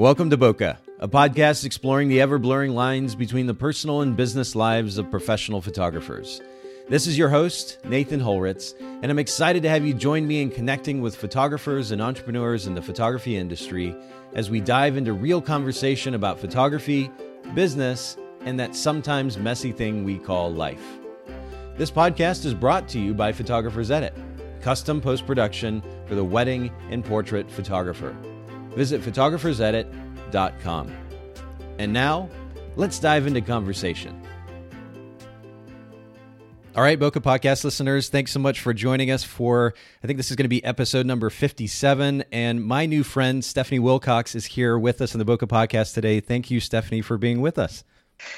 Welcome 0.00 0.30
to 0.30 0.38
Bokeh, 0.38 0.78
a 0.98 1.08
podcast 1.08 1.66
exploring 1.66 2.08
the 2.08 2.22
ever 2.22 2.38
blurring 2.38 2.74
lines 2.74 3.14
between 3.14 3.46
the 3.46 3.52
personal 3.52 4.00
and 4.00 4.16
business 4.16 4.56
lives 4.56 4.96
of 4.96 5.10
professional 5.10 5.60
photographers. 5.60 6.40
This 6.88 7.06
is 7.06 7.18
your 7.18 7.28
host, 7.28 7.76
Nathan 7.84 8.18
Holritz, 8.18 8.72
and 8.80 9.10
I'm 9.10 9.18
excited 9.18 9.62
to 9.62 9.68
have 9.68 9.84
you 9.84 9.92
join 9.92 10.26
me 10.26 10.40
in 10.40 10.48
connecting 10.48 11.02
with 11.02 11.14
photographers 11.14 11.90
and 11.90 12.00
entrepreneurs 12.00 12.66
in 12.66 12.74
the 12.74 12.80
photography 12.80 13.36
industry 13.36 13.94
as 14.32 14.48
we 14.48 14.58
dive 14.58 14.96
into 14.96 15.12
real 15.12 15.42
conversation 15.42 16.14
about 16.14 16.40
photography, 16.40 17.10
business, 17.54 18.16
and 18.46 18.58
that 18.58 18.74
sometimes 18.74 19.36
messy 19.36 19.70
thing 19.70 20.02
we 20.02 20.16
call 20.16 20.50
life. 20.50 20.98
This 21.76 21.90
podcast 21.90 22.46
is 22.46 22.54
brought 22.54 22.88
to 22.88 22.98
you 22.98 23.12
by 23.12 23.32
Photographers 23.32 23.90
Edit, 23.90 24.14
custom 24.62 25.02
post 25.02 25.26
production 25.26 25.82
for 26.06 26.14
the 26.14 26.24
wedding 26.24 26.72
and 26.88 27.04
portrait 27.04 27.50
photographer. 27.50 28.16
Visit 28.70 29.02
photographersedit.com. 29.02 30.96
And 31.78 31.92
now, 31.92 32.28
let's 32.76 32.98
dive 32.98 33.26
into 33.26 33.40
conversation. 33.40 34.20
All 36.76 36.84
right, 36.84 36.98
Bokeh 36.98 37.20
Podcast 37.20 37.64
listeners, 37.64 38.10
thanks 38.10 38.30
so 38.30 38.38
much 38.38 38.60
for 38.60 38.72
joining 38.72 39.10
us 39.10 39.24
for, 39.24 39.74
I 40.04 40.06
think 40.06 40.18
this 40.18 40.30
is 40.30 40.36
going 40.36 40.44
to 40.44 40.48
be 40.48 40.62
episode 40.62 41.04
number 41.04 41.28
57. 41.28 42.22
And 42.30 42.64
my 42.64 42.86
new 42.86 43.02
friend, 43.02 43.44
Stephanie 43.44 43.80
Wilcox, 43.80 44.36
is 44.36 44.46
here 44.46 44.78
with 44.78 45.00
us 45.00 45.12
on 45.12 45.18
the 45.18 45.24
Bokeh 45.24 45.48
Podcast 45.48 45.94
today. 45.94 46.20
Thank 46.20 46.48
you, 46.48 46.60
Stephanie, 46.60 47.02
for 47.02 47.18
being 47.18 47.40
with 47.40 47.58
us. 47.58 47.82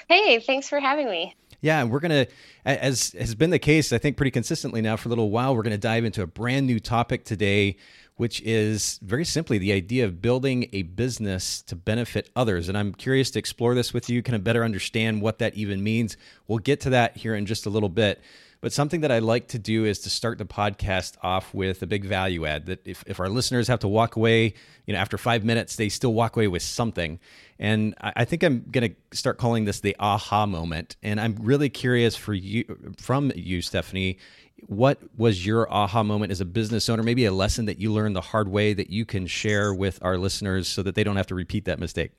Hey, 0.09 0.41
thanks 0.41 0.67
for 0.67 0.81
having 0.81 1.11
me. 1.11 1.37
Yeah, 1.61 1.85
we're 1.85 2.01
going 2.01 2.27
to, 2.27 2.33
as 2.65 3.13
has 3.13 3.35
been 3.35 3.51
the 3.51 3.59
case, 3.59 3.93
I 3.93 3.99
think, 3.99 4.17
pretty 4.17 4.31
consistently 4.31 4.81
now 4.81 4.97
for 4.97 5.09
a 5.09 5.11
little 5.11 5.31
while, 5.31 5.55
we're 5.55 5.63
going 5.63 5.73
to 5.73 5.79
dive 5.79 6.05
into 6.07 6.23
a 6.23 6.27
brand 6.27 6.67
new 6.67 6.81
topic 6.81 7.25
today 7.25 7.77
which 8.17 8.41
is 8.43 8.99
very 9.03 9.25
simply 9.25 9.59
the 9.59 9.73
idea 9.73 10.05
of 10.05 10.21
building 10.21 10.69
a 10.73 10.83
business 10.83 11.63
to 11.63 11.77
benefit 11.77 12.31
others. 12.37 12.69
And 12.69 12.77
I'm 12.77 12.93
curious 12.93 13.31
to 13.33 13.39
explore 13.39 13.75
this 13.75 13.93
with 13.93 14.09
you, 14.11 14.23
kind 14.23 14.37
of 14.37 14.45
better 14.45 14.65
understand 14.65 15.23
what 15.23 15.39
that 15.39 15.55
even 15.55 15.83
means. 15.83 16.17
We'll 16.47 16.59
get 16.59 16.81
to 16.83 16.91
that 16.91 17.17
here 17.17 17.35
in 17.35 17.47
just 17.47 17.67
a 17.67 17.71
little 17.71 17.89
bit. 17.89 18.21
But 18.63 18.73
something 18.73 19.01
that 19.01 19.11
I 19.11 19.19
like 19.19 19.49
to 19.49 19.59
do 19.59 19.85
is 19.85 19.99
to 20.01 20.09
start 20.09 20.39
the 20.39 20.45
podcast 20.45 21.17
off 21.21 21.53
with 21.53 21.83
a 21.83 21.87
big 21.87 22.05
value 22.05 22.47
add 22.47 22.67
that 22.67 22.87
if, 22.87 23.03
if 23.09 23.19
our 23.19 23.29
listeners 23.29 23.67
have 23.67 23.81
to 23.81 23.89
walk 23.89 24.15
away, 24.15 24.55
you 24.87 24.95
know, 24.95 25.01
after 25.01 25.19
five 25.19 25.45
minutes, 25.45 25.75
they 25.75 25.89
still 25.89 26.15
walk 26.15 26.37
away 26.37 26.47
with 26.47 26.63
something. 26.63 27.19
And 27.59 27.97
I, 28.01 28.13
I 28.19 28.25
think 28.25 28.45
I'm 28.45 28.65
going 28.71 28.95
to 28.95 29.17
start 29.17 29.39
calling 29.39 29.65
this 29.65 29.81
the 29.81 29.97
aha 29.99 30.47
moment. 30.47 30.95
And 31.03 31.21
I'm 31.21 31.35
really 31.41 31.71
curious 31.71 32.15
for 32.15 32.35
you, 32.35 32.95
from 32.99 33.33
you, 33.35 33.63
Stephanie, 33.63 34.19
what 34.69 35.01
was 35.19 35.45
your 35.45 35.69
aha 35.69 36.05
moment 36.05 36.31
as 36.31 36.41
a 36.41 36.45
business 36.45 36.89
owner? 36.89 37.03
Maybe 37.03 37.25
a 37.25 37.33
lesson 37.33 37.65
that 37.65 37.81
you 37.81 37.93
learned 37.93 38.15
the 38.15 38.21
hard 38.21 38.47
way 38.47 38.75
that 38.75 38.91
you 38.91 39.05
can 39.05 39.27
share 39.27 39.75
with 39.75 39.99
our 40.03 40.17
listeners 40.17 40.69
so 40.69 40.85
that 40.85 40.95
they 40.95 41.03
don't 41.03 41.17
have 41.17 41.27
to 41.27 41.35
repeat 41.35 41.65
that 41.65 41.81
mistake. 41.81 42.13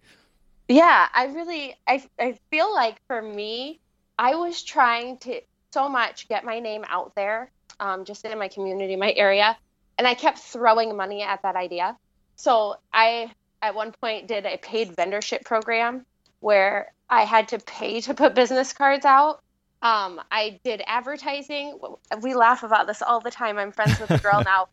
Yeah, 0.68 1.08
I 1.14 1.28
really, 1.28 1.76
I, 1.88 2.04
I 2.20 2.38
feel 2.52 2.74
like 2.74 2.98
for 3.08 3.22
me, 3.22 3.80
I 4.20 4.36
was 4.36 4.62
trying 4.62 5.20
to 5.20 5.42
so 5.74 5.90
much 5.90 6.28
get 6.30 6.46
my 6.46 6.60
name 6.60 6.86
out 6.88 7.14
there, 7.16 7.52
um, 7.80 8.06
just 8.06 8.24
in 8.26 8.38
my 8.38 8.48
community, 8.48 8.96
my 8.96 9.14
area, 9.14 9.58
and 9.98 10.08
I 10.08 10.14
kept 10.14 10.40
throwing 10.40 10.96
money 10.96 11.22
at 11.22 11.42
that 11.42 11.56
idea. 11.56 11.98
So 12.36 12.76
I, 12.92 13.32
at 13.62 13.76
one 13.76 13.92
point, 13.92 14.28
did 14.28 14.46
a 14.46 14.58
paid 14.58 14.96
vendorship 14.96 15.44
program 15.46 16.06
where 16.40 16.92
I 17.10 17.24
had 17.24 17.50
to 17.50 17.60
pay 17.60 18.02
to 18.02 18.14
put 18.14 18.36
business 18.36 18.74
cards 18.74 19.06
out 19.06 19.44
um, 19.84 20.22
I 20.32 20.62
did 20.64 20.82
advertising. 20.88 21.78
We 22.22 22.34
laugh 22.34 22.64
about 22.64 22.88
this 22.88 23.02
all 23.02 23.20
the 23.20 23.30
time. 23.30 23.58
I'm 23.58 23.74
friends 23.74 24.00
with 24.00 24.10
a 24.12 24.18
girl 24.18 24.42
now, 24.46 24.70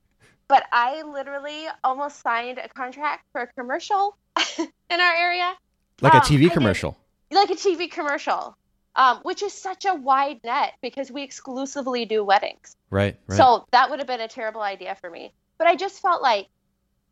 but 0.46 0.62
I 0.72 1.02
literally 1.02 1.66
almost 1.82 2.22
signed 2.22 2.58
a 2.58 2.68
contract 2.68 3.24
for 3.32 3.42
a 3.42 3.46
commercial 3.48 4.16
in 4.58 5.00
our 5.00 5.14
area. 5.14 5.52
Like 6.00 6.14
um, 6.14 6.20
a 6.20 6.22
TV 6.22 6.50
commercial. 6.50 6.96
Did, 7.28 7.36
like 7.36 7.50
a 7.50 7.54
TV 7.54 7.90
commercial, 7.90 8.56
um, 8.96 9.18
which 9.22 9.42
is 9.42 9.52
such 9.52 9.84
a 9.84 9.94
wide 9.94 10.40
net 10.44 10.74
because 10.82 11.10
we 11.10 11.22
exclusively 11.22 12.04
do 12.04 12.24
weddings. 12.24 12.76
Right, 12.90 13.16
right. 13.26 13.36
So 13.36 13.66
that 13.70 13.90
would 13.90 13.98
have 14.00 14.08
been 14.08 14.20
a 14.20 14.28
terrible 14.28 14.62
idea 14.62 14.96
for 15.00 15.10
me. 15.10 15.32
But 15.58 15.66
I 15.66 15.76
just 15.76 16.00
felt 16.00 16.22
like 16.22 16.48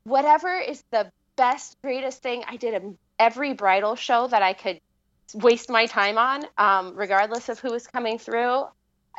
whatever 0.05 0.55
is 0.55 0.83
the 0.91 1.11
best, 1.37 1.81
greatest 1.83 2.23
thing 2.23 2.45
I 2.47 2.57
did 2.57 2.97
every 3.19 3.53
bridal 3.53 3.95
show 3.95 4.27
that 4.27 4.43
I 4.43 4.53
could 4.53 4.81
waste 5.35 5.71
my 5.71 5.87
time 5.87 6.19
on, 6.19 6.45
um, 6.57 6.95
regardless 6.97 7.49
of 7.49 7.59
who 7.61 7.71
was 7.71 7.87
coming 7.87 8.19
through. 8.19 8.65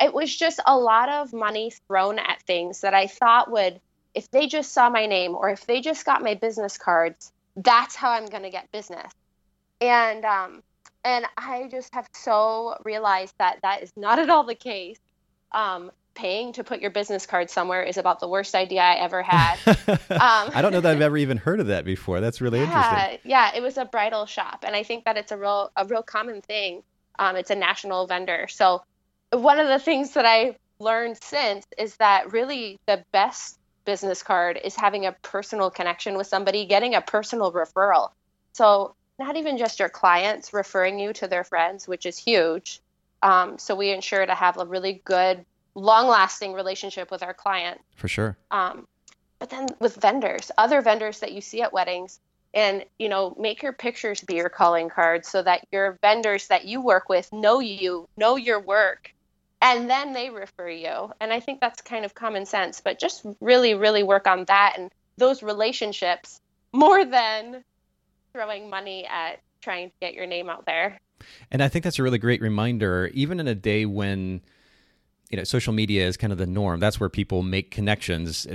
It 0.01 0.13
was 0.13 0.35
just 0.35 0.59
a 0.65 0.77
lot 0.77 1.09
of 1.09 1.33
money 1.33 1.71
thrown 1.87 2.19
at 2.19 2.41
things 2.43 2.81
that 2.81 2.93
I 2.93 3.07
thought 3.07 3.51
would, 3.51 3.79
if 4.15 4.31
they 4.31 4.47
just 4.47 4.71
saw 4.71 4.89
my 4.89 5.05
name 5.05 5.35
or 5.35 5.49
if 5.49 5.65
they 5.65 5.81
just 5.81 6.05
got 6.05 6.23
my 6.23 6.35
business 6.35 6.77
cards, 6.77 7.31
that's 7.55 7.95
how 7.95 8.11
I'm 8.11 8.25
going 8.25 8.43
to 8.43 8.49
get 8.49 8.71
business. 8.71 9.11
And 9.81 10.25
um, 10.25 10.63
and 11.03 11.25
I 11.37 11.67
just 11.71 11.93
have 11.93 12.07
so 12.13 12.75
realized 12.83 13.33
that 13.39 13.59
that 13.63 13.83
is 13.83 13.91
not 13.95 14.19
at 14.19 14.29
all 14.29 14.43
the 14.43 14.55
case. 14.55 14.99
Um, 15.51 15.91
paying 16.19 16.51
to 16.51 16.65
put 16.65 16.81
your 16.81 16.91
business 16.91 17.25
card 17.25 17.49
somewhere 17.49 17.81
is 17.81 17.97
about 17.97 18.19
the 18.19 18.27
worst 18.27 18.53
idea 18.53 18.81
I 18.81 18.95
ever 18.95 19.21
had. 19.23 19.55
Um, 20.09 20.51
I 20.53 20.61
don't 20.61 20.73
know 20.73 20.81
that 20.81 20.95
I've 20.95 21.01
ever 21.01 21.17
even 21.17 21.37
heard 21.37 21.59
of 21.59 21.67
that 21.67 21.85
before. 21.85 22.19
That's 22.19 22.41
really 22.41 22.59
yeah, 22.59 22.65
interesting. 22.65 23.31
Yeah, 23.31 23.51
it 23.55 23.61
was 23.61 23.77
a 23.77 23.85
bridal 23.85 24.25
shop, 24.25 24.65
and 24.67 24.75
I 24.75 24.83
think 24.83 25.05
that 25.05 25.17
it's 25.17 25.31
a 25.31 25.37
real 25.37 25.71
a 25.75 25.85
real 25.85 26.03
common 26.03 26.41
thing. 26.41 26.83
Um, 27.17 27.35
it's 27.35 27.49
a 27.49 27.55
national 27.55 28.05
vendor. 28.07 28.47
So 28.49 28.83
one 29.31 29.59
of 29.59 29.67
the 29.67 29.79
things 29.79 30.13
that 30.15 30.25
I 30.25 30.57
learned 30.79 31.17
since 31.23 31.65
is 31.77 31.95
that 31.97 32.33
really 32.33 32.77
the 32.85 33.03
best 33.11 33.57
business 33.85 34.23
card 34.23 34.59
is 34.61 34.75
having 34.75 35.05
a 35.05 35.13
personal 35.21 35.69
connection 35.69 36.17
with 36.17 36.27
somebody, 36.27 36.65
getting 36.65 36.95
a 36.95 37.01
personal 37.01 37.51
referral. 37.53 38.09
So 38.53 38.95
not 39.19 39.35
even 39.35 39.57
just 39.57 39.79
your 39.79 39.89
clients 39.89 40.53
referring 40.53 40.99
you 40.99 41.13
to 41.13 41.27
their 41.27 41.43
friends, 41.43 41.87
which 41.87 42.05
is 42.05 42.17
huge. 42.17 42.81
Um, 43.21 43.57
so 43.57 43.75
we 43.75 43.91
ensure 43.91 44.25
to 44.25 44.33
have 44.33 44.57
a 44.57 44.65
really 44.65 45.01
good 45.03 45.45
long 45.75 46.07
lasting 46.07 46.53
relationship 46.53 47.11
with 47.11 47.21
our 47.21 47.33
client. 47.33 47.81
For 47.95 48.07
sure. 48.07 48.37
Um, 48.49 48.87
but 49.39 49.49
then 49.49 49.67
with 49.79 49.95
vendors, 49.95 50.51
other 50.57 50.81
vendors 50.81 51.19
that 51.19 51.31
you 51.31 51.41
see 51.41 51.61
at 51.61 51.73
weddings, 51.73 52.19
and 52.53 52.83
you 52.97 53.09
know, 53.09 53.35
make 53.39 53.61
your 53.61 53.73
pictures 53.73 54.21
be 54.21 54.35
your 54.35 54.49
calling 54.49 54.89
cards 54.89 55.29
so 55.29 55.43
that 55.43 55.67
your 55.71 55.97
vendors 56.01 56.47
that 56.47 56.65
you 56.65 56.81
work 56.81 57.07
with 57.07 57.31
know 57.31 57.59
you, 57.59 58.07
know 58.17 58.37
your 58.37 58.59
work, 58.59 59.13
and 59.61 59.89
then 59.89 60.13
they 60.13 60.29
refer 60.29 60.69
you. 60.69 61.11
And 61.19 61.31
I 61.31 61.39
think 61.39 61.59
that's 61.59 61.81
kind 61.81 62.05
of 62.05 62.15
common 62.15 62.45
sense, 62.45 62.81
but 62.81 62.99
just 62.99 63.25
really, 63.39 63.75
really 63.75 64.03
work 64.03 64.27
on 64.27 64.45
that 64.45 64.75
and 64.77 64.89
those 65.17 65.43
relationships 65.43 66.41
more 66.71 67.05
than 67.05 67.63
throwing 68.33 68.69
money 68.69 69.05
at 69.05 69.41
trying 69.61 69.89
to 69.89 69.95
get 69.99 70.13
your 70.13 70.25
name 70.25 70.49
out 70.49 70.65
there. 70.65 70.99
And 71.51 71.61
I 71.61 71.67
think 71.67 71.83
that's 71.83 71.99
a 71.99 72.03
really 72.03 72.17
great 72.17 72.41
reminder, 72.41 73.09
even 73.13 73.39
in 73.39 73.47
a 73.47 73.55
day 73.55 73.85
when 73.85 74.41
you 75.29 75.37
know 75.37 75.43
social 75.43 75.73
media 75.73 76.07
is 76.07 76.17
kind 76.17 76.33
of 76.33 76.39
the 76.39 76.47
norm 76.47 76.79
that's 76.79 76.99
where 76.99 77.09
people 77.09 77.43
make 77.43 77.71
connections 77.71 78.47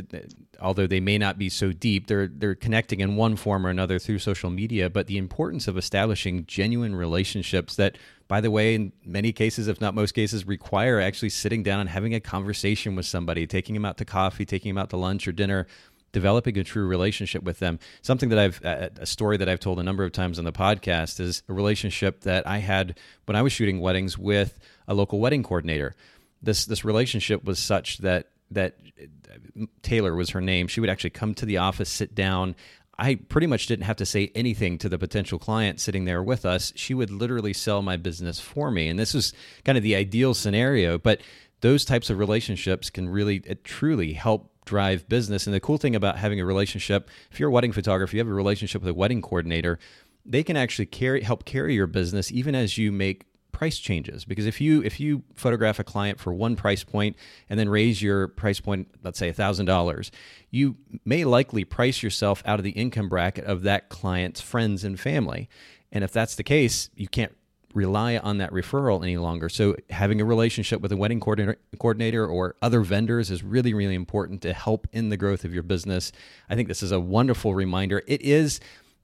although 0.61 0.87
they 0.87 1.01
may 1.01 1.17
not 1.17 1.39
be 1.39 1.49
so 1.49 1.73
deep 1.73 2.07
they're 2.09 2.27
they're 2.27 2.55
connecting 2.55 3.01
in 3.01 3.17
one 3.17 3.37
form 3.37 3.67
or 3.67 3.71
another 3.71 3.99
through 3.99 4.19
social 4.19 4.51
media 4.51 4.91
but 4.91 5.07
the 5.07 5.17
importance 5.17 5.69
of 5.69 5.79
establishing 5.79 6.45
genuine 6.47 6.95
relationships 6.95 7.77
that 7.77 7.97
by 8.27 8.41
the 8.41 8.51
way 8.51 8.75
in 8.75 8.93
many 9.05 9.33
cases 9.33 9.69
if 9.69 9.81
not 9.81 9.95
most 9.95 10.13
cases 10.13 10.47
require 10.47 11.01
actually 11.01 11.29
sitting 11.29 11.63
down 11.63 11.81
and 11.81 11.89
having 11.89 12.15
a 12.15 12.21
conversation 12.21 12.97
with 12.97 13.07
somebody 13.07 13.47
taking 13.47 13.75
them 13.75 13.85
out 13.85 13.97
to 13.97 14.05
coffee 14.05 14.45
taking 14.45 14.75
them 14.75 14.79
out 14.79 14.91
to 14.91 14.97
lunch 14.97 15.29
or 15.29 15.33
dinner 15.33 15.67
developing 16.15 16.57
a 16.57 16.65
true 16.65 16.87
relationship 16.87 17.43
with 17.43 17.59
them 17.59 17.79
something 18.01 18.31
that 18.31 18.39
i've 18.39 18.65
uh, 18.65 18.89
a 18.99 19.07
story 19.07 19.37
that 19.37 19.49
i've 19.49 19.61
told 19.61 19.79
a 19.79 19.83
number 19.83 20.05
of 20.05 20.13
times 20.13 20.39
on 20.39 20.47
the 20.47 20.53
podcast 20.53 21.21
is 21.21 21.43
a 21.49 21.53
relationship 21.53 22.23
that 22.23 22.47
i 22.47 22.59
had 22.59 22.99
when 23.27 23.37
i 23.37 23.43
was 23.43 23.53
shooting 23.53 23.81
weddings 23.81 24.17
with 24.17 24.59
a 24.89 24.95
local 24.95 25.21
wedding 25.21 25.43
coordinator 25.43 25.95
this 26.43 26.65
this 26.65 26.85
relationship 26.85 27.45
was 27.45 27.59
such 27.59 27.99
that 27.99 28.29
that 28.51 28.77
uh, 29.01 29.67
Taylor 29.83 30.15
was 30.15 30.31
her 30.31 30.41
name. 30.41 30.69
She 30.69 30.81
would 30.81 30.91
actually 30.91 31.11
come 31.11 31.35
to 31.35 31.47
the 31.47 31.59
office, 31.59 31.89
sit 31.89 32.15
down. 32.15 32.55
I 32.99 33.17
pretty 33.17 33.47
much 33.47 33.67
didn't 33.67 33.87
have 33.87 33.97
to 33.97 34.07
say 34.07 34.31
anything 34.35 34.79
to 34.79 34.89
the 34.89 34.99
potential 34.99 35.39
client 35.39 35.81
sitting 35.81 36.05
there 36.05 36.23
with 36.23 36.45
us. 36.45 36.73
She 36.77 36.95
would 36.95 37.11
literally 37.11 37.53
sell 37.53 37.83
my 37.83 37.97
business 37.97 38.39
for 38.39 38.71
me. 38.71 38.89
And 38.89 38.99
this 38.99 39.15
was 39.15 39.33
kind 39.65 39.77
of 39.77 39.83
the 39.83 39.97
ideal 39.97 40.35
scenario, 40.35 40.99
but 40.99 41.21
those 41.61 41.85
types 41.85 42.11
of 42.11 42.19
relationships 42.19 42.91
can 42.91 43.09
really 43.09 43.43
uh, 43.49 43.55
truly 43.65 44.13
help 44.13 44.51
drive 44.65 45.09
business. 45.09 45.47
And 45.47 45.55
the 45.55 45.61
cool 45.61 45.79
thing 45.79 45.95
about 45.95 46.19
having 46.19 46.41
a 46.41 46.45
relationship, 46.45 47.11
if 47.31 47.39
you're 47.39 47.49
a 47.49 47.53
wedding 47.53 47.73
photographer, 47.73 48.17
you 48.17 48.21
have 48.21 48.29
a 48.29 48.35
relationship 48.35 48.83
with 48.83 48.91
a 48.91 48.95
wedding 48.95 49.23
coordinator, 49.23 49.79
they 50.25 50.43
can 50.43 50.57
actually 50.57 50.87
carry 50.87 51.23
help 51.23 51.45
carry 51.45 51.75
your 51.75 51.87
business 51.87 52.33
even 52.33 52.55
as 52.55 52.79
you 52.79 52.91
make 52.91 53.27
price 53.53 53.79
changes 53.79 54.25
because 54.25 54.47
if 54.47 54.61
you 54.61 54.83
if 54.83 54.99
you 54.99 55.23
photograph 55.35 55.79
a 55.79 55.85
client 55.85 56.19
for 56.19 56.33
one 56.33 56.57
price 56.57 56.83
point 56.83 57.15
and 57.49 57.59
then 57.59 57.69
raise 57.69 58.03
your 58.03 58.27
price 58.27 58.59
point 58.59 58.89
let's 59.05 59.19
say 59.19 59.31
$1000 59.31 60.11
you 60.51 60.77
may 61.05 61.25
likely 61.25 61.65
price 61.65 62.03
yourself 62.03 62.43
out 62.47 62.59
of 62.59 62.65
the 62.65 62.73
income 62.73 63.09
bracket 63.09 63.45
of 63.45 63.63
that 63.63 63.89
client's 63.89 64.41
friends 64.41 64.83
and 64.83 64.99
family 64.99 65.49
and 65.93 66.03
if 66.03 66.11
that's 66.11 66.35
the 66.35 66.43
case 66.43 66.91
you 66.97 67.07
can't 67.07 67.37
rely 67.75 68.17
on 68.19 68.39
that 68.39 68.51
referral 68.53 69.03
any 69.03 69.17
longer 69.17 69.49
so 69.49 69.77
having 69.91 70.21
a 70.21 70.25
relationship 70.25 70.81
with 70.81 70.93
a 70.93 70.97
wedding 70.97 71.21
coordinator, 71.21 71.59
coordinator 71.79 72.27
or 72.27 72.55
other 72.63 72.81
vendors 72.81 73.31
is 73.31 73.43
really 73.43 73.75
really 73.75 73.95
important 73.95 74.41
to 74.41 74.53
help 74.53 74.87
in 74.93 75.09
the 75.09 75.17
growth 75.17 75.45
of 75.45 75.53
your 75.53 75.63
business 75.63 76.13
i 76.49 76.55
think 76.55 76.69
this 76.69 76.83
is 76.83 76.93
a 76.93 77.01
wonderful 77.01 77.55
reminder 77.55 78.03
it 78.07 78.23
is 78.23 78.61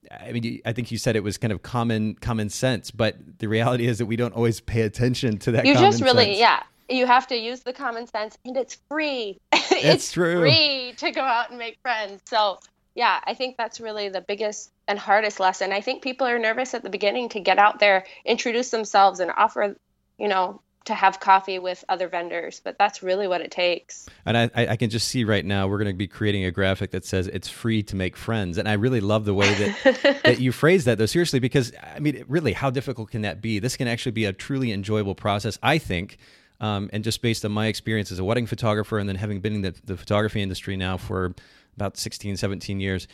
I 0.09 0.31
mean, 0.31 0.61
I 0.65 0.73
think 0.73 0.91
you 0.91 0.97
said 0.97 1.15
it 1.15 1.23
was 1.23 1.37
kind 1.37 1.53
of 1.53 1.61
common 1.61 2.15
common 2.15 2.49
sense, 2.49 2.91
but 2.91 3.15
the 3.39 3.47
reality 3.47 3.87
is 3.87 3.99
that 3.99 4.07
we 4.07 4.15
don't 4.15 4.33
always 4.33 4.59
pay 4.59 4.81
attention 4.81 5.37
to 5.39 5.51
that. 5.51 5.65
You 5.65 5.75
just 5.75 6.01
really, 6.01 6.25
sense. 6.25 6.39
yeah, 6.39 6.63
you 6.89 7.05
have 7.05 7.27
to 7.27 7.35
use 7.35 7.61
the 7.61 7.73
common 7.73 8.07
sense, 8.07 8.37
and 8.45 8.57
it's 8.57 8.77
free. 8.89 9.39
it's, 9.51 9.71
it's 9.71 10.11
true. 10.11 10.39
free 10.39 10.93
to 10.97 11.11
go 11.11 11.21
out 11.21 11.49
and 11.49 11.59
make 11.59 11.77
friends. 11.81 12.21
So 12.25 12.59
yeah, 12.95 13.19
I 13.23 13.33
think 13.33 13.57
that's 13.57 13.79
really 13.79 14.09
the 14.09 14.21
biggest 14.21 14.71
and 14.87 14.99
hardest 14.99 15.39
lesson. 15.39 15.71
I 15.71 15.81
think 15.81 16.03
people 16.03 16.27
are 16.27 16.37
nervous 16.37 16.73
at 16.73 16.83
the 16.83 16.89
beginning 16.89 17.29
to 17.29 17.39
get 17.39 17.57
out 17.57 17.79
there, 17.79 18.05
introduce 18.25 18.69
themselves, 18.69 19.19
and 19.19 19.31
offer, 19.31 19.75
you 20.17 20.27
know, 20.27 20.61
to 20.85 20.95
have 20.95 21.19
coffee 21.19 21.59
with 21.59 21.85
other 21.89 22.07
vendors, 22.07 22.59
but 22.63 22.77
that's 22.77 23.03
really 23.03 23.27
what 23.27 23.39
it 23.41 23.51
takes. 23.51 24.09
And 24.25 24.35
I, 24.35 24.49
I 24.55 24.75
can 24.75 24.89
just 24.89 25.07
see 25.07 25.23
right 25.23 25.45
now 25.45 25.67
we're 25.67 25.77
going 25.77 25.93
to 25.93 25.97
be 25.97 26.07
creating 26.07 26.43
a 26.45 26.51
graphic 26.51 26.91
that 26.91 27.05
says 27.05 27.27
it's 27.27 27.47
free 27.47 27.83
to 27.83 27.95
make 27.95 28.17
friends, 28.17 28.57
and 28.57 28.67
I 28.67 28.73
really 28.73 28.99
love 28.99 29.25
the 29.25 29.33
way 29.33 29.53
that 29.53 30.21
that 30.23 30.39
you 30.39 30.51
phrase 30.51 30.85
that 30.85 30.97
though 30.97 31.05
seriously 31.05 31.39
because 31.39 31.71
I 31.95 31.99
mean 31.99 32.25
really 32.27 32.53
how 32.53 32.71
difficult 32.71 33.11
can 33.11 33.21
that 33.21 33.41
be? 33.41 33.59
This 33.59 33.77
can 33.77 33.87
actually 33.87 34.13
be 34.13 34.25
a 34.25 34.33
truly 34.33 34.71
enjoyable 34.71 35.15
process, 35.15 35.59
I 35.61 35.77
think. 35.77 36.17
Um, 36.59 36.91
and 36.93 37.03
just 37.03 37.23
based 37.23 37.43
on 37.43 37.51
my 37.51 37.65
experience 37.65 38.11
as 38.11 38.19
a 38.19 38.23
wedding 38.23 38.45
photographer 38.45 38.99
and 38.99 39.09
then 39.09 39.15
having 39.15 39.39
been 39.39 39.55
in 39.55 39.61
the, 39.63 39.75
the 39.83 39.97
photography 39.97 40.43
industry 40.43 40.77
now 40.77 40.95
for 40.95 41.33
about 41.81 41.97
16, 41.97 42.37
17 42.37 42.79
years, 42.79 43.07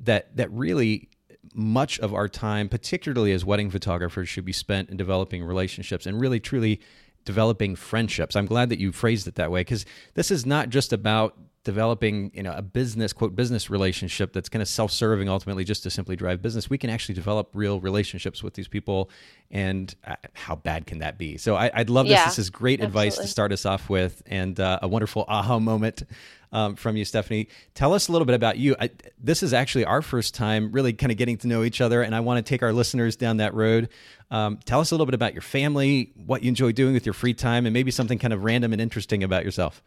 that 0.00 0.36
that 0.36 0.50
really 0.50 1.08
much 1.54 1.98
of 2.00 2.12
our 2.12 2.28
time, 2.28 2.68
particularly 2.68 3.32
as 3.32 3.44
wedding 3.44 3.70
photographers, 3.70 4.28
should 4.28 4.44
be 4.44 4.52
spent 4.52 4.90
in 4.90 4.96
developing 4.96 5.42
relationships 5.42 6.04
and 6.04 6.20
really 6.20 6.40
truly 6.40 6.80
developing 7.24 7.76
friendships. 7.76 8.36
I'm 8.36 8.46
glad 8.46 8.68
that 8.70 8.78
you 8.78 8.92
phrased 8.92 9.26
it 9.28 9.36
that 9.36 9.50
way 9.50 9.60
because 9.60 9.84
this 10.14 10.30
is 10.30 10.44
not 10.44 10.68
just 10.68 10.92
about 10.92 11.36
developing 11.64 12.30
you 12.32 12.42
know 12.42 12.52
a 12.52 12.62
business 12.62 13.12
quote 13.12 13.36
business 13.36 13.68
relationship 13.68 14.32
that's 14.32 14.48
kind 14.48 14.62
of 14.62 14.68
self-serving 14.68 15.28
ultimately 15.28 15.64
just 15.64 15.82
to 15.82 15.90
simply 15.90 16.16
drive 16.16 16.40
business 16.40 16.70
we 16.70 16.78
can 16.78 16.88
actually 16.88 17.14
develop 17.14 17.50
real 17.52 17.78
relationships 17.80 18.42
with 18.42 18.54
these 18.54 18.68
people 18.68 19.10
and 19.50 19.94
uh, 20.06 20.14
how 20.32 20.54
bad 20.54 20.86
can 20.86 21.00
that 21.00 21.18
be 21.18 21.36
so 21.36 21.56
I, 21.56 21.70
would 21.76 21.90
love 21.90 22.06
yeah, 22.06 22.24
this 22.24 22.36
this 22.36 22.44
is 22.46 22.50
great 22.50 22.80
absolutely. 22.80 23.08
advice 23.08 23.18
to 23.18 23.26
start 23.26 23.52
us 23.52 23.66
off 23.66 23.90
with 23.90 24.22
and 24.24 24.58
uh, 24.58 24.78
a 24.80 24.88
wonderful 24.88 25.26
aha 25.28 25.58
moment 25.58 26.04
um, 26.52 26.76
from 26.76 26.96
you 26.96 27.04
stephanie 27.04 27.48
tell 27.74 27.92
us 27.92 28.08
a 28.08 28.12
little 28.12 28.26
bit 28.26 28.34
about 28.34 28.58
you 28.58 28.76
I, 28.80 28.90
this 29.18 29.42
is 29.42 29.52
actually 29.52 29.84
our 29.84 30.02
first 30.02 30.34
time 30.34 30.72
really 30.72 30.92
kind 30.92 31.12
of 31.12 31.18
getting 31.18 31.36
to 31.38 31.48
know 31.48 31.62
each 31.62 31.80
other 31.80 32.02
and 32.02 32.14
i 32.14 32.20
want 32.20 32.44
to 32.44 32.48
take 32.48 32.62
our 32.62 32.72
listeners 32.72 33.16
down 33.16 33.38
that 33.38 33.54
road 33.54 33.88
um, 34.30 34.58
tell 34.64 34.80
us 34.80 34.90
a 34.90 34.94
little 34.94 35.06
bit 35.06 35.14
about 35.14 35.32
your 35.32 35.42
family 35.42 36.12
what 36.26 36.42
you 36.42 36.48
enjoy 36.48 36.72
doing 36.72 36.94
with 36.94 37.06
your 37.06 37.14
free 37.14 37.34
time 37.34 37.66
and 37.66 37.72
maybe 37.72 37.90
something 37.90 38.18
kind 38.18 38.32
of 38.32 38.44
random 38.44 38.72
and 38.72 38.82
interesting 38.82 39.22
about 39.22 39.44
yourself 39.44 39.82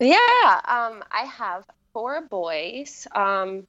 yeah, 0.00 0.60
um, 0.64 1.02
I 1.10 1.24
have 1.24 1.64
four 1.92 2.22
boys. 2.22 3.06
Um, 3.14 3.66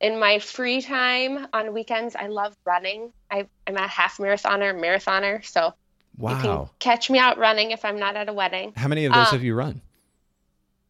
in 0.00 0.18
my 0.20 0.38
free 0.38 0.82
time 0.82 1.48
on 1.52 1.72
weekends, 1.72 2.14
I 2.14 2.28
love 2.28 2.56
running. 2.64 3.12
I, 3.30 3.46
am 3.66 3.76
a 3.76 3.88
half 3.88 4.18
marathoner, 4.18 4.74
marathoner, 4.74 5.44
so 5.44 5.74
wow. 6.18 6.30
you 6.30 6.42
can 6.42 6.68
catch 6.78 7.10
me 7.10 7.18
out 7.18 7.38
running 7.38 7.70
if 7.70 7.84
I'm 7.84 7.98
not 7.98 8.14
at 8.14 8.28
a 8.28 8.32
wedding. 8.32 8.74
How 8.76 8.88
many 8.88 9.06
of 9.06 9.12
those 9.12 9.28
um, 9.28 9.32
have 9.32 9.42
you 9.42 9.54
run? 9.54 9.80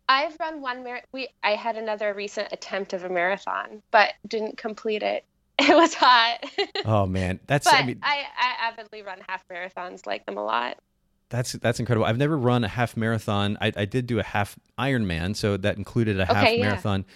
I've 0.08 0.36
run 0.38 0.60
one 0.60 0.84
mar- 0.84 1.02
we 1.12 1.28
I 1.42 1.56
had 1.56 1.76
another 1.76 2.14
recent 2.14 2.48
attempt 2.52 2.92
of 2.92 3.04
a 3.04 3.08
marathon, 3.08 3.82
but 3.90 4.14
didn't 4.26 4.56
complete 4.56 5.02
it. 5.02 5.24
It 5.58 5.74
was 5.74 5.94
hot. 5.94 6.44
oh 6.84 7.06
man, 7.06 7.40
that's 7.46 7.64
but 7.64 7.74
I 7.74 7.86
mean 7.86 7.98
I, 8.02 8.24
I 8.38 8.68
avidly 8.68 9.00
run 9.02 9.20
half 9.26 9.42
marathons, 9.48 10.06
like 10.06 10.26
them 10.26 10.36
a 10.36 10.44
lot. 10.44 10.76
That's 11.30 11.52
that's 11.52 11.80
incredible. 11.80 12.04
I've 12.06 12.18
never 12.18 12.36
run 12.36 12.62
a 12.62 12.68
half 12.68 12.94
marathon. 12.94 13.56
I, 13.60 13.72
I 13.74 13.84
did 13.86 14.06
do 14.06 14.18
a 14.18 14.22
half 14.22 14.58
Ironman, 14.78 15.34
so 15.34 15.56
that 15.56 15.78
included 15.78 16.20
a 16.20 16.26
half 16.26 16.36
Okay, 16.44 16.58
yeah. 16.58 16.66
marathon. 16.68 17.06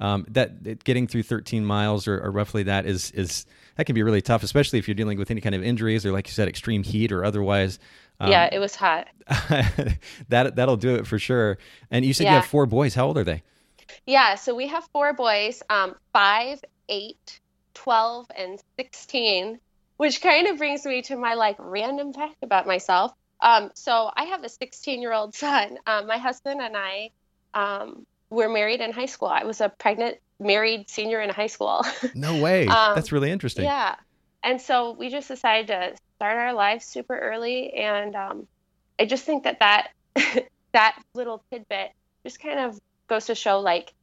Um, 0.00 0.26
that 0.30 0.84
getting 0.84 1.08
through 1.08 1.24
13 1.24 1.64
miles 1.64 2.06
or, 2.06 2.20
or 2.20 2.30
roughly 2.30 2.62
that 2.62 2.86
is 2.86 3.10
is 3.10 3.46
that 3.76 3.84
can 3.84 3.94
be 3.94 4.04
really 4.04 4.22
tough, 4.22 4.44
especially 4.44 4.78
if 4.78 4.86
you're 4.86 4.94
dealing 4.94 5.18
with 5.18 5.30
any 5.32 5.40
kind 5.40 5.56
of 5.56 5.62
injuries 5.62 6.06
or, 6.06 6.12
like 6.12 6.28
you 6.28 6.32
said, 6.32 6.48
extreme 6.48 6.84
heat 6.84 7.10
or 7.10 7.24
otherwise. 7.24 7.80
Um, 8.20 8.30
yeah, 8.30 8.48
it 8.50 8.58
was 8.58 8.74
hot. 8.74 9.08
that 10.28 10.56
that'll 10.56 10.76
do 10.76 10.96
it 10.96 11.06
for 11.06 11.18
sure. 11.18 11.58
And 11.90 12.04
you 12.04 12.12
said 12.12 12.24
you 12.24 12.30
have 12.30 12.46
four 12.46 12.66
boys. 12.66 12.94
How 12.94 13.06
old 13.06 13.18
are 13.18 13.24
they? 13.24 13.42
Yeah, 14.06 14.34
so 14.34 14.54
we 14.54 14.68
have 14.68 14.84
four 14.92 15.12
boys, 15.12 15.62
um, 15.70 15.94
five, 16.12 16.60
eight, 16.88 17.40
12, 17.74 18.26
and 18.36 18.60
16, 18.78 19.58
which 19.98 20.20
kind 20.20 20.46
of 20.48 20.58
brings 20.58 20.84
me 20.84 21.02
to 21.02 21.16
my 21.16 21.34
like 21.34 21.56
random 21.58 22.12
fact 22.12 22.36
about 22.42 22.66
myself. 22.66 23.12
Um, 23.40 23.70
so 23.74 24.10
I 24.14 24.24
have 24.24 24.42
a 24.44 24.48
16 24.48 25.00
year 25.00 25.12
old 25.12 25.34
son. 25.34 25.78
Um, 25.86 26.06
my 26.06 26.18
husband 26.18 26.60
and 26.60 26.76
I 26.76 27.10
um, 27.54 28.06
were 28.30 28.48
married 28.48 28.80
in 28.80 28.92
high 28.92 29.06
school. 29.06 29.28
I 29.28 29.44
was 29.44 29.60
a 29.60 29.68
pregnant, 29.68 30.18
married 30.40 30.90
senior 30.90 31.20
in 31.20 31.30
high 31.30 31.46
school. 31.46 31.84
No 32.14 32.40
way. 32.42 32.66
Um, 32.66 32.94
That's 32.94 33.12
really 33.12 33.30
interesting. 33.30 33.64
yeah. 33.64 33.96
And 34.42 34.60
so 34.60 34.92
we 34.92 35.08
just 35.08 35.28
decided 35.28 35.68
to 35.68 35.94
start 36.18 36.36
our 36.36 36.52
lives 36.52 36.84
super 36.84 37.16
early. 37.16 37.72
And 37.74 38.16
um, 38.16 38.48
I 38.98 39.06
just 39.06 39.24
think 39.24 39.44
that 39.44 39.60
that, 39.60 39.90
that 40.72 41.00
little 41.14 41.42
tidbit 41.50 41.92
just 42.24 42.40
kind 42.40 42.58
of 42.58 42.78
goes 43.06 43.26
to 43.26 43.36
show 43.36 43.60
like, 43.60 43.94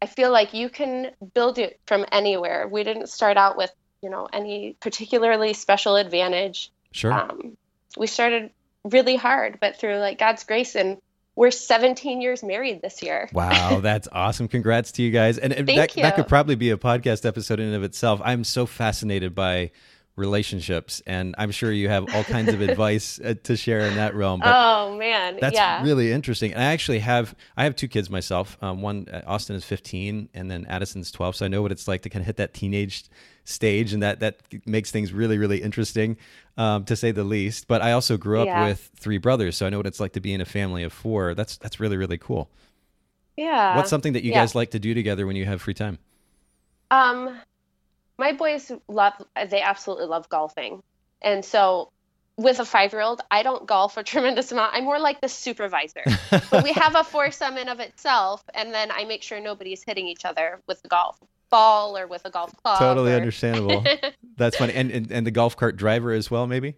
I 0.00 0.06
feel 0.06 0.30
like 0.30 0.54
you 0.54 0.68
can 0.68 1.10
build 1.34 1.58
it 1.58 1.80
from 1.86 2.06
anywhere. 2.12 2.68
We 2.68 2.84
didn't 2.84 3.08
start 3.08 3.36
out 3.36 3.56
with, 3.56 3.72
you 4.00 4.10
know, 4.10 4.28
any 4.32 4.76
particularly 4.80 5.52
special 5.52 5.96
advantage. 5.96 6.70
Sure. 6.92 7.12
Um, 7.12 7.56
we 7.98 8.06
started 8.06 8.50
really 8.84 9.16
hard, 9.16 9.58
but 9.60 9.76
through 9.76 9.96
like 9.96 10.18
God's 10.18 10.44
grace 10.44 10.76
and 10.76 10.98
we're 11.34 11.50
17 11.50 12.20
years 12.20 12.42
married 12.42 12.80
this 12.80 13.02
year. 13.02 13.28
Wow, 13.32 13.80
that's 13.82 14.08
awesome. 14.12 14.46
Congrats 14.46 14.92
to 14.92 15.02
you 15.02 15.10
guys. 15.10 15.36
And, 15.36 15.52
and 15.52 15.66
Thank 15.66 15.94
that, 15.94 16.02
that 16.02 16.14
could 16.14 16.28
probably 16.28 16.54
be 16.54 16.70
a 16.70 16.76
podcast 16.76 17.26
episode 17.26 17.58
in 17.58 17.66
and 17.66 17.74
of 17.74 17.82
itself. 17.82 18.20
I'm 18.24 18.44
so 18.44 18.66
fascinated 18.66 19.34
by 19.34 19.72
relationships, 20.20 21.02
and 21.06 21.34
I'm 21.38 21.50
sure 21.50 21.72
you 21.72 21.88
have 21.88 22.14
all 22.14 22.22
kinds 22.22 22.52
of 22.52 22.60
advice 22.70 23.18
uh, 23.18 23.34
to 23.42 23.56
share 23.56 23.80
in 23.80 23.96
that 23.96 24.14
realm. 24.14 24.38
But 24.40 24.54
oh 24.54 24.96
man, 24.96 25.38
that's 25.40 25.56
yeah. 25.56 25.82
really 25.82 26.12
interesting. 26.12 26.52
And 26.52 26.62
I 26.62 26.66
actually 26.66 27.00
have 27.00 27.34
I 27.56 27.64
have 27.64 27.74
two 27.74 27.88
kids 27.88 28.08
myself. 28.10 28.56
Um, 28.62 28.82
one 28.82 29.08
uh, 29.12 29.22
Austin 29.26 29.56
is 29.56 29.64
15, 29.64 30.28
and 30.34 30.50
then 30.50 30.66
Addison's 30.68 31.10
12. 31.10 31.36
So 31.36 31.44
I 31.44 31.48
know 31.48 31.62
what 31.62 31.72
it's 31.72 31.88
like 31.88 32.02
to 32.02 32.08
kind 32.10 32.20
of 32.22 32.26
hit 32.26 32.36
that 32.36 32.54
teenage 32.54 33.04
stage, 33.44 33.92
and 33.92 34.02
that 34.04 34.20
that 34.20 34.36
makes 34.66 34.92
things 34.92 35.12
really 35.12 35.38
really 35.38 35.60
interesting, 35.62 36.16
um, 36.56 36.84
to 36.84 36.94
say 36.94 37.10
the 37.10 37.24
least. 37.24 37.66
But 37.66 37.82
I 37.82 37.92
also 37.92 38.16
grew 38.16 38.40
up 38.40 38.46
Yeah. 38.46 38.66
with 38.68 38.90
three 38.94 39.18
brothers, 39.18 39.56
so 39.56 39.66
I 39.66 39.70
know 39.70 39.78
what 39.78 39.86
it's 39.86 39.98
like 40.00 40.12
to 40.12 40.20
be 40.20 40.32
in 40.32 40.40
a 40.40 40.44
family 40.44 40.84
of 40.84 40.92
four. 40.92 41.34
That's 41.34 41.56
that's 41.56 41.80
really 41.80 41.96
really 41.96 42.18
cool. 42.18 42.50
yeah. 43.36 43.76
What's 43.76 43.90
something 43.90 44.12
that 44.12 44.22
you 44.22 44.30
yeah. 44.32 44.40
guys 44.42 44.54
like 44.54 44.70
to 44.72 44.78
do 44.78 44.94
together 44.94 45.26
when 45.26 45.34
you 45.36 45.46
have 45.46 45.62
free 45.62 45.74
time? 45.74 45.98
Um, 46.92 47.38
my 48.20 48.32
boys 48.32 48.70
love, 48.86 49.14
they 49.48 49.60
absolutely 49.62 50.06
love 50.06 50.28
golfing. 50.28 50.82
And 51.22 51.44
so 51.44 51.90
with 52.36 52.60
a 52.60 52.64
five 52.64 52.92
year 52.92 53.02
old, 53.02 53.20
I 53.30 53.42
don't 53.42 53.66
golf 53.66 53.96
a 53.96 54.02
tremendous 54.12 54.52
amount. 54.52 54.74
I'm 54.74 54.84
more 54.84 54.98
like 55.00 55.20
the 55.20 55.28
supervisor. 55.28 56.04
but 56.50 56.62
we 56.62 56.72
have 56.74 56.94
a 56.94 57.02
foursome 57.04 57.56
in 57.58 57.68
of 57.68 57.80
itself. 57.80 58.44
And 58.54 58.72
then 58.72 58.90
I 58.90 59.04
make 59.04 59.22
sure 59.22 59.40
nobody's 59.40 59.82
hitting 59.82 60.06
each 60.06 60.24
other 60.24 60.60
with 60.68 60.80
the 60.82 60.88
golf 60.88 61.18
ball 61.50 61.98
or 61.98 62.06
with 62.06 62.24
a 62.24 62.30
golf 62.30 62.54
club. 62.62 62.78
totally 62.78 63.12
or- 63.12 63.16
understandable. 63.16 63.84
That's 64.36 64.56
funny. 64.56 64.72
And, 64.74 64.90
and 64.90 65.10
and 65.10 65.26
the 65.26 65.30
golf 65.32 65.56
cart 65.56 65.76
driver 65.76 66.12
as 66.12 66.30
well, 66.30 66.46
maybe. 66.46 66.76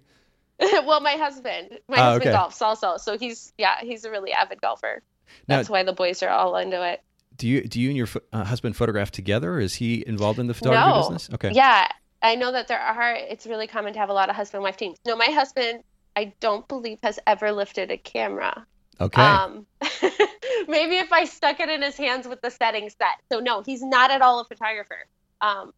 well, 0.60 1.00
my 1.00 1.12
husband, 1.12 1.78
my 1.88 1.98
Oh, 1.98 2.02
husband 2.12 2.30
okay. 2.34 2.38
golfs 2.38 2.62
also. 2.62 2.96
So 2.96 3.18
he's, 3.18 3.52
yeah, 3.58 3.76
he's 3.82 4.04
a 4.04 4.10
really 4.10 4.32
avid 4.32 4.60
golfer. 4.60 5.02
Now- 5.48 5.56
That's 5.56 5.68
why 5.68 5.82
the 5.82 5.92
boys 5.92 6.22
are 6.22 6.30
all 6.30 6.56
into 6.56 6.82
it. 6.92 7.02
Do 7.36 7.48
you 7.48 7.62
do 7.62 7.80
you 7.80 7.88
and 7.88 7.96
your 7.96 8.08
uh, 8.32 8.44
husband 8.44 8.76
photograph 8.76 9.10
together? 9.10 9.58
Is 9.58 9.74
he 9.74 10.04
involved 10.06 10.38
in 10.38 10.46
the 10.46 10.54
photography 10.54 10.90
No. 10.90 10.98
business? 11.00 11.30
Okay. 11.34 11.52
Yeah, 11.52 11.88
I 12.22 12.34
know 12.36 12.52
that 12.52 12.68
there 12.68 12.80
are. 12.80 13.14
It's 13.14 13.46
really 13.46 13.66
common 13.66 13.92
to 13.94 13.98
have 13.98 14.08
a 14.10 14.12
lot 14.12 14.28
of 14.30 14.36
husband 14.36 14.62
wife 14.62 14.76
teams. 14.76 14.98
No, 15.06 15.16
my 15.16 15.26
husband, 15.26 15.82
I 16.16 16.32
don't 16.40 16.66
believe 16.68 16.98
has 17.02 17.18
ever 17.26 17.52
lifted 17.52 17.90
a 17.90 17.96
camera. 17.96 18.66
Okay. 19.00 19.22
Um, 19.22 19.66
maybe 20.68 20.96
if 20.98 21.12
I 21.12 21.24
stuck 21.24 21.60
it 21.60 21.68
in 21.68 21.82
his 21.82 21.96
hands 21.96 22.28
with 22.28 22.40
the 22.40 22.50
settings 22.50 22.94
set. 22.98 23.20
So 23.30 23.40
no, 23.40 23.62
he's 23.62 23.82
not 23.82 24.10
at 24.10 24.22
all 24.22 24.40
a 24.40 24.44
photographer. 24.44 25.06
Um, 25.40 25.72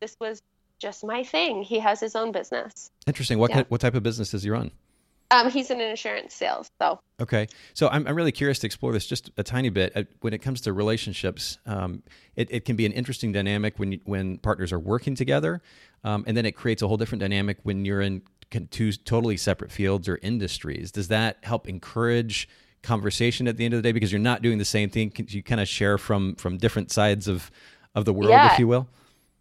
this 0.00 0.16
was 0.20 0.42
just 0.78 1.04
my 1.04 1.24
thing. 1.24 1.62
He 1.62 1.80
has 1.80 1.98
his 1.98 2.14
own 2.14 2.30
business. 2.30 2.90
Interesting. 3.06 3.38
What 3.38 3.50
yeah. 3.50 3.62
ki- 3.62 3.66
what 3.68 3.80
type 3.80 3.94
of 3.94 4.02
business 4.02 4.30
does 4.30 4.42
he 4.42 4.50
run? 4.50 4.70
Um, 5.30 5.50
he's 5.50 5.70
in 5.70 5.80
insurance 5.80 6.34
sales. 6.34 6.70
So 6.80 7.00
Okay, 7.20 7.48
so 7.74 7.88
I'm, 7.88 8.06
I'm 8.06 8.14
really 8.14 8.32
curious 8.32 8.58
to 8.60 8.66
explore 8.66 8.92
this 8.92 9.06
just 9.06 9.30
a 9.36 9.42
tiny 9.42 9.68
bit. 9.68 9.92
Uh, 9.94 10.04
When 10.20 10.32
it 10.32 10.38
comes 10.38 10.60
to 10.62 10.72
relationships, 10.72 11.58
um, 11.66 12.02
it, 12.36 12.48
it 12.50 12.64
can 12.64 12.76
be 12.76 12.86
an 12.86 12.92
interesting 12.92 13.32
dynamic 13.32 13.78
when 13.78 13.92
you, 13.92 14.00
when 14.04 14.38
partners 14.38 14.72
are 14.72 14.78
working 14.78 15.14
together, 15.14 15.60
um, 16.04 16.24
and 16.26 16.36
then 16.36 16.46
it 16.46 16.52
creates 16.52 16.80
a 16.80 16.88
whole 16.88 16.96
different 16.96 17.20
dynamic 17.20 17.58
when 17.64 17.84
you're 17.84 18.00
in 18.00 18.22
two 18.70 18.92
totally 18.92 19.36
separate 19.36 19.70
fields 19.70 20.08
or 20.08 20.18
industries. 20.22 20.90
Does 20.92 21.08
that 21.08 21.38
help 21.42 21.68
encourage 21.68 22.48
conversation 22.82 23.48
at 23.48 23.56
the 23.56 23.64
end 23.64 23.74
of 23.74 23.78
the 23.82 23.86
day 23.88 23.92
because 23.92 24.10
you're 24.12 24.20
not 24.20 24.40
doing 24.40 24.56
the 24.58 24.64
same 24.64 24.88
thing? 24.88 25.12
You 25.28 25.42
kind 25.42 25.60
of 25.60 25.68
share 25.68 25.98
from 25.98 26.36
from 26.36 26.56
different 26.56 26.90
sides 26.90 27.28
of 27.28 27.50
of 27.94 28.04
the 28.06 28.12
world, 28.14 28.30
Yeah. 28.30 28.52
if 28.52 28.58
you 28.58 28.68
will? 28.68 28.88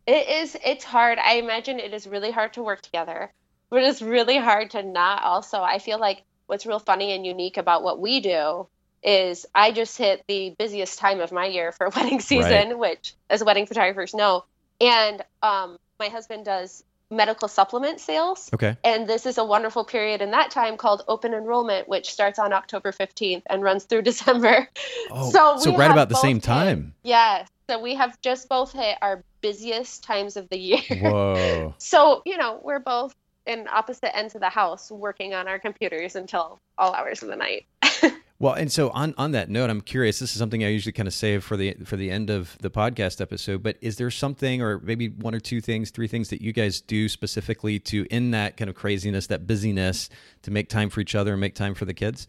It 0.08 0.28
is. 0.28 0.58
It's 0.66 0.84
hard. 0.84 1.20
I 1.20 1.34
imagine 1.36 1.80
it 1.80 1.94
is 1.94 2.08
really 2.08 2.32
hard 2.32 2.54
to 2.54 2.64
work 2.64 2.82
together, 2.82 3.32
but 3.70 3.84
it's 3.84 4.02
really 4.02 4.38
hard 4.38 4.72
to 4.72 4.84
not. 4.84 5.24
Also, 5.24 5.62
I 5.62 5.80
feel 5.80 6.00
like 6.00 6.24
what's 6.48 6.66
real 6.66 6.80
funny 6.80 7.12
and 7.12 7.26
unique 7.26 7.58
about 7.58 7.84
what 7.84 8.00
we 8.00 8.20
do 8.20 8.68
is 9.04 9.46
I 9.54 9.72
just 9.72 9.98
hit 9.98 10.24
the 10.28 10.56
busiest 10.58 11.00
time 11.00 11.20
of 11.20 11.32
my 11.32 11.46
year 11.46 11.72
for 11.72 11.90
wedding 11.96 12.20
season, 12.20 12.80
which 12.80 13.14
as 13.30 13.44
wedding 13.44 13.66
photographers 13.66 14.14
know, 14.14 14.46
and 14.82 15.24
um, 15.42 15.78
my 16.00 16.08
husband 16.08 16.46
does 16.46 16.84
medical 17.10 17.48
supplement 17.48 18.00
sales. 18.00 18.50
Okay. 18.54 18.78
And 18.84 19.08
this 19.08 19.26
is 19.26 19.38
a 19.38 19.46
wonderful 19.46 19.86
period 19.86 20.22
in 20.22 20.32
that 20.32 20.52
time 20.52 20.78
called 20.78 21.04
open 21.08 21.34
enrollment, 21.34 21.88
which 21.88 22.12
starts 22.12 22.38
on 22.38 22.52
October 22.52 22.92
15th 22.92 23.44
and 23.50 23.64
runs 23.64 23.86
through 23.86 24.02
December. 24.04 24.68
Oh, 25.10 25.32
so, 25.32 25.58
so 25.58 25.78
right 25.78 25.92
about 25.92 26.10
the 26.10 26.16
same 26.16 26.42
time. 26.42 26.94
Hit, 27.04 27.10
yes. 27.10 27.50
So 27.70 27.82
we 27.82 27.96
have 27.96 28.20
just 28.22 28.48
both 28.48 28.72
hit 28.74 28.98
our 29.02 29.24
busiest 29.42 30.04
times 30.04 30.38
of 30.38 30.50
the 30.50 30.58
year. 30.58 30.82
Whoa. 31.02 31.76
so, 31.78 32.22
you 32.26 32.38
know, 32.38 32.60
we're 32.64 32.80
both 32.80 33.16
in 33.48 33.68
opposite 33.68 34.16
ends 34.16 34.36
of 34.36 34.42
the 34.42 34.50
house 34.50 34.92
working 34.92 35.34
on 35.34 35.48
our 35.48 35.60
computers 35.60 36.16
until 36.16 36.60
all 36.78 36.94
hours 36.94 37.24
of 37.24 37.30
the 37.30 37.36
night. 37.36 37.66
well, 38.40 38.54
and 38.54 38.72
so 38.72 38.90
on 38.90 39.14
on 39.18 39.32
that 39.32 39.50
note, 39.50 39.70
I'm 39.70 39.82
curious. 39.82 40.20
This 40.20 40.32
is 40.32 40.38
something 40.38 40.64
I 40.64 40.68
usually 40.68 40.92
kind 40.92 41.08
of 41.08 41.14
save 41.14 41.44
for 41.44 41.58
the 41.58 41.76
for 41.86 41.96
the 41.96 42.12
end 42.12 42.30
of 42.30 42.58
the 42.60 42.70
podcast 42.70 43.22
episode. 43.22 43.64
But 43.64 43.78
is 43.82 43.98
there 43.98 44.12
something, 44.12 44.62
or 44.62 44.80
maybe 44.80 45.10
one 45.10 45.34
or 45.34 45.40
two 45.40 45.62
things, 45.62 45.90
three 45.90 46.08
things 46.08 46.30
that 46.30 46.42
you 46.42 46.54
guys 46.54 46.82
do 46.82 47.10
specifically 47.10 47.80
to 47.80 48.06
in 48.12 48.32
that 48.32 48.58
kind 48.58 48.70
of 48.70 48.76
craziness, 48.76 49.28
that 49.28 49.48
busyness, 49.48 50.10
to 50.44 50.52
make 50.52 50.70
time 50.70 50.90
for 50.90 51.00
each 51.00 51.16
other 51.16 51.32
and 51.32 51.42
make 51.42 51.56
time 51.56 51.74
for 51.74 51.86
the 51.86 51.94
kids? 51.94 52.28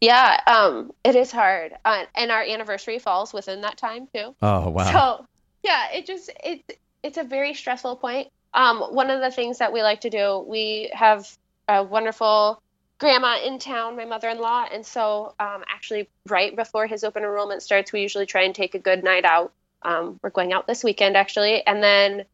Yeah, 0.00 0.40
um, 0.46 0.92
it 1.02 1.16
is 1.16 1.32
hard, 1.32 1.72
uh, 1.84 2.04
and 2.14 2.30
our 2.30 2.42
anniversary 2.42 2.98
falls 2.98 3.32
within 3.32 3.60
that 3.62 3.76
time 3.76 4.06
too. 4.14 4.34
Oh 4.40 4.70
wow! 4.70 4.92
So 4.92 5.26
yeah, 5.64 5.90
it 5.92 6.06
just 6.06 6.30
it's 6.44 6.62
it's 7.02 7.18
a 7.18 7.24
very 7.24 7.54
stressful 7.54 7.96
point. 7.96 8.28
Um, 8.54 8.80
one 8.80 9.10
of 9.10 9.20
the 9.20 9.30
things 9.30 9.58
that 9.58 9.72
we 9.72 9.82
like 9.82 10.02
to 10.02 10.10
do, 10.10 10.44
we 10.46 10.90
have 10.94 11.28
a 11.68 11.82
wonderful 11.82 12.62
grandma 12.98 13.38
in 13.44 13.58
town, 13.58 13.96
my 13.96 14.04
mother-in-law, 14.04 14.66
and 14.72 14.86
so 14.86 15.34
um, 15.40 15.64
actually 15.68 16.08
right 16.28 16.54
before 16.54 16.86
his 16.86 17.02
open 17.02 17.24
enrollment 17.24 17.62
starts, 17.62 17.92
we 17.92 18.00
usually 18.00 18.26
try 18.26 18.42
and 18.42 18.54
take 18.54 18.74
a 18.74 18.78
good 18.78 19.02
night 19.02 19.24
out. 19.24 19.52
Um, 19.82 20.18
we're 20.22 20.30
going 20.30 20.52
out 20.52 20.66
this 20.66 20.84
weekend 20.84 21.16
actually, 21.16 21.66
and 21.66 21.82
then 21.82 22.24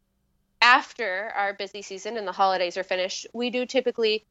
after 0.60 1.32
our 1.34 1.54
busy 1.54 1.82
season 1.82 2.18
and 2.18 2.28
the 2.28 2.32
holidays 2.32 2.76
are 2.76 2.84
finished, 2.84 3.26
we 3.32 3.48
do 3.50 3.64
typically 3.64 4.24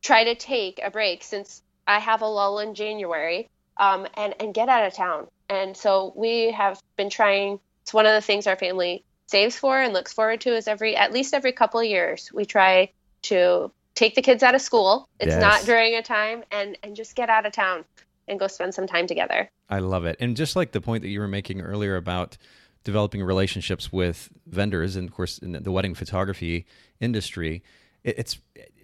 try 0.00 0.24
to 0.24 0.34
take 0.34 0.80
a 0.82 0.90
break 0.90 1.22
since 1.22 1.62
I 1.86 1.98
have 1.98 2.22
a 2.22 2.26
lull 2.26 2.58
in 2.58 2.74
January 2.74 3.48
um, 3.76 4.06
and 4.14 4.34
and 4.40 4.54
get 4.54 4.68
out 4.68 4.86
of 4.86 4.94
town. 4.94 5.26
And 5.50 5.76
so 5.76 6.12
we 6.16 6.52
have 6.52 6.80
been 6.96 7.10
trying. 7.10 7.60
It's 7.82 7.92
one 7.92 8.06
of 8.06 8.14
the 8.14 8.22
things 8.22 8.46
our 8.46 8.56
family 8.56 9.04
saves 9.26 9.56
for 9.56 9.80
and 9.80 9.92
looks 9.92 10.12
forward 10.12 10.40
to 10.42 10.54
is 10.54 10.68
every 10.68 10.96
at 10.96 11.12
least 11.12 11.34
every 11.34 11.52
couple 11.52 11.80
of 11.80 11.86
years 11.86 12.30
we 12.32 12.44
try 12.44 12.90
to 13.22 13.70
take 13.94 14.14
the 14.14 14.22
kids 14.22 14.42
out 14.42 14.54
of 14.54 14.60
school. 14.60 15.08
It's 15.20 15.30
yes. 15.30 15.40
not 15.40 15.64
during 15.64 15.94
a 15.94 16.02
time 16.02 16.44
and 16.50 16.76
and 16.82 16.96
just 16.96 17.14
get 17.14 17.30
out 17.30 17.46
of 17.46 17.52
town 17.52 17.84
and 18.28 18.38
go 18.38 18.46
spend 18.46 18.74
some 18.74 18.86
time 18.86 19.06
together. 19.06 19.50
I 19.68 19.78
love 19.80 20.04
it. 20.04 20.16
And 20.20 20.36
just 20.36 20.56
like 20.56 20.72
the 20.72 20.80
point 20.80 21.02
that 21.02 21.08
you 21.08 21.20
were 21.20 21.28
making 21.28 21.60
earlier 21.60 21.96
about 21.96 22.36
developing 22.84 23.22
relationships 23.22 23.92
with 23.92 24.28
vendors 24.46 24.96
and 24.96 25.08
of 25.08 25.14
course 25.14 25.38
in 25.38 25.52
the 25.52 25.70
wedding 25.70 25.94
photography 25.94 26.66
industry, 27.00 27.62
it, 28.02 28.18
it's 28.18 28.38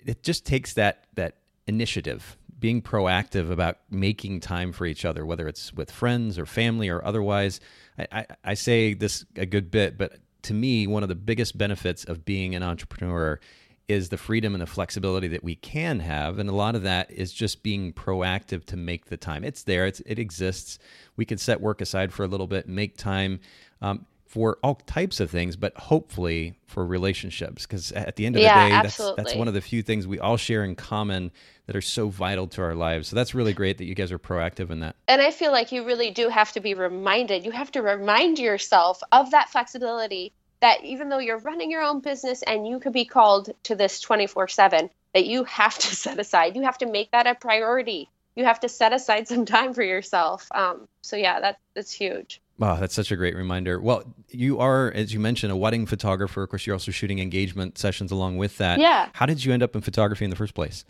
it 0.04 0.22
just 0.22 0.46
takes 0.46 0.74
that 0.74 1.04
that 1.14 1.36
initiative 1.66 2.36
being 2.58 2.82
proactive 2.82 3.50
about 3.50 3.78
making 3.90 4.38
time 4.38 4.70
for 4.70 4.84
each 4.84 5.04
other, 5.04 5.24
whether 5.24 5.48
it's 5.48 5.72
with 5.72 5.90
friends 5.90 6.38
or 6.38 6.44
family 6.44 6.90
or 6.90 7.02
otherwise. 7.04 7.58
I, 7.98 8.06
I, 8.12 8.26
I, 8.44 8.54
say 8.54 8.92
this 8.92 9.24
a 9.34 9.46
good 9.46 9.70
bit, 9.70 9.96
but 9.96 10.18
to 10.42 10.54
me, 10.54 10.86
one 10.86 11.02
of 11.02 11.08
the 11.08 11.14
biggest 11.14 11.56
benefits 11.58 12.04
of 12.04 12.24
being 12.24 12.54
an 12.54 12.62
entrepreneur 12.62 13.40
is 13.88 14.08
the 14.08 14.16
freedom 14.16 14.54
and 14.54 14.62
the 14.62 14.66
flexibility 14.66 15.26
that 15.28 15.42
we 15.42 15.56
can 15.56 15.98
have. 15.98 16.38
And 16.38 16.48
a 16.48 16.54
lot 16.54 16.76
of 16.76 16.82
that 16.82 17.10
is 17.10 17.32
just 17.32 17.62
being 17.62 17.92
proactive 17.92 18.64
to 18.66 18.76
make 18.76 19.06
the 19.06 19.16
time. 19.16 19.42
It's 19.42 19.64
there, 19.64 19.86
it's, 19.86 20.00
it 20.06 20.18
exists. 20.18 20.78
We 21.16 21.24
can 21.24 21.38
set 21.38 21.60
work 21.60 21.80
aside 21.80 22.12
for 22.12 22.22
a 22.22 22.28
little 22.28 22.46
bit, 22.46 22.68
make 22.68 22.96
time. 22.96 23.40
Um, 23.82 24.06
for 24.30 24.58
all 24.62 24.76
types 24.76 25.18
of 25.18 25.28
things, 25.28 25.56
but 25.56 25.76
hopefully 25.76 26.54
for 26.64 26.86
relationships. 26.86 27.66
Because 27.66 27.90
at 27.90 28.14
the 28.14 28.26
end 28.26 28.36
of 28.36 28.42
yeah, 28.42 28.62
the 28.62 28.70
day, 28.70 28.76
absolutely. 28.76 29.16
that's, 29.16 29.30
that's 29.30 29.36
one 29.36 29.48
of 29.48 29.54
the 29.54 29.60
few 29.60 29.82
things 29.82 30.06
we 30.06 30.20
all 30.20 30.36
share 30.36 30.62
in 30.62 30.76
common 30.76 31.32
that 31.70 31.76
are 31.76 31.80
so 31.80 32.08
vital 32.08 32.48
to 32.48 32.62
our 32.62 32.74
lives. 32.74 33.06
So 33.06 33.14
that's 33.14 33.32
really 33.32 33.52
great 33.52 33.78
that 33.78 33.84
you 33.84 33.94
guys 33.94 34.10
are 34.10 34.18
proactive 34.18 34.70
in 34.70 34.80
that. 34.80 34.96
And 35.06 35.22
I 35.22 35.30
feel 35.30 35.52
like 35.52 35.70
you 35.70 35.84
really 35.84 36.10
do 36.10 36.28
have 36.28 36.50
to 36.54 36.60
be 36.60 36.74
reminded. 36.74 37.44
You 37.44 37.52
have 37.52 37.70
to 37.70 37.80
remind 37.80 38.40
yourself 38.40 39.00
of 39.12 39.30
that 39.30 39.50
flexibility 39.50 40.32
that 40.62 40.82
even 40.82 41.10
though 41.10 41.20
you're 41.20 41.38
running 41.38 41.70
your 41.70 41.82
own 41.82 42.00
business 42.00 42.42
and 42.42 42.66
you 42.66 42.80
could 42.80 42.92
be 42.92 43.04
called 43.04 43.50
to 43.62 43.76
this 43.76 44.00
24 44.00 44.48
7, 44.48 44.90
that 45.14 45.26
you 45.26 45.44
have 45.44 45.78
to 45.78 45.86
set 45.94 46.18
aside. 46.18 46.56
You 46.56 46.62
have 46.62 46.78
to 46.78 46.86
make 46.86 47.12
that 47.12 47.28
a 47.28 47.36
priority. 47.36 48.10
You 48.34 48.46
have 48.46 48.58
to 48.60 48.68
set 48.68 48.92
aside 48.92 49.28
some 49.28 49.44
time 49.44 49.72
for 49.72 49.84
yourself. 49.84 50.48
Um, 50.52 50.88
so, 51.02 51.14
yeah, 51.14 51.38
that, 51.38 51.60
that's 51.76 51.92
huge. 51.92 52.40
Wow, 52.58 52.80
that's 52.80 52.94
such 52.94 53.12
a 53.12 53.16
great 53.16 53.36
reminder. 53.36 53.80
Well, 53.80 54.12
you 54.28 54.58
are, 54.58 54.90
as 54.90 55.14
you 55.14 55.20
mentioned, 55.20 55.52
a 55.52 55.56
wedding 55.56 55.86
photographer. 55.86 56.42
Of 56.42 56.50
course, 56.50 56.66
you're 56.66 56.74
also 56.74 56.90
shooting 56.90 57.20
engagement 57.20 57.78
sessions 57.78 58.10
along 58.10 58.38
with 58.38 58.58
that. 58.58 58.80
Yeah. 58.80 59.08
How 59.12 59.26
did 59.26 59.44
you 59.44 59.52
end 59.52 59.62
up 59.62 59.76
in 59.76 59.82
photography 59.82 60.24
in 60.24 60.30
the 60.30 60.36
first 60.36 60.54
place? 60.54 60.84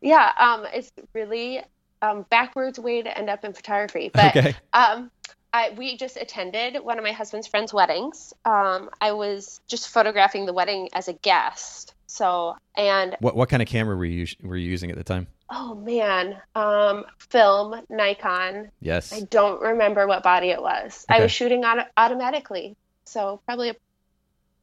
Yeah, 0.00 0.30
um, 0.38 0.66
it's 0.72 0.92
really 1.14 1.62
um, 2.02 2.26
backwards 2.30 2.78
way 2.78 3.02
to 3.02 3.18
end 3.18 3.30
up 3.30 3.44
in 3.44 3.52
photography. 3.52 4.10
But 4.12 4.36
okay. 4.36 4.54
um, 4.72 5.10
I, 5.52 5.70
we 5.70 5.96
just 5.96 6.16
attended 6.16 6.82
one 6.82 6.98
of 6.98 7.04
my 7.04 7.12
husband's 7.12 7.46
friends' 7.46 7.72
weddings. 7.72 8.34
Um, 8.44 8.90
I 9.00 9.12
was 9.12 9.60
just 9.66 9.88
photographing 9.88 10.46
the 10.46 10.52
wedding 10.52 10.90
as 10.92 11.08
a 11.08 11.14
guest. 11.14 11.94
So, 12.06 12.56
and 12.76 13.16
what 13.20 13.36
what 13.36 13.48
kind 13.48 13.62
of 13.62 13.68
camera 13.68 13.96
were 13.96 14.04
you 14.04 14.26
were 14.42 14.56
you 14.56 14.68
using 14.68 14.90
at 14.90 14.96
the 14.96 15.04
time? 15.04 15.26
Oh 15.50 15.74
man, 15.74 16.40
um, 16.54 17.04
film 17.18 17.80
Nikon. 17.88 18.70
Yes. 18.80 19.12
I 19.12 19.20
don't 19.20 19.60
remember 19.60 20.06
what 20.06 20.22
body 20.22 20.50
it 20.50 20.60
was. 20.60 21.04
Okay. 21.10 21.18
I 21.18 21.22
was 21.22 21.32
shooting 21.32 21.64
on 21.64 21.80
automatically, 21.96 22.76
so 23.04 23.40
probably 23.44 23.70
a, 23.70 23.76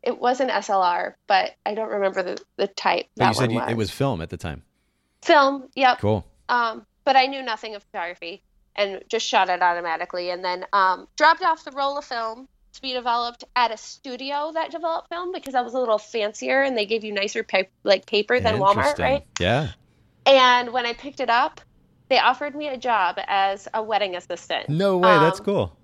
it 0.04 0.20
was 0.20 0.40
an 0.40 0.50
SLR, 0.50 1.13
but 1.28 1.56
I 1.66 1.74
don't 1.74 1.90
remember 1.90 2.24
the 2.24 2.42
the 2.58 2.68
type. 2.68 3.08
But 3.18 3.30
you 3.30 3.34
said 3.34 3.52
you, 3.52 3.60
was. 3.60 3.72
it 3.72 3.78
was 3.78 3.92
film 3.92 4.22
at 4.22 4.30
the 4.30 4.38
time. 4.38 4.63
Film. 5.24 5.70
Yep. 5.75 6.00
Cool. 6.00 6.25
Um, 6.50 6.86
but 7.06 7.15
I 7.15 7.25
knew 7.27 7.42
nothing 7.42 7.75
of 7.75 7.84
photography 7.84 8.44
and 8.75 9.03
just 9.08 9.25
shot 9.27 9.50
it 9.50 9.62
automatically, 9.62 10.32
and 10.32 10.44
then 10.44 10.65
um, 10.74 11.08
dropped 11.15 11.44
off 11.44 11.63
the 11.63 11.72
roll 11.72 11.98
of 11.98 12.06
film 12.06 12.48
to 12.74 12.82
be 12.82 12.94
developed 12.94 13.44
at 13.56 13.72
a 13.72 13.77
studio 13.77 14.51
that 14.53 14.72
developed 14.72 15.10
film 15.10 15.32
because 15.32 15.53
that 15.53 15.63
was 15.63 15.74
a 15.74 15.80
little 15.80 16.00
fancier 16.00 16.63
and 16.63 16.75
they 16.75 16.86
gave 16.86 17.03
you 17.03 17.13
nicer 17.13 17.44
pa- 17.44 17.63
like 17.84 18.06
paper 18.06 18.39
than 18.39 18.56
Walmart, 18.56 18.98
right? 18.98 19.24
Yeah. 19.39 19.70
And 20.25 20.74
when 20.74 20.86
I 20.86 20.94
picked 20.94 21.20
it 21.20 21.30
up, 21.30 21.62
they 22.10 22.18
offered 22.18 22.56
me 22.56 22.68
a 22.70 22.77
job 22.77 23.18
as 23.27 23.68
a 23.74 23.84
wedding 23.84 24.15
assistant. 24.15 24.70
No 24.70 24.98
way, 24.98 25.12
um, 25.12 25.24
that's 25.24 25.39
cool. 25.39 25.77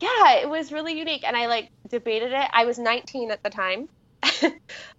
Yeah, 0.00 0.34
it 0.34 0.48
was 0.48 0.72
really 0.72 0.96
unique 0.96 1.24
and 1.24 1.36
I 1.36 1.46
like 1.46 1.70
debated 1.88 2.32
it. 2.32 2.48
I 2.52 2.64
was 2.64 2.78
19 2.78 3.30
at 3.30 3.42
the 3.42 3.50
time. 3.50 3.88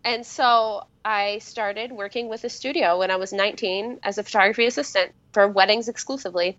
and 0.03 0.25
so 0.25 0.83
I 1.03 1.39
started 1.39 1.91
working 1.91 2.29
with 2.29 2.43
a 2.43 2.49
studio 2.49 2.99
when 2.99 3.11
I 3.11 3.15
was 3.15 3.33
19 3.33 3.99
as 4.03 4.17
a 4.17 4.23
photography 4.23 4.65
assistant 4.65 5.11
for 5.33 5.47
weddings 5.47 5.87
exclusively 5.87 6.57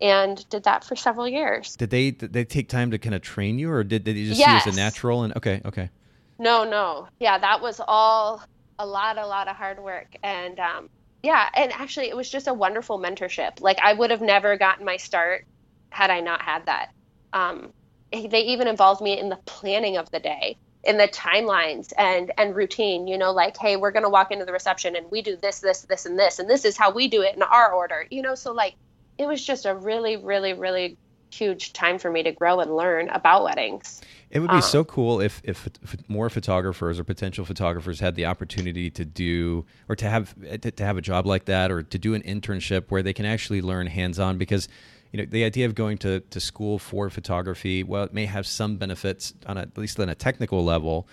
and 0.00 0.48
did 0.48 0.64
that 0.64 0.84
for 0.84 0.96
several 0.96 1.28
years. 1.28 1.76
Did 1.76 1.90
they 1.90 2.10
did 2.12 2.32
they 2.32 2.44
take 2.44 2.68
time 2.68 2.90
to 2.92 2.98
kind 2.98 3.14
of 3.14 3.22
train 3.22 3.58
you 3.58 3.70
or 3.70 3.84
did, 3.84 4.04
did 4.04 4.16
you 4.16 4.28
just 4.28 4.38
yes. 4.38 4.64
see 4.64 4.70
as 4.70 4.76
a 4.76 4.76
natural 4.76 5.22
and 5.22 5.36
okay, 5.36 5.60
okay. 5.64 5.90
No, 6.38 6.64
no. 6.64 7.08
Yeah, 7.18 7.38
that 7.38 7.60
was 7.60 7.80
all 7.86 8.42
a 8.78 8.86
lot 8.86 9.18
a 9.18 9.26
lot 9.26 9.48
of 9.48 9.56
hard 9.56 9.82
work 9.82 10.14
and 10.22 10.58
um 10.60 10.88
yeah, 11.22 11.48
and 11.54 11.72
actually, 11.72 12.08
it 12.08 12.16
was 12.16 12.30
just 12.30 12.46
a 12.46 12.54
wonderful 12.54 12.98
mentorship. 12.98 13.60
Like 13.60 13.78
I 13.82 13.92
would 13.92 14.10
have 14.10 14.20
never 14.20 14.56
gotten 14.56 14.84
my 14.84 14.96
start 14.96 15.44
had 15.90 16.10
I 16.10 16.20
not 16.20 16.42
had 16.42 16.66
that. 16.66 16.90
Um, 17.32 17.72
they 18.12 18.40
even 18.40 18.68
involved 18.68 19.00
me 19.00 19.18
in 19.18 19.28
the 19.28 19.38
planning 19.44 19.96
of 19.96 20.10
the 20.10 20.20
day, 20.20 20.56
in 20.84 20.96
the 20.96 21.08
timelines 21.08 21.92
and 21.98 22.32
and 22.38 22.54
routine. 22.54 23.06
You 23.06 23.18
know, 23.18 23.32
like 23.32 23.56
hey, 23.56 23.76
we're 23.76 23.90
gonna 23.90 24.10
walk 24.10 24.30
into 24.30 24.44
the 24.44 24.52
reception 24.52 24.96
and 24.96 25.10
we 25.10 25.22
do 25.22 25.36
this, 25.36 25.60
this, 25.60 25.82
this, 25.82 26.06
and 26.06 26.18
this, 26.18 26.38
and 26.38 26.48
this 26.48 26.64
is 26.64 26.76
how 26.76 26.90
we 26.90 27.08
do 27.08 27.22
it 27.22 27.34
in 27.34 27.42
our 27.42 27.72
order. 27.72 28.06
You 28.10 28.22
know, 28.22 28.34
so 28.34 28.52
like 28.52 28.74
it 29.18 29.26
was 29.26 29.44
just 29.44 29.66
a 29.66 29.74
really, 29.74 30.16
really, 30.16 30.52
really 30.52 30.96
huge 31.30 31.72
time 31.72 31.98
for 31.98 32.10
me 32.10 32.22
to 32.22 32.32
grow 32.32 32.60
and 32.60 32.74
learn 32.74 33.08
about 33.10 33.44
weddings. 33.44 34.00
It 34.30 34.40
would 34.40 34.50
be 34.50 34.56
um, 34.56 34.62
so 34.62 34.84
cool 34.84 35.20
if, 35.20 35.40
if, 35.44 35.66
if 35.82 36.08
more 36.08 36.30
photographers 36.30 36.98
or 36.98 37.04
potential 37.04 37.44
photographers 37.44 38.00
had 38.00 38.14
the 38.14 38.26
opportunity 38.26 38.90
to 38.90 39.04
do 39.04 39.64
or 39.88 39.96
to 39.96 40.08
have 40.08 40.34
to, 40.60 40.70
to, 40.70 40.84
have 40.84 40.96
a 40.96 41.00
job 41.00 41.26
like 41.26 41.46
that 41.46 41.70
or 41.70 41.82
to 41.82 41.98
do 41.98 42.14
an 42.14 42.22
internship 42.22 42.84
where 42.88 43.02
they 43.02 43.12
can 43.12 43.24
actually 43.24 43.62
learn 43.62 43.86
hands-on 43.86 44.38
because 44.38 44.68
you 45.12 45.18
know 45.18 45.26
the 45.28 45.44
idea 45.44 45.66
of 45.66 45.74
going 45.74 45.98
to, 45.98 46.20
to 46.20 46.40
school 46.40 46.78
for 46.78 47.10
photography 47.10 47.82
well 47.82 48.04
it 48.04 48.12
may 48.12 48.26
have 48.26 48.46
some 48.46 48.76
benefits 48.76 49.34
on 49.46 49.56
a, 49.56 49.62
at 49.62 49.76
least 49.78 49.98
on 50.00 50.08
a 50.08 50.14
technical 50.14 50.64
level 50.64 51.08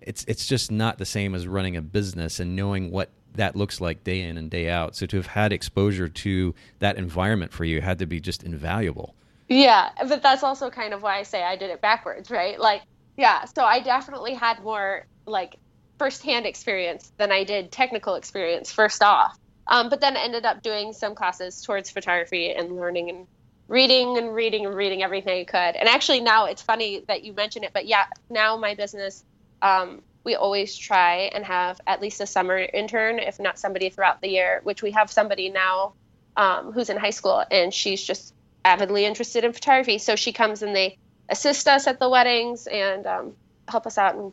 it's 0.00 0.24
it's 0.28 0.46
just 0.46 0.70
not 0.70 0.98
the 0.98 1.06
same 1.06 1.34
as 1.34 1.46
running 1.46 1.76
a 1.76 1.82
business 1.82 2.40
and 2.40 2.54
knowing 2.54 2.90
what 2.90 3.10
that 3.34 3.54
looks 3.54 3.80
like 3.80 4.02
day 4.04 4.22
in 4.22 4.36
and 4.36 4.50
day 4.50 4.68
out 4.68 4.96
so 4.96 5.06
to 5.06 5.16
have 5.16 5.26
had 5.26 5.52
exposure 5.52 6.08
to 6.08 6.54
that 6.78 6.96
environment 6.96 7.52
for 7.52 7.64
you 7.64 7.80
had 7.80 7.98
to 7.98 8.06
be 8.06 8.20
just 8.20 8.42
invaluable 8.42 9.14
yeah, 9.48 9.90
but 10.06 10.22
that's 10.22 10.42
also 10.42 10.68
kind 10.70 10.92
of 10.92 11.02
why 11.02 11.18
I 11.18 11.22
say 11.22 11.42
I 11.42 11.56
did 11.56 11.70
it 11.70 11.80
backwards, 11.80 12.30
right? 12.30 12.60
Like, 12.60 12.82
yeah, 13.16 13.46
so 13.46 13.64
I 13.64 13.80
definitely 13.80 14.34
had 14.34 14.62
more 14.62 15.06
like 15.26 15.56
firsthand 15.98 16.46
experience 16.46 17.10
than 17.16 17.32
I 17.32 17.44
did 17.44 17.72
technical 17.72 18.14
experience 18.14 18.70
first 18.70 19.02
off. 19.02 19.36
Um, 19.66 19.88
but 19.90 20.00
then 20.00 20.16
ended 20.16 20.44
up 20.44 20.62
doing 20.62 20.92
some 20.92 21.14
classes 21.14 21.62
towards 21.62 21.90
photography 21.90 22.52
and 22.52 22.76
learning 22.76 23.10
and 23.10 23.26
reading 23.68 24.16
and 24.16 24.34
reading 24.34 24.66
and 24.66 24.74
reading 24.74 25.02
everything 25.02 25.40
I 25.40 25.44
could. 25.44 25.76
And 25.78 25.88
actually, 25.88 26.20
now 26.20 26.46
it's 26.46 26.62
funny 26.62 27.04
that 27.06 27.22
you 27.22 27.34
mention 27.34 27.64
it, 27.64 27.72
but 27.72 27.86
yeah, 27.86 28.06
now 28.30 28.56
my 28.56 28.74
business, 28.74 29.22
um, 29.62 30.02
we 30.24 30.34
always 30.34 30.76
try 30.76 31.30
and 31.34 31.44
have 31.44 31.80
at 31.86 32.00
least 32.00 32.20
a 32.20 32.26
summer 32.26 32.58
intern, 32.58 33.18
if 33.18 33.38
not 33.38 33.58
somebody 33.58 33.90
throughout 33.90 34.20
the 34.20 34.28
year, 34.28 34.60
which 34.64 34.82
we 34.82 34.90
have 34.92 35.10
somebody 35.10 35.50
now 35.50 35.92
um, 36.36 36.72
who's 36.72 36.88
in 36.88 36.96
high 36.96 37.10
school 37.10 37.44
and 37.50 37.72
she's 37.72 38.02
just 38.02 38.34
avidly 38.64 39.04
interested 39.04 39.44
in 39.44 39.52
photography. 39.52 39.98
So 39.98 40.16
she 40.16 40.32
comes 40.32 40.62
and 40.62 40.74
they 40.74 40.98
assist 41.28 41.68
us 41.68 41.86
at 41.86 42.00
the 42.00 42.08
weddings 42.08 42.66
and 42.66 43.06
um, 43.06 43.32
help 43.68 43.86
us 43.86 43.98
out 43.98 44.16
and 44.16 44.32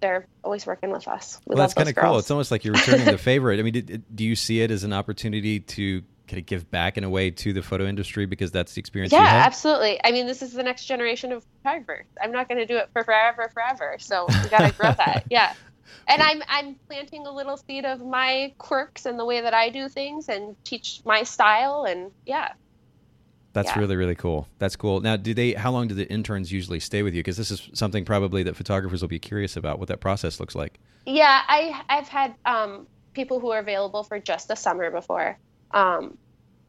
they're 0.00 0.26
always 0.42 0.66
working 0.66 0.90
with 0.90 1.06
us. 1.08 1.40
We 1.46 1.54
well, 1.54 1.62
that's 1.62 1.74
kind 1.74 1.88
of 1.88 1.94
cool. 1.94 2.18
It's 2.18 2.30
almost 2.30 2.50
like 2.50 2.64
you're 2.64 2.74
returning 2.74 3.06
the 3.06 3.18
favorite. 3.32 3.60
I 3.60 3.62
mean, 3.62 4.04
do 4.14 4.24
you 4.24 4.36
see 4.36 4.60
it 4.60 4.70
as 4.70 4.84
an 4.84 4.92
opportunity 4.92 5.60
to 5.60 6.02
kind 6.26 6.38
of 6.38 6.46
give 6.46 6.70
back 6.70 6.96
in 6.96 7.04
a 7.04 7.10
way 7.10 7.30
to 7.30 7.52
the 7.52 7.62
photo 7.62 7.86
industry 7.86 8.26
because 8.26 8.50
that's 8.50 8.74
the 8.74 8.80
experience? 8.80 9.12
Yeah, 9.12 9.20
absolutely. 9.20 10.00
I 10.04 10.12
mean, 10.12 10.26
this 10.26 10.42
is 10.42 10.52
the 10.52 10.62
next 10.62 10.86
generation 10.86 11.32
of 11.32 11.44
photographers. 11.62 12.06
I'm 12.22 12.32
not 12.32 12.48
going 12.48 12.58
to 12.58 12.66
do 12.66 12.76
it 12.76 12.88
for 12.92 13.04
forever, 13.04 13.50
forever. 13.52 13.96
So 13.98 14.26
we 14.28 14.48
got 14.48 14.70
to 14.70 14.72
grow 14.72 14.92
that. 14.96 15.24
Yeah. 15.30 15.54
And 16.08 16.22
I'm 16.22 16.42
I'm 16.48 16.76
planting 16.88 17.26
a 17.26 17.32
little 17.32 17.56
seed 17.56 17.84
of 17.84 18.04
my 18.04 18.52
quirks 18.58 19.06
and 19.06 19.18
the 19.18 19.24
way 19.24 19.40
that 19.40 19.54
I 19.54 19.70
do 19.70 19.88
things 19.88 20.28
and 20.28 20.56
teach 20.64 21.00
my 21.04 21.22
style 21.22 21.84
and 21.88 22.10
yeah. 22.26 22.52
That's 23.52 23.68
yeah. 23.68 23.78
really 23.78 23.96
really 23.96 24.14
cool. 24.14 24.48
That's 24.58 24.76
cool. 24.76 25.00
Now, 25.00 25.16
do 25.16 25.32
they? 25.32 25.52
How 25.52 25.70
long 25.70 25.88
do 25.88 25.94
the 25.94 26.10
interns 26.10 26.50
usually 26.50 26.80
stay 26.80 27.02
with 27.02 27.14
you? 27.14 27.20
Because 27.20 27.36
this 27.36 27.50
is 27.50 27.70
something 27.72 28.04
probably 28.04 28.42
that 28.42 28.56
photographers 28.56 29.00
will 29.00 29.08
be 29.08 29.20
curious 29.20 29.56
about 29.56 29.78
what 29.78 29.88
that 29.88 30.00
process 30.00 30.40
looks 30.40 30.54
like. 30.54 30.80
Yeah, 31.06 31.42
I 31.46 31.82
I've 31.88 32.08
had 32.08 32.34
um, 32.44 32.86
people 33.12 33.40
who 33.40 33.50
are 33.50 33.60
available 33.60 34.02
for 34.02 34.18
just 34.18 34.50
a 34.50 34.56
summer 34.56 34.90
before. 34.90 35.38
Um, 35.74 36.16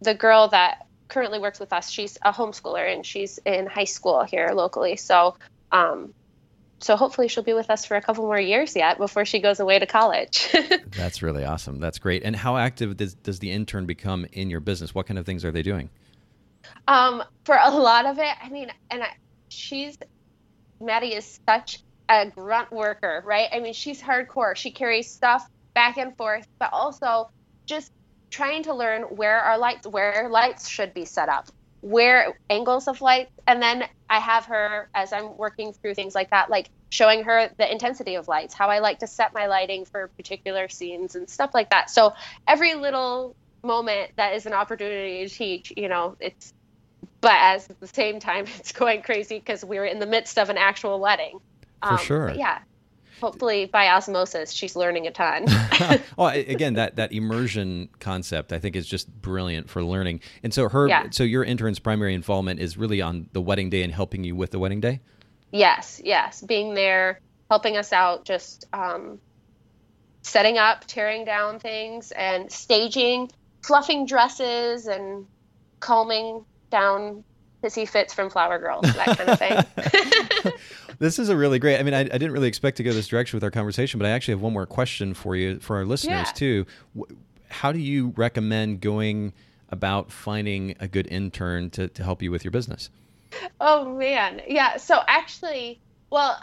the 0.01 0.13
girl 0.13 0.49
that 0.49 0.87
currently 1.07 1.39
works 1.39 1.59
with 1.59 1.71
us, 1.71 1.89
she's 1.89 2.17
a 2.21 2.33
homeschooler 2.33 2.93
and 2.93 3.05
she's 3.05 3.39
in 3.45 3.67
high 3.67 3.85
school 3.85 4.23
here 4.23 4.49
locally. 4.53 4.97
So 4.97 5.37
um, 5.71 6.13
so 6.79 6.95
hopefully 6.95 7.27
she'll 7.27 7.43
be 7.43 7.53
with 7.53 7.69
us 7.69 7.85
for 7.85 7.95
a 7.95 8.01
couple 8.01 8.25
more 8.25 8.39
years 8.39 8.75
yet 8.75 8.97
before 8.97 9.25
she 9.25 9.39
goes 9.39 9.59
away 9.59 9.79
to 9.79 9.85
college. 9.85 10.53
That's 10.97 11.21
really 11.21 11.45
awesome. 11.45 11.79
That's 11.79 11.99
great. 11.99 12.23
And 12.23 12.35
how 12.35 12.57
active 12.57 12.97
does, 12.97 13.13
does 13.15 13.39
the 13.39 13.51
intern 13.51 13.85
become 13.85 14.25
in 14.33 14.49
your 14.49 14.59
business? 14.59 14.93
What 14.93 15.07
kind 15.07 15.17
of 15.17 15.25
things 15.25 15.45
are 15.45 15.51
they 15.51 15.61
doing? 15.61 15.89
Um, 16.87 17.23
for 17.45 17.57
a 17.61 17.71
lot 17.71 18.05
of 18.05 18.19
it, 18.19 18.35
I 18.41 18.49
mean, 18.49 18.71
and 18.91 19.03
I, 19.03 19.09
she's 19.49 19.97
Maddie 20.81 21.15
is 21.15 21.39
such 21.47 21.81
a 22.09 22.29
grunt 22.29 22.71
worker, 22.71 23.23
right? 23.25 23.47
I 23.51 23.59
mean, 23.59 23.73
she's 23.73 24.01
hardcore. 24.01 24.55
She 24.55 24.71
carries 24.71 25.09
stuff 25.09 25.47
back 25.73 25.97
and 25.97 26.15
forth, 26.17 26.47
but 26.59 26.69
also 26.73 27.29
just 27.65 27.91
trying 28.29 28.63
to 28.63 28.73
learn 28.73 29.03
where 29.03 29.39
our 29.39 29.57
lights, 29.57 29.87
where 29.87 30.29
lights 30.29 30.67
should 30.67 30.93
be 30.93 31.05
set 31.05 31.29
up, 31.29 31.49
where 31.81 32.37
angles 32.49 32.87
of 32.87 33.01
light, 33.01 33.29
and 33.47 33.61
then 33.61 33.85
I 34.09 34.19
have 34.19 34.45
her 34.45 34.89
as 34.93 35.13
I'm 35.13 35.37
working 35.37 35.73
through 35.73 35.93
things 35.95 36.15
like 36.15 36.31
that, 36.31 36.49
like 36.49 36.69
showing 36.89 37.23
her 37.23 37.49
the 37.57 37.71
intensity 37.71 38.15
of 38.15 38.27
lights, 38.27 38.53
how 38.53 38.69
I 38.69 38.79
like 38.79 38.99
to 38.99 39.07
set 39.07 39.33
my 39.33 39.47
lighting 39.47 39.85
for 39.85 40.07
particular 40.09 40.67
scenes 40.69 41.15
and 41.15 41.29
stuff 41.29 41.51
like 41.53 41.69
that. 41.71 41.89
So 41.89 42.13
every 42.47 42.75
little 42.75 43.35
moment 43.63 44.11
that 44.15 44.33
is 44.35 44.45
an 44.45 44.53
opportunity 44.53 45.27
to 45.27 45.33
teach, 45.33 45.73
you 45.75 45.89
know, 45.89 46.15
it's 46.19 46.53
but 47.21 47.33
as 47.33 47.69
at 47.69 47.79
the 47.79 47.87
same 47.87 48.19
time 48.19 48.45
it's 48.59 48.71
going 48.71 49.01
crazy 49.01 49.39
because 49.39 49.65
we 49.65 49.77
are 49.77 49.85
in 49.85 49.99
the 49.99 50.05
midst 50.05 50.37
of 50.37 50.49
an 50.49 50.57
actual 50.57 50.99
wedding. 50.99 51.39
For 51.81 51.93
um, 51.93 51.97
sure. 51.97 52.33
Yeah. 52.35 52.59
Hopefully 53.21 53.65
by 53.65 53.87
osmosis 53.89 54.51
she's 54.51 54.75
learning 54.75 55.07
a 55.07 55.11
ton. 55.11 55.45
well, 56.17 56.27
again, 56.27 56.73
that 56.75 56.97
that 56.97 57.11
immersion 57.11 57.89
concept 57.99 58.51
I 58.51 58.59
think 58.59 58.75
is 58.75 58.87
just 58.87 59.09
brilliant 59.21 59.69
for 59.69 59.83
learning. 59.83 60.21
And 60.43 60.53
so 60.53 60.69
her 60.69 60.87
yeah. 60.87 61.07
so 61.11 61.23
your 61.23 61.43
intern's 61.43 61.79
primary 61.79 62.13
involvement 62.13 62.59
is 62.59 62.77
really 62.77 63.01
on 63.01 63.29
the 63.33 63.41
wedding 63.41 63.69
day 63.69 63.83
and 63.83 63.93
helping 63.93 64.23
you 64.23 64.35
with 64.35 64.51
the 64.51 64.59
wedding 64.59 64.81
day? 64.81 65.01
Yes, 65.51 66.01
yes. 66.03 66.41
Being 66.41 66.73
there, 66.73 67.21
helping 67.49 67.77
us 67.77 67.93
out, 67.93 68.25
just 68.25 68.65
um, 68.73 69.19
setting 70.21 70.57
up, 70.57 70.85
tearing 70.85 71.23
down 71.23 71.59
things 71.59 72.11
and 72.11 72.51
staging, 72.51 73.31
fluffing 73.61 74.05
dresses 74.05 74.87
and 74.87 75.27
combing 75.79 76.43
down 76.71 77.23
pissy 77.63 77.87
fits 77.87 78.13
from 78.13 78.29
Flower 78.29 78.59
Girls, 78.59 78.83
that 78.83 79.17
kind 79.17 79.29
of 79.29 79.39
thing. 79.39 80.53
this 80.99 81.19
is 81.19 81.29
a 81.29 81.37
really 81.37 81.59
great. 81.59 81.79
I 81.79 81.83
mean, 81.83 81.93
I, 81.93 82.01
I, 82.01 82.03
didn't 82.03 82.31
really 82.31 82.47
expect 82.47 82.77
to 82.77 82.83
go 82.83 82.91
this 82.91 83.07
direction 83.07 83.37
with 83.37 83.43
our 83.43 83.51
conversation, 83.51 83.97
but 83.99 84.05
I 84.05 84.11
actually 84.11 84.33
have 84.33 84.41
one 84.41 84.53
more 84.53 84.65
question 84.65 85.13
for 85.13 85.35
you, 85.35 85.59
for 85.59 85.77
our 85.77 85.85
listeners 85.85 86.27
yeah. 86.27 86.33
too. 86.33 86.65
How 87.49 87.71
do 87.71 87.79
you 87.79 88.13
recommend 88.15 88.81
going 88.81 89.33
about 89.69 90.11
finding 90.11 90.75
a 90.79 90.87
good 90.87 91.07
intern 91.07 91.69
to, 91.71 91.87
to 91.87 92.03
help 92.03 92.21
you 92.21 92.31
with 92.31 92.43
your 92.43 92.51
business? 92.51 92.89
Oh 93.59 93.93
man, 93.95 94.41
yeah. 94.47 94.77
So 94.77 94.99
actually, 95.07 95.79
well, 96.09 96.41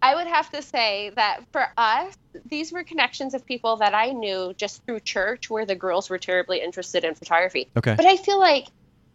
I 0.00 0.14
would 0.14 0.26
have 0.26 0.50
to 0.52 0.62
say 0.62 1.10
that 1.16 1.40
for 1.52 1.66
us, 1.76 2.16
these 2.46 2.72
were 2.72 2.84
connections 2.84 3.34
of 3.34 3.44
people 3.44 3.76
that 3.76 3.94
I 3.94 4.10
knew 4.10 4.54
just 4.56 4.84
through 4.84 5.00
church 5.00 5.50
where 5.50 5.66
the 5.66 5.74
girls 5.74 6.08
were 6.08 6.18
terribly 6.18 6.60
interested 6.60 7.04
in 7.04 7.14
photography. 7.14 7.68
Okay. 7.76 7.94
But 7.94 8.06
I 8.06 8.16
feel 8.16 8.38
like 8.38 8.68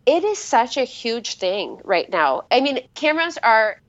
it 0.06 0.24
is 0.24 0.38
such 0.38 0.78
a 0.78 0.84
huge 0.84 1.36
thing 1.36 1.80
right 1.84 2.10
now. 2.10 2.44
I 2.52 2.60
mean, 2.60 2.82
cameras 2.94 3.38
are 3.42 3.80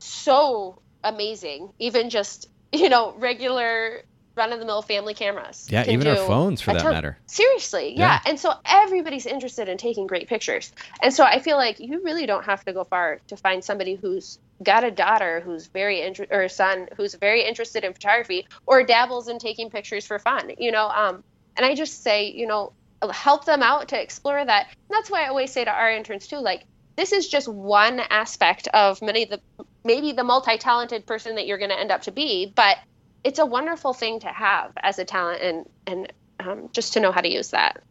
so 0.00 0.80
amazing, 1.04 1.72
even 1.78 2.10
just, 2.10 2.48
you 2.72 2.88
know, 2.88 3.14
regular 3.16 4.02
run 4.36 4.52
of 4.52 4.58
the 4.58 4.64
mill 4.64 4.82
family 4.82 5.14
cameras. 5.14 5.68
Yeah, 5.70 5.88
even 5.88 6.06
our 6.06 6.16
phones 6.16 6.60
for 6.60 6.72
that 6.72 6.82
ton- 6.82 6.92
matter. 6.92 7.18
Seriously, 7.26 7.94
yeah. 7.96 8.20
yeah. 8.24 8.30
And 8.30 8.38
so 8.38 8.52
everybody's 8.64 9.26
interested 9.26 9.68
in 9.68 9.76
taking 9.76 10.06
great 10.06 10.28
pictures. 10.28 10.72
And 11.02 11.12
so 11.12 11.24
I 11.24 11.40
feel 11.40 11.56
like 11.56 11.80
you 11.80 12.02
really 12.02 12.26
don't 12.26 12.44
have 12.44 12.64
to 12.64 12.72
go 12.72 12.84
far 12.84 13.20
to 13.28 13.36
find 13.36 13.62
somebody 13.62 13.94
who's 13.94 14.38
got 14.62 14.84
a 14.84 14.90
daughter 14.90 15.40
who's 15.40 15.66
very 15.66 16.00
interested 16.00 16.34
or 16.34 16.42
a 16.42 16.48
son 16.48 16.88
who's 16.96 17.14
very 17.14 17.42
interested 17.42 17.84
in 17.84 17.92
photography 17.92 18.46
or 18.66 18.84
dabbles 18.84 19.28
in 19.28 19.38
taking 19.38 19.70
pictures 19.70 20.06
for 20.06 20.18
fun, 20.18 20.52
you 20.58 20.70
know. 20.70 20.88
Um, 20.88 21.24
and 21.56 21.66
I 21.66 21.74
just 21.74 22.02
say, 22.02 22.30
you 22.30 22.46
know, 22.46 22.72
help 23.10 23.44
them 23.44 23.62
out 23.62 23.88
to 23.88 24.00
explore 24.00 24.44
that. 24.44 24.68
And 24.70 24.90
that's 24.90 25.10
why 25.10 25.24
I 25.24 25.28
always 25.28 25.52
say 25.52 25.64
to 25.64 25.70
our 25.70 25.90
interns 25.90 26.26
too, 26.26 26.38
like 26.38 26.64
this 26.96 27.12
is 27.12 27.28
just 27.28 27.48
one 27.48 28.00
aspect 28.10 28.68
of 28.68 29.00
many 29.00 29.22
of 29.24 29.30
the 29.30 29.40
maybe 29.84 30.12
the 30.12 30.24
multi-talented 30.24 31.06
person 31.06 31.36
that 31.36 31.46
you're 31.46 31.58
going 31.58 31.70
to 31.70 31.78
end 31.78 31.90
up 31.90 32.02
to 32.02 32.10
be, 32.10 32.52
but 32.54 32.78
it's 33.24 33.38
a 33.38 33.46
wonderful 33.46 33.92
thing 33.92 34.20
to 34.20 34.28
have 34.28 34.72
as 34.82 34.98
a 34.98 35.04
talent 35.04 35.42
and 35.42 35.68
and 35.86 36.12
um, 36.40 36.68
just 36.72 36.94
to 36.94 37.00
know 37.00 37.12
how 37.12 37.20
to 37.20 37.30
use 37.30 37.50
that. 37.50 37.82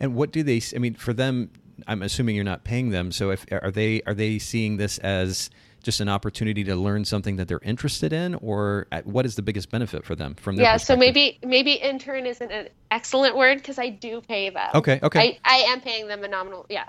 And 0.00 0.14
what 0.14 0.32
do 0.32 0.42
they? 0.42 0.60
I 0.74 0.78
mean, 0.78 0.94
for 0.94 1.12
them, 1.12 1.50
I'm 1.86 2.02
assuming 2.02 2.34
you're 2.34 2.44
not 2.44 2.64
paying 2.64 2.90
them. 2.90 3.12
So 3.12 3.30
if 3.30 3.46
are 3.50 3.70
they 3.70 4.02
are 4.02 4.14
they 4.14 4.38
seeing 4.38 4.76
this 4.76 4.98
as 4.98 5.50
just 5.82 6.00
an 6.00 6.08
opportunity 6.08 6.62
to 6.64 6.76
learn 6.76 7.04
something 7.04 7.36
that 7.36 7.48
they're 7.48 7.60
interested 7.62 8.12
in, 8.12 8.34
or 8.36 8.86
what 9.04 9.26
is 9.26 9.34
the 9.36 9.42
biggest 9.42 9.70
benefit 9.70 10.04
for 10.04 10.14
them 10.14 10.34
from 10.34 10.56
their 10.56 10.64
yeah? 10.64 10.76
So 10.76 10.96
maybe 10.96 11.38
maybe 11.44 11.72
intern 11.72 12.26
isn't 12.26 12.50
an 12.50 12.68
excellent 12.90 13.36
word 13.36 13.58
because 13.58 13.78
I 13.78 13.88
do 13.88 14.20
pay 14.20 14.50
them. 14.50 14.70
Okay, 14.74 15.00
okay. 15.02 15.38
I, 15.44 15.56
I 15.56 15.56
am 15.72 15.80
paying 15.80 16.06
them 16.08 16.24
a 16.24 16.28
nominal. 16.28 16.66
Yeah, 16.68 16.88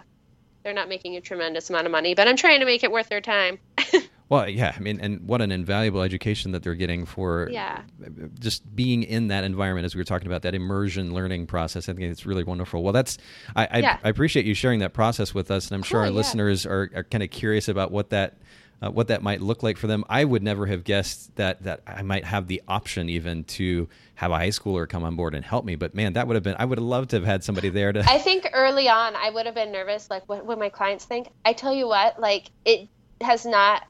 they're 0.63 0.73
not 0.73 0.89
making 0.89 1.15
a 1.15 1.21
tremendous 1.21 1.69
amount 1.69 1.85
of 1.85 1.91
money, 1.91 2.15
but 2.15 2.27
I'm 2.27 2.37
trying 2.37 2.59
to 2.59 2.65
make 2.65 2.83
it 2.83 2.91
worth 2.91 3.09
their 3.09 3.21
time. 3.21 3.59
Well, 4.33 4.49
yeah, 4.49 4.73
I 4.75 4.79
mean, 4.79 4.99
and 4.99 5.21
what 5.27 5.43
an 5.43 5.51
invaluable 5.51 6.01
education 6.01 6.53
that 6.53 6.63
they're 6.63 6.73
getting 6.73 7.05
for 7.05 7.49
yeah. 7.51 7.83
just 8.39 8.75
being 8.75 9.03
in 9.03 9.27
that 9.27 9.43
environment, 9.43 9.85
as 9.85 9.93
we 9.93 9.99
were 9.99 10.05
talking 10.05 10.25
about 10.25 10.41
that 10.41 10.55
immersion 10.55 11.13
learning 11.13 11.45
process. 11.45 11.87
I 11.87 11.93
think 11.93 12.11
it's 12.11 12.25
really 12.25 12.43
wonderful. 12.43 12.81
Well, 12.81 12.93
that's 12.93 13.19
I, 13.55 13.67
I, 13.69 13.77
yeah. 13.77 13.99
I 14.03 14.09
appreciate 14.09 14.47
you 14.47 14.55
sharing 14.55 14.79
that 14.79 14.91
process 14.91 15.35
with 15.35 15.51
us, 15.51 15.67
and 15.67 15.75
I'm 15.75 15.83
sure 15.83 15.99
our 15.99 16.07
yeah. 16.07 16.13
listeners 16.13 16.65
are, 16.65 16.89
are 16.95 17.03
kind 17.03 17.23
of 17.23 17.29
curious 17.29 17.67
about 17.67 17.91
what 17.91 18.09
that 18.09 18.39
uh, 18.81 18.89
what 18.89 19.09
that 19.09 19.21
might 19.21 19.39
look 19.39 19.61
like 19.61 19.77
for 19.77 19.85
them. 19.85 20.03
I 20.09 20.23
would 20.23 20.41
never 20.41 20.65
have 20.65 20.83
guessed 20.83 21.35
that 21.35 21.61
that 21.61 21.81
I 21.85 22.01
might 22.01 22.25
have 22.25 22.47
the 22.47 22.59
option 22.67 23.09
even 23.09 23.43
to 23.43 23.87
have 24.15 24.31
a 24.31 24.37
high 24.37 24.47
schooler 24.47 24.89
come 24.89 25.03
on 25.03 25.15
board 25.15 25.35
and 25.35 25.45
help 25.45 25.63
me. 25.63 25.75
But 25.75 25.93
man, 25.93 26.13
that 26.13 26.25
would 26.25 26.33
have 26.33 26.43
been 26.43 26.55
I 26.57 26.65
would 26.65 26.79
have 26.79 26.87
loved 26.87 27.11
to 27.11 27.17
have 27.17 27.25
had 27.25 27.43
somebody 27.43 27.69
there 27.69 27.93
to. 27.93 27.99
I 28.09 28.17
think 28.17 28.49
early 28.51 28.89
on 28.89 29.15
I 29.15 29.29
would 29.29 29.45
have 29.45 29.53
been 29.53 29.71
nervous, 29.71 30.09
like 30.09 30.27
what 30.27 30.43
would 30.43 30.57
my 30.57 30.69
clients 30.69 31.05
think? 31.05 31.27
I 31.45 31.53
tell 31.53 31.71
you 31.71 31.87
what, 31.87 32.19
like 32.19 32.49
it 32.65 32.89
has 33.21 33.45
not. 33.45 33.83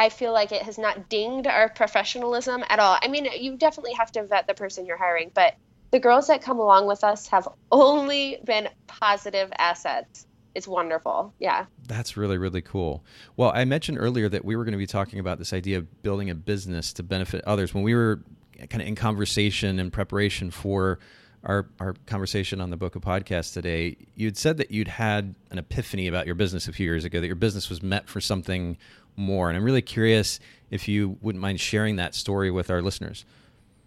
I 0.00 0.08
feel 0.08 0.32
like 0.32 0.50
it 0.50 0.62
has 0.62 0.78
not 0.78 1.10
dinged 1.10 1.46
our 1.46 1.68
professionalism 1.68 2.64
at 2.70 2.78
all. 2.78 2.96
I 3.02 3.08
mean, 3.08 3.28
you 3.38 3.58
definitely 3.58 3.92
have 3.92 4.10
to 4.12 4.24
vet 4.24 4.46
the 4.46 4.54
person 4.54 4.86
you're 4.86 4.96
hiring, 4.96 5.30
but 5.34 5.56
the 5.90 6.00
girls 6.00 6.28
that 6.28 6.40
come 6.40 6.58
along 6.58 6.86
with 6.86 7.04
us 7.04 7.28
have 7.28 7.46
only 7.70 8.40
been 8.44 8.70
positive 8.86 9.52
assets 9.58 10.26
it's 10.54 10.66
wonderful. 10.66 11.32
Yeah. 11.38 11.66
That's 11.86 12.16
really, 12.16 12.36
really 12.36 12.60
cool. 12.60 13.04
Well, 13.36 13.52
I 13.54 13.64
mentioned 13.64 13.98
earlier 14.00 14.28
that 14.28 14.44
we 14.44 14.56
were 14.56 14.64
going 14.64 14.72
to 14.72 14.78
be 14.78 14.86
talking 14.86 15.20
about 15.20 15.38
this 15.38 15.52
idea 15.52 15.78
of 15.78 16.02
building 16.02 16.28
a 16.28 16.34
business 16.34 16.92
to 16.94 17.04
benefit 17.04 17.44
others. 17.44 17.72
When 17.72 17.84
we 17.84 17.94
were 17.94 18.20
kind 18.68 18.82
of 18.82 18.88
in 18.88 18.96
conversation 18.96 19.78
and 19.78 19.92
preparation 19.92 20.50
for 20.50 20.98
our, 21.44 21.68
our 21.78 21.94
conversation 22.06 22.60
on 22.60 22.70
the 22.70 22.76
Bokeh 22.76 23.00
podcast 23.00 23.54
today, 23.54 23.96
you'd 24.16 24.36
said 24.36 24.56
that 24.56 24.72
you'd 24.72 24.88
had 24.88 25.36
an 25.50 25.58
epiphany 25.58 26.08
about 26.08 26.26
your 26.26 26.34
business 26.34 26.66
a 26.66 26.72
few 26.72 26.84
years 26.84 27.04
ago, 27.04 27.20
that 27.20 27.28
your 27.28 27.36
business 27.36 27.70
was 27.70 27.80
meant 27.80 28.08
for 28.08 28.20
something 28.20 28.76
more. 29.16 29.48
And 29.48 29.56
I'm 29.56 29.64
really 29.64 29.82
curious 29.82 30.40
if 30.70 30.88
you 30.88 31.18
wouldn't 31.20 31.42
mind 31.42 31.60
sharing 31.60 31.96
that 31.96 32.14
story 32.14 32.50
with 32.50 32.70
our 32.70 32.82
listeners. 32.82 33.24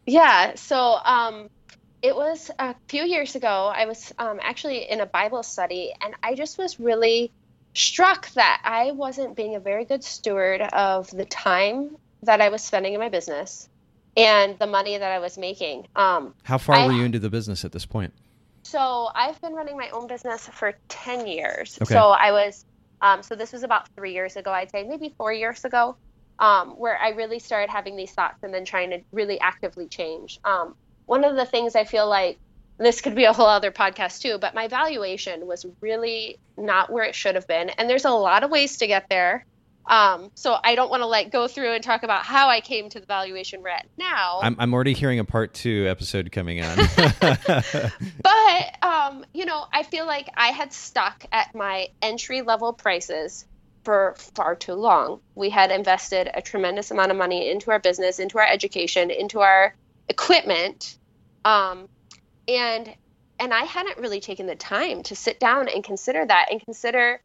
Yeah. 0.06 0.56
So, 0.56 0.98
um, 1.04 1.50
it 2.02 2.16
was 2.16 2.52
a 2.60 2.76
few 2.90 3.04
years 3.04 3.36
ago. 3.36 3.72
I 3.74 3.86
was 3.86 4.12
um, 4.20 4.40
actually 4.42 4.90
in 4.90 5.00
a 5.00 5.06
Bible 5.06 5.42
study, 5.42 5.94
and 6.02 6.14
I 6.22 6.36
just 6.36 6.58
was 6.58 6.78
really 6.78 7.32
struck 7.74 8.30
that 8.32 8.62
I 8.66 8.92
wasn't 8.92 9.38
being 9.38 9.56
a 9.56 9.60
very 9.60 9.86
good 9.86 10.04
steward 10.04 10.62
of 10.62 11.10
the 11.12 11.24
time 11.24 11.96
that 12.24 12.42
I 12.42 12.50
was 12.50 12.62
spending 12.62 12.94
in 12.94 13.00
my 13.00 13.08
business 13.10 13.70
and 14.18 14.60
the 14.60 14.68
money 14.68 14.98
that 14.98 15.12
I 15.12 15.20
was 15.20 15.38
making. 15.38 15.88
Um, 15.96 16.34
How 16.44 16.58
far 16.58 16.76
I- 16.76 16.88
were 16.88 16.92
you 16.94 17.04
into 17.04 17.20
the 17.20 17.30
business 17.30 17.64
at 17.66 17.72
this 17.72 17.86
point? 17.86 18.14
so 18.66 19.10
I've 19.14 19.40
been 19.42 19.54
running 19.54 19.78
my 19.78 19.90
own 19.90 20.08
business 20.08 20.48
for 20.48 20.74
10 20.88 21.28
years. 21.28 21.78
Okay. 21.82 21.94
So 21.94 22.10
I 22.10 22.32
was, 22.32 22.66
um, 23.04 23.22
so 23.22 23.36
this 23.36 23.52
was 23.52 23.64
about 23.64 23.90
three 23.90 24.14
years 24.14 24.38
ago, 24.38 24.50
I'd 24.50 24.72
say 24.72 24.84
maybe 24.84 25.14
four 25.18 25.34
years 25.34 25.66
ago, 25.66 25.98
um, 26.40 26.70
where 26.72 26.98
I 26.98 27.10
really 27.10 27.40
started 27.40 27.70
having 27.70 27.98
these 27.98 28.12
thoughts 28.12 28.42
and 28.44 28.54
then 28.54 28.64
trying 28.64 28.92
to 28.92 29.02
really 29.12 29.40
actively 29.42 29.88
change. 29.88 30.40
Um, 30.46 30.74
one 31.06 31.26
of 31.26 31.36
the 31.36 31.46
things 31.46 31.76
I 31.76 31.84
feel 31.84 32.08
like 32.08 32.40
this 32.78 33.02
could 33.02 33.14
be 33.14 33.26
a 33.26 33.34
whole 33.34 33.46
other 33.46 33.72
podcast 33.72 34.22
too, 34.22 34.38
but 34.38 34.56
my 34.56 34.70
valuation 34.70 35.46
was 35.46 35.66
really 35.82 36.40
not 36.58 36.92
where 36.92 37.04
it 37.04 37.14
should 37.14 37.36
have 37.36 37.46
been. 37.46 37.70
And 37.72 37.90
there's 37.90 38.06
a 38.06 38.12
lot 38.12 38.44
of 38.44 38.50
ways 38.50 38.78
to 38.78 38.88
get 38.88 39.10
there. 39.10 39.46
Um, 39.86 40.32
so 40.36 40.56
I 40.64 40.76
don't 40.76 40.90
want 40.90 41.02
to 41.02 41.08
like 41.08 41.32
go 41.32 41.48
through 41.48 41.74
and 41.74 41.84
talk 41.84 42.04
about 42.04 42.24
how 42.24 42.48
I 42.48 42.62
came 42.62 42.90
to 42.90 43.00
the 43.00 43.06
valuation 43.06 43.62
we're 43.62 43.70
at 43.70 43.88
now. 43.98 44.40
I'm, 44.42 44.56
I'm 44.58 44.74
already 44.74 44.94
hearing 44.94 45.20
a 45.20 45.26
part 45.26 45.54
two 45.54 45.88
episode 45.88 46.32
coming 46.32 46.62
on. 46.64 46.78
but 46.98 48.78
um, 48.82 49.26
you 49.34 49.46
know, 49.46 49.66
I 49.72 49.84
feel 49.84 50.06
like 50.06 50.30
I 50.36 50.48
had 50.48 50.72
stuck 50.72 51.26
at 51.32 51.54
my 51.54 51.90
entry 52.02 52.42
level 52.42 52.72
prices 52.72 53.46
for 53.84 54.16
far 54.36 54.56
too 54.56 54.74
long. 54.74 55.20
We 55.36 55.50
had 55.50 55.72
invested 55.72 56.30
a 56.34 56.42
tremendous 56.42 56.92
amount 56.92 57.12
of 57.12 57.18
money 57.18 57.50
into 57.50 57.72
our 57.72 57.80
business, 57.80 58.20
into 58.20 58.38
our 58.40 58.48
education, 58.48 59.12
into 59.12 59.42
our 59.42 59.76
equipment, 60.08 60.98
um, 61.44 61.90
and 62.48 62.94
and 63.40 63.54
I 63.54 63.64
hadn't 63.64 63.98
really 63.98 64.22
taken 64.22 64.46
the 64.46 64.56
time 64.56 65.04
to 65.04 65.16
sit 65.16 65.40
down 65.40 65.68
and 65.68 65.84
consider 65.84 66.26
that 66.26 66.48
and 66.52 66.64
consider. 66.64 67.22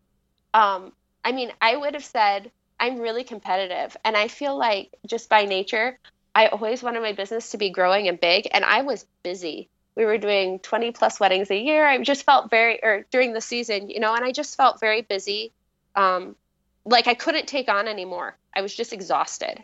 Um, 0.54 0.92
I 1.24 1.32
mean, 1.32 1.52
I 1.60 1.76
would 1.76 1.94
have 1.94 2.04
said 2.04 2.50
I'm 2.80 2.98
really 2.98 3.24
competitive, 3.24 3.96
and 4.04 4.16
I 4.16 4.28
feel 4.28 4.56
like 4.56 4.90
just 5.06 5.28
by 5.28 5.44
nature, 5.44 5.98
I 6.34 6.48
always 6.48 6.82
wanted 6.82 7.02
my 7.02 7.12
business 7.12 7.50
to 7.50 7.58
be 7.58 7.70
growing 7.70 8.08
and 8.08 8.20
big, 8.20 8.48
and 8.52 8.64
I 8.64 8.82
was 8.82 9.04
busy 9.22 9.68
we 9.98 10.04
were 10.04 10.16
doing 10.16 10.60
20 10.60 10.92
plus 10.92 11.18
weddings 11.18 11.50
a 11.50 11.56
year. 11.56 11.84
I 11.84 11.98
just 11.98 12.24
felt 12.24 12.50
very, 12.50 12.80
or 12.84 13.04
during 13.10 13.32
the 13.32 13.40
season, 13.40 13.90
you 13.90 13.98
know, 13.98 14.14
and 14.14 14.24
I 14.24 14.30
just 14.30 14.56
felt 14.56 14.78
very 14.78 15.02
busy. 15.02 15.52
Um, 15.96 16.36
like 16.84 17.08
I 17.08 17.14
couldn't 17.14 17.48
take 17.48 17.68
on 17.68 17.88
anymore. 17.88 18.36
I 18.54 18.62
was 18.62 18.72
just 18.72 18.92
exhausted, 18.92 19.60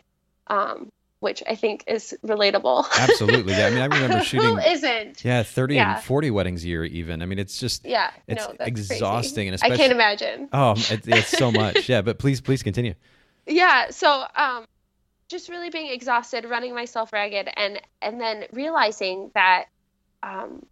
um, 0.47 0.91
which 1.19 1.41
I 1.47 1.55
think 1.55 1.83
is 1.87 2.15
relatable. 2.23 2.85
Absolutely. 2.99 3.53
Yeah. 3.53 3.67
I 3.67 3.69
mean, 3.71 3.79
I 3.81 3.85
remember 3.85 4.21
shooting. 4.23 4.49
Who 4.49 4.57
isn't? 4.59 5.23
Yeah, 5.25 5.43
30 5.43 5.75
Yeah. 5.75 5.95
and 5.95 6.03
40 6.03 6.31
weddings 6.31 6.63
a 6.63 6.67
year, 6.67 6.83
even. 6.85 7.21
I 7.21 7.25
mean, 7.25 7.39
it's 7.39 7.59
just, 7.59 7.85
Yeah. 7.85 8.11
It's 8.27 8.45
no, 8.47 8.53
exhausting, 8.59 9.49
crazy. 9.49 9.63
and 9.63 9.73
I 9.73 9.77
can't 9.77 9.91
imagine. 9.91 10.49
oh, 10.53 10.73
it, 10.91 11.07
it's 11.07 11.29
so 11.29 11.51
much. 11.51 11.89
Yeah. 11.89 12.01
But 12.01 12.19
please, 12.19 12.41
please 12.41 12.61
continue. 12.63 12.93
yeah 13.47 13.91
so 13.91 14.25
um 14.35 14.65
just 15.27 15.49
really 15.49 15.69
being 15.69 15.91
exhausted 15.91 16.45
running 16.45 16.73
myself 16.73 17.13
ragged 17.13 17.47
and 17.55 17.79
and 18.01 18.19
then 18.19 18.45
realizing 18.51 19.29
that 19.35 19.65
um 20.23 20.65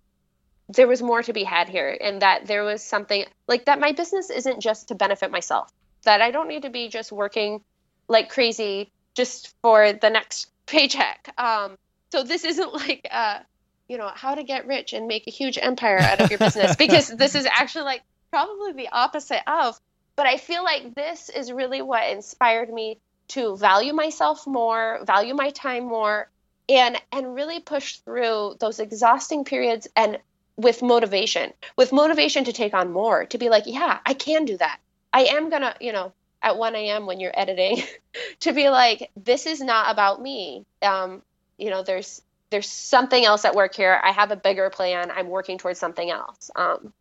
there 0.70 0.88
was 0.88 1.02
more 1.02 1.22
to 1.22 1.34
be 1.34 1.44
had 1.44 1.70
here 1.70 1.96
and 2.02 2.22
that 2.24 2.48
there 2.48 2.64
was 2.64 2.82
something 2.84 3.26
like 3.48 3.66
that 3.66 3.80
my 3.80 3.92
business 3.92 4.30
isn't 4.32 4.60
just 4.60 4.88
to 4.88 4.96
benefit 4.96 5.30
myself 5.32 5.72
that 6.04 6.22
i 6.22 6.32
don't 6.32 6.48
need 6.48 6.64
to 6.64 6.70
be 6.72 6.88
just 6.90 7.12
working 7.12 7.62
like 8.08 8.30
crazy 8.30 8.92
just 9.14 9.54
for 9.62 9.94
the 9.94 10.10
next 10.10 10.50
paycheck 10.66 11.34
um 11.38 11.78
so 12.12 12.24
this 12.24 12.44
isn't 12.44 12.74
like 12.88 13.08
uh 13.12 13.40
you 13.88 13.98
know 13.98 14.10
how 14.14 14.36
to 14.36 14.44
get 14.44 14.66
rich 14.68 14.94
and 14.94 15.08
make 15.08 15.28
a 15.28 15.32
huge 15.32 15.58
empire 15.62 16.00
out 16.00 16.22
of 16.22 16.30
your 16.30 16.40
business 16.40 16.76
because 16.78 17.10
this 17.10 17.36
is 17.36 17.46
actually 17.46 17.86
like 17.86 18.02
probably 18.32 18.74
the 18.74 18.90
opposite 18.90 19.42
of 19.48 19.80
but 20.16 20.28
I 20.28 20.38
feel 20.38 20.64
like 20.64 20.94
this 20.94 21.30
is 21.30 21.52
really 21.52 21.82
what 21.82 22.10
inspired 22.10 22.72
me 22.72 23.00
to 23.30 23.58
value 23.58 23.94
myself 23.94 24.46
more, 24.46 25.00
value 25.06 25.34
my 25.34 25.50
time 25.52 25.86
more, 25.86 26.30
and 26.70 26.98
and 27.12 27.34
really 27.34 27.60
push 27.60 27.98
through 27.98 28.56
those 28.60 28.80
exhausting 28.80 29.44
periods 29.44 29.88
and 29.96 30.20
with 30.56 30.84
motivation, 30.84 31.52
with 31.76 31.92
motivation 31.92 32.44
to 32.44 32.54
take 32.54 32.74
on 32.74 32.92
more, 32.92 33.26
to 33.26 33.38
be 33.38 33.50
like, 33.50 33.64
yeah, 33.66 34.00
I 34.06 34.14
can 34.14 34.46
do 34.46 34.58
that. 34.58 34.80
I 35.12 35.26
am 35.26 35.50
gonna, 35.50 35.76
you 35.82 35.94
know, 35.94 36.14
at 36.44 36.58
1 36.58 36.76
a.m. 36.76 37.06
when 37.08 37.20
you're 37.20 37.32
editing, 37.34 37.82
to 38.42 38.54
be 38.54 38.70
like, 38.70 39.10
this 39.16 39.48
is 39.48 39.62
not 39.62 39.92
about 39.92 40.22
me. 40.22 40.66
Um, 40.84 41.24
you 41.58 41.70
know, 41.70 41.82
there's 41.82 42.22
there's 42.52 42.70
something 42.70 43.26
else 43.26 43.46
at 43.46 43.56
work 43.56 43.74
here. 43.74 44.00
I 44.04 44.12
have 44.12 44.30
a 44.30 44.36
bigger 44.36 44.70
plan. 44.70 45.10
I'm 45.10 45.28
working 45.30 45.58
towards 45.58 45.80
something 45.80 46.12
else. 46.12 46.52
Um, 46.56 46.94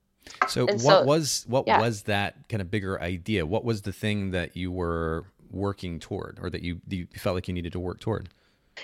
So 0.48 0.64
what 0.64 0.80
so- 0.80 1.04
was 1.04 1.44
what 1.48 1.64
yeah. 1.66 1.80
was 1.80 2.02
that 2.04 2.48
kind 2.48 2.62
of 2.62 2.70
bigger 2.70 2.98
idea? 3.00 3.44
What 3.44 3.64
was 3.64 3.82
the 3.82 3.92
thing 3.92 4.30
that 4.30 4.56
you 4.56 4.70
were 4.72 5.26
working 5.50 5.98
toward, 6.00 6.38
or 6.40 6.48
that 6.48 6.62
you 6.62 6.80
you 6.88 7.06
felt 7.18 7.34
like 7.34 7.48
you 7.48 7.54
needed 7.54 7.72
to 7.72 7.80
work 7.80 8.00
toward? 8.00 8.30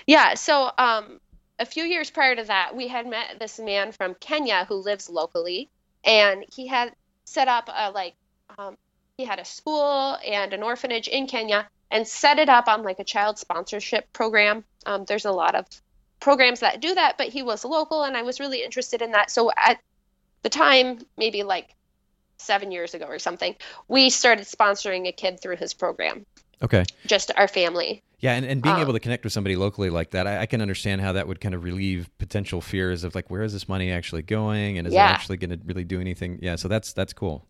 Yeah, 0.05 0.35
so 0.35 0.69
um, 0.77 1.19
a 1.57 1.65
few 1.65 1.83
years 1.83 2.11
prior 2.11 2.35
to 2.35 2.43
that, 2.43 2.75
we 2.75 2.87
had 2.87 3.07
met 3.07 3.39
this 3.39 3.57
man 3.59 3.91
from 3.91 4.13
Kenya 4.15 4.65
who 4.69 4.75
lives 4.75 5.09
locally, 5.09 5.69
and 6.03 6.45
he 6.53 6.67
had 6.67 6.93
set 7.25 7.47
up 7.47 7.67
a 7.75 7.89
like 7.91 8.13
um, 8.59 8.77
he 9.19 9.25
had 9.25 9.37
a 9.37 9.43
school 9.43 10.17
and 10.25 10.53
an 10.53 10.63
orphanage 10.63 11.09
in 11.09 11.27
Kenya 11.27 11.67
and 11.91 12.07
set 12.07 12.39
it 12.39 12.47
up 12.47 12.69
on 12.69 12.83
like 12.83 12.99
a 12.99 13.03
child 13.03 13.37
sponsorship 13.37 14.11
program. 14.13 14.63
Um, 14.85 15.03
there's 15.03 15.25
a 15.25 15.31
lot 15.33 15.55
of 15.55 15.65
programs 16.21 16.61
that 16.61 16.79
do 16.79 16.95
that, 16.95 17.17
but 17.17 17.27
he 17.27 17.43
was 17.43 17.65
local, 17.65 18.03
and 18.03 18.15
I 18.15 18.21
was 18.21 18.39
really 18.39 18.63
interested 18.63 19.01
in 19.01 19.11
that. 19.11 19.29
So 19.29 19.51
at 19.57 19.77
the 20.43 20.47
time, 20.49 20.99
maybe 21.17 21.43
like 21.43 21.75
seven 22.37 22.71
years 22.71 22.93
ago 22.93 23.07
or 23.07 23.19
something, 23.19 23.55
we 23.89 24.09
started 24.09 24.45
sponsoring 24.45 25.05
a 25.05 25.11
kid 25.11 25.41
through 25.41 25.57
his 25.57 25.73
program, 25.73 26.25
Okay. 26.63 26.85
just 27.05 27.29
our 27.35 27.49
family. 27.49 28.01
Yeah, 28.19 28.35
and, 28.35 28.45
and 28.45 28.61
being 28.61 28.75
Um, 28.75 28.81
able 28.83 28.93
to 28.93 29.01
connect 29.01 29.25
with 29.25 29.33
somebody 29.33 29.57
locally 29.57 29.89
like 29.89 30.11
that, 30.11 30.27
I, 30.27 30.43
I 30.43 30.45
can 30.45 30.61
understand 30.61 31.01
how 31.01 31.11
that 31.11 31.27
would 31.27 31.41
kind 31.41 31.53
of 31.53 31.65
relieve 31.65 32.09
potential 32.19 32.61
fears 32.61 33.03
of 33.03 33.15
like, 33.15 33.29
where 33.29 33.41
is 33.41 33.51
this 33.51 33.67
money 33.67 33.91
actually 33.91 34.21
going, 34.21 34.77
and 34.77 34.87
is 34.87 34.93
Yeah. 34.93 35.09
it 35.09 35.11
actually 35.11 35.35
going 35.37 35.51
to 35.51 35.59
really 35.65 35.83
do 35.83 35.99
anything? 35.99 36.39
Yeah, 36.41 36.55
so 36.55 36.69
that's 36.69 36.93
that's 36.93 37.11
cool. 37.11 37.48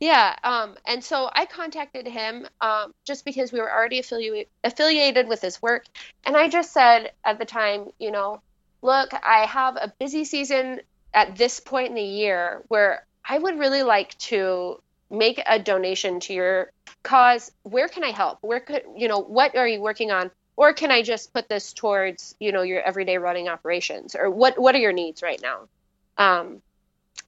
Yeah, 0.00 0.34
um, 0.42 0.76
and 0.86 1.04
so 1.04 1.28
I 1.30 1.44
contacted 1.44 2.06
him 2.06 2.46
um, 2.62 2.94
just 3.04 3.24
because 3.26 3.52
we 3.52 3.60
were 3.60 3.70
already 3.70 4.00
affili- 4.00 4.46
affiliated 4.64 5.28
with 5.28 5.42
his 5.42 5.60
work, 5.60 5.84
and 6.24 6.36
I 6.36 6.48
just 6.48 6.72
said 6.72 7.12
at 7.22 7.38
the 7.38 7.44
time, 7.44 7.90
you 7.98 8.10
know, 8.10 8.40
look, 8.80 9.10
I 9.12 9.44
have 9.44 9.76
a 9.76 9.92
busy 9.98 10.24
season 10.24 10.80
at 11.12 11.36
this 11.36 11.60
point 11.60 11.88
in 11.88 11.94
the 11.96 12.02
year 12.02 12.62
where 12.68 13.04
I 13.28 13.36
would 13.36 13.58
really 13.58 13.82
like 13.82 14.16
to 14.18 14.80
make 15.10 15.42
a 15.44 15.58
donation 15.58 16.20
to 16.20 16.32
your 16.32 16.72
cause. 17.02 17.52
Where 17.62 17.88
can 17.88 18.02
I 18.02 18.10
help? 18.10 18.38
Where 18.40 18.60
could 18.60 18.82
you 18.96 19.08
know 19.08 19.18
what 19.18 19.54
are 19.56 19.68
you 19.68 19.82
working 19.82 20.10
on? 20.10 20.30
Or 20.56 20.72
can 20.72 20.90
I 20.90 21.02
just 21.02 21.32
put 21.34 21.48
this 21.48 21.74
towards 21.74 22.34
you 22.40 22.52
know 22.52 22.62
your 22.62 22.80
everyday 22.80 23.18
running 23.18 23.48
operations? 23.48 24.14
Or 24.14 24.30
what 24.30 24.58
what 24.58 24.74
are 24.74 24.78
your 24.78 24.92
needs 24.92 25.22
right 25.22 25.40
now? 25.42 25.68
Um, 26.16 26.62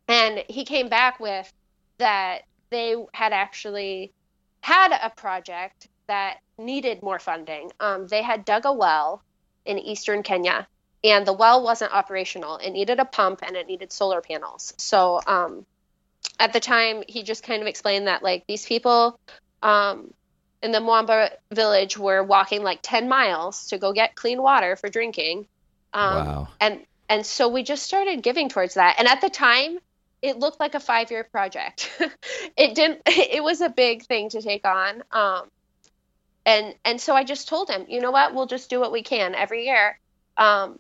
and 0.09 0.43
he 0.49 0.65
came 0.65 0.89
back 0.89 1.21
with 1.21 1.53
that 1.99 2.43
they 2.73 2.97
had 3.13 3.33
actually 3.33 4.13
had 4.61 4.93
a 4.93 5.11
project 5.11 5.89
that 6.07 6.39
needed 6.59 7.03
more 7.03 7.19
funding. 7.19 7.71
Um, 7.79 8.07
they 8.07 8.23
had 8.23 8.45
dug 8.45 8.65
a 8.65 8.73
well 8.73 9.23
in 9.65 9.79
eastern 9.79 10.23
Kenya, 10.23 10.67
and 11.05 11.27
the 11.27 11.33
well 11.33 11.63
wasn't 11.63 11.93
operational. 11.93 12.57
It 12.57 12.71
needed 12.71 12.99
a 12.99 13.05
pump 13.05 13.41
and 13.43 13.57
it 13.57 13.67
needed 13.67 13.93
solar 13.93 14.21
panels. 14.21 14.75
So 14.79 15.21
um, 15.27 15.67
at 16.39 16.53
the 16.53 16.61
time, 16.61 17.03
he 17.09 17.23
just 17.23 17.43
kind 17.43 17.63
of 17.63 17.69
explained 17.69 18.07
that 18.07 18.23
like 18.23 18.45
these 18.47 18.65
people 18.65 19.19
um, 19.63 20.13
in 20.63 20.73
the 20.73 20.79
Mwamba 20.79 21.31
village 21.53 21.99
were 21.99 22.23
walking 22.23 22.63
like 22.63 22.81
10 22.83 23.09
miles 23.09 23.69
to 23.69 23.79
go 23.79 23.93
get 23.93 24.15
clean 24.15 24.43
water 24.43 24.77
for 24.77 24.89
drinking. 24.89 25.47
Um, 25.93 26.27
wow. 26.27 26.49
and 26.61 26.81
and 27.09 27.27
so 27.27 27.49
we 27.49 27.63
just 27.63 27.83
started 27.83 28.23
giving 28.23 28.49
towards 28.49 28.75
that 28.75 28.97
and 28.99 29.07
at 29.07 29.21
the 29.21 29.29
time 29.29 29.79
it 30.23 30.39
looked 30.39 30.61
like 30.61 30.75
a 30.75 30.81
five 30.81 31.11
year 31.11 31.25
project 31.25 31.91
it 32.57 32.75
didn't 32.75 33.03
it 33.07 33.43
was 33.43 33.61
a 33.61 33.69
big 33.69 34.05
thing 34.05 34.31
to 34.31 34.41
take 34.41 34.65
on 34.65 35.03
um 35.11 35.43
and 36.47 36.75
and 36.85 37.01
so 37.01 37.15
i 37.15 37.25
just 37.25 37.49
told 37.49 37.69
him 37.69 37.85
you 37.89 38.01
know 38.01 38.11
what 38.11 38.35
we'll 38.35 38.47
just 38.47 38.71
do 38.71 38.81
what 38.81 38.93
we 38.93 39.03
can 39.03 39.35
every 39.35 39.67
year 39.67 39.99
um 40.37 40.79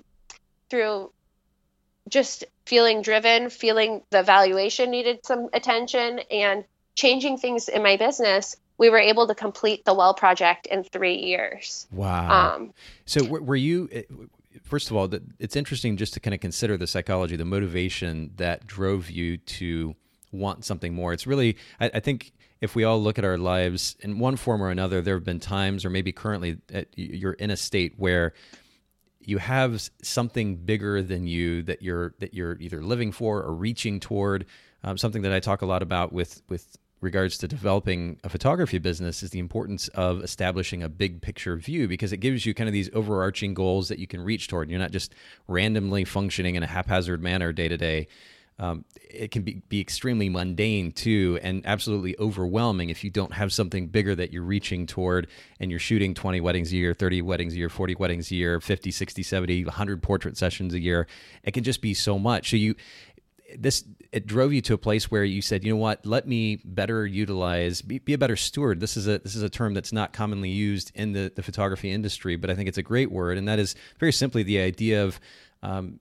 through 0.70 1.12
just 2.08 2.44
feeling 2.66 3.02
driven 3.02 3.50
feeling 3.50 4.02
the 4.10 4.22
valuation 4.22 4.90
needed 4.90 5.18
some 5.24 5.48
attention 5.52 6.20
and 6.30 6.64
changing 6.94 7.36
things 7.38 7.68
in 7.68 7.82
my 7.82 7.96
business 7.96 8.56
we 8.78 8.90
were 8.90 8.98
able 8.98 9.28
to 9.28 9.34
complete 9.34 9.84
the 9.84 9.94
well 9.94 10.14
project 10.14 10.66
in 10.66 10.82
three 10.82 11.16
years 11.16 11.86
Wow. 11.92 12.56
um 12.56 12.72
So 13.06 13.24
were, 13.24 13.42
were 13.42 13.56
you? 13.56 13.88
First 14.62 14.90
of 14.90 14.96
all, 14.96 15.08
it's 15.38 15.56
interesting 15.56 15.96
just 15.96 16.14
to 16.14 16.20
kind 16.20 16.34
of 16.34 16.40
consider 16.40 16.76
the 16.76 16.86
psychology, 16.86 17.36
the 17.36 17.44
motivation 17.44 18.32
that 18.36 18.66
drove 18.66 19.10
you 19.10 19.36
to 19.36 19.94
want 20.30 20.64
something 20.64 20.94
more. 20.94 21.12
It's 21.12 21.26
really, 21.26 21.56
I, 21.80 21.90
I 21.94 22.00
think, 22.00 22.32
if 22.60 22.76
we 22.76 22.84
all 22.84 23.02
look 23.02 23.18
at 23.18 23.24
our 23.24 23.38
lives 23.38 23.96
in 24.00 24.20
one 24.20 24.36
form 24.36 24.62
or 24.62 24.70
another, 24.70 25.02
there 25.02 25.16
have 25.16 25.24
been 25.24 25.40
times, 25.40 25.84
or 25.84 25.90
maybe 25.90 26.12
currently, 26.12 26.58
that 26.68 26.86
you're 26.94 27.32
in 27.32 27.50
a 27.50 27.56
state 27.56 27.94
where 27.96 28.34
you 29.18 29.38
have 29.38 29.90
something 30.02 30.56
bigger 30.56 31.02
than 31.02 31.26
you 31.26 31.62
that 31.62 31.82
you're 31.82 32.14
that 32.20 32.34
you're 32.34 32.56
either 32.60 32.82
living 32.82 33.10
for 33.12 33.42
or 33.42 33.52
reaching 33.52 33.98
toward. 33.98 34.46
Um, 34.84 34.96
something 34.96 35.22
that 35.22 35.32
I 35.32 35.40
talk 35.40 35.62
a 35.62 35.66
lot 35.66 35.82
about 35.82 36.12
with 36.12 36.42
with 36.48 36.76
regards 37.02 37.36
to 37.38 37.48
developing 37.48 38.18
a 38.24 38.28
photography 38.28 38.78
business 38.78 39.22
is 39.22 39.30
the 39.30 39.40
importance 39.40 39.88
of 39.88 40.22
establishing 40.22 40.82
a 40.82 40.88
big 40.88 41.20
picture 41.20 41.56
view 41.56 41.88
because 41.88 42.12
it 42.12 42.18
gives 42.18 42.46
you 42.46 42.54
kind 42.54 42.68
of 42.68 42.72
these 42.72 42.88
overarching 42.94 43.54
goals 43.54 43.88
that 43.88 43.98
you 43.98 44.06
can 44.06 44.20
reach 44.20 44.48
toward. 44.48 44.70
You're 44.70 44.78
not 44.78 44.92
just 44.92 45.12
randomly 45.48 46.04
functioning 46.04 46.54
in 46.54 46.62
a 46.62 46.66
haphazard 46.66 47.20
manner 47.20 47.52
day 47.52 47.68
to 47.68 47.76
day. 47.76 48.08
Um, 48.58 48.84
it 49.10 49.30
can 49.30 49.42
be, 49.42 49.62
be 49.68 49.80
extremely 49.80 50.28
mundane 50.28 50.92
too 50.92 51.38
and 51.42 51.66
absolutely 51.66 52.14
overwhelming 52.18 52.90
if 52.90 53.02
you 53.02 53.10
don't 53.10 53.32
have 53.32 53.52
something 53.52 53.88
bigger 53.88 54.14
that 54.14 54.32
you're 54.32 54.44
reaching 54.44 54.86
toward 54.86 55.26
and 55.58 55.70
you're 55.70 55.80
shooting 55.80 56.14
20 56.14 56.40
weddings 56.42 56.70
a 56.70 56.76
year 56.76 56.94
30 56.94 57.22
weddings 57.22 57.54
a 57.54 57.56
year 57.56 57.70
40 57.70 57.94
weddings 57.96 58.30
a 58.30 58.34
year 58.34 58.60
50 58.60 58.90
60 58.90 59.22
70 59.22 59.64
100 59.64 60.02
portrait 60.02 60.36
sessions 60.36 60.74
a 60.74 60.80
year 60.80 61.06
it 61.42 61.52
can 61.52 61.64
just 61.64 61.80
be 61.80 61.94
so 61.94 62.18
much 62.18 62.50
so 62.50 62.56
you 62.56 62.74
this 63.58 63.84
it 64.12 64.26
drove 64.26 64.52
you 64.52 64.60
to 64.60 64.74
a 64.74 64.78
place 64.78 65.10
where 65.10 65.24
you 65.24 65.40
said, 65.40 65.64
you 65.64 65.72
know 65.72 65.78
what, 65.78 66.04
let 66.04 66.28
me 66.28 66.60
better 66.64 67.06
utilize, 67.06 67.80
be, 67.80 67.98
be, 67.98 68.12
a 68.12 68.18
better 68.18 68.36
steward. 68.36 68.78
This 68.78 68.96
is 68.96 69.08
a 69.08 69.18
this 69.18 69.34
is 69.34 69.42
a 69.42 69.48
term 69.48 69.74
that's 69.74 69.92
not 69.92 70.12
commonly 70.12 70.50
used 70.50 70.92
in 70.94 71.12
the, 71.12 71.32
the 71.34 71.42
photography 71.42 71.90
industry, 71.90 72.36
but 72.36 72.50
I 72.50 72.54
think 72.54 72.68
it's 72.68 72.78
a 72.78 72.82
great 72.82 73.10
word, 73.10 73.38
and 73.38 73.48
that 73.48 73.58
is 73.58 73.74
very 73.98 74.12
simply 74.12 74.42
the 74.42 74.60
idea 74.60 75.02
of 75.04 75.18
um, 75.62 75.98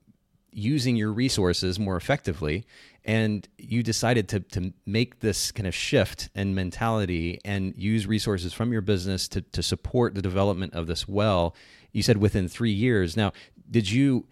using 0.51 0.95
your 0.95 1.11
resources 1.11 1.79
more 1.79 1.95
effectively. 1.95 2.65
And 3.03 3.47
you 3.57 3.81
decided 3.81 4.29
to 4.29 4.41
to 4.41 4.73
make 4.85 5.21
this 5.21 5.51
kind 5.51 5.65
of 5.65 5.73
shift 5.73 6.29
in 6.35 6.53
mentality 6.53 7.39
and 7.43 7.73
use 7.75 8.05
resources 8.05 8.53
from 8.53 8.71
your 8.71 8.81
business 8.81 9.27
to 9.29 9.41
to 9.41 9.63
support 9.63 10.13
the 10.13 10.21
development 10.21 10.73
of 10.73 10.85
this 10.85 11.07
well. 11.07 11.55
You 11.93 12.03
said 12.03 12.17
within 12.17 12.47
three 12.47 12.71
years. 12.71 13.17
Now, 13.17 13.31
did 13.69 13.89
you? 13.89 14.27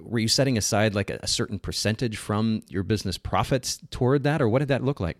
Were 0.00 0.18
you 0.18 0.28
setting 0.28 0.58
aside 0.58 0.94
like 0.94 1.10
a, 1.10 1.18
a 1.22 1.26
certain 1.26 1.58
percentage 1.58 2.16
from 2.16 2.62
your 2.68 2.82
business 2.82 3.18
profits 3.18 3.78
toward 3.90 4.24
that, 4.24 4.40
or 4.40 4.48
what 4.48 4.60
did 4.60 4.68
that 4.68 4.84
look 4.84 5.00
like? 5.00 5.16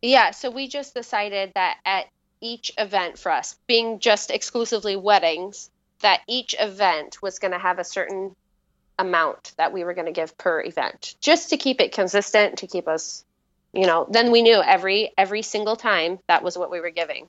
Yeah, 0.00 0.32
so 0.32 0.50
we 0.50 0.68
just 0.68 0.94
decided 0.94 1.52
that 1.54 1.78
at 1.84 2.06
each 2.40 2.72
event 2.76 3.18
for 3.18 3.30
us, 3.30 3.56
being 3.66 4.00
just 4.00 4.30
exclusively 4.30 4.96
weddings, 4.96 5.70
that 6.00 6.20
each 6.26 6.56
event 6.58 7.22
was 7.22 7.38
going 7.38 7.52
to 7.52 7.58
have 7.58 7.78
a 7.78 7.84
certain 7.84 8.34
amount 8.98 9.52
that 9.56 9.72
we 9.72 9.84
were 9.84 9.94
going 9.94 10.06
to 10.06 10.12
give 10.12 10.36
per 10.36 10.62
event, 10.62 11.14
just 11.20 11.50
to 11.50 11.56
keep 11.56 11.80
it 11.80 11.92
consistent, 11.92 12.58
to 12.58 12.66
keep 12.66 12.88
us, 12.88 13.24
you 13.72 13.86
know. 13.86 14.06
Then 14.10 14.32
we 14.32 14.42
knew 14.42 14.60
every 14.60 15.12
every 15.16 15.42
single 15.42 15.76
time 15.76 16.18
that 16.26 16.42
was 16.42 16.58
what 16.58 16.70
we 16.70 16.80
were 16.80 16.90
giving. 16.90 17.28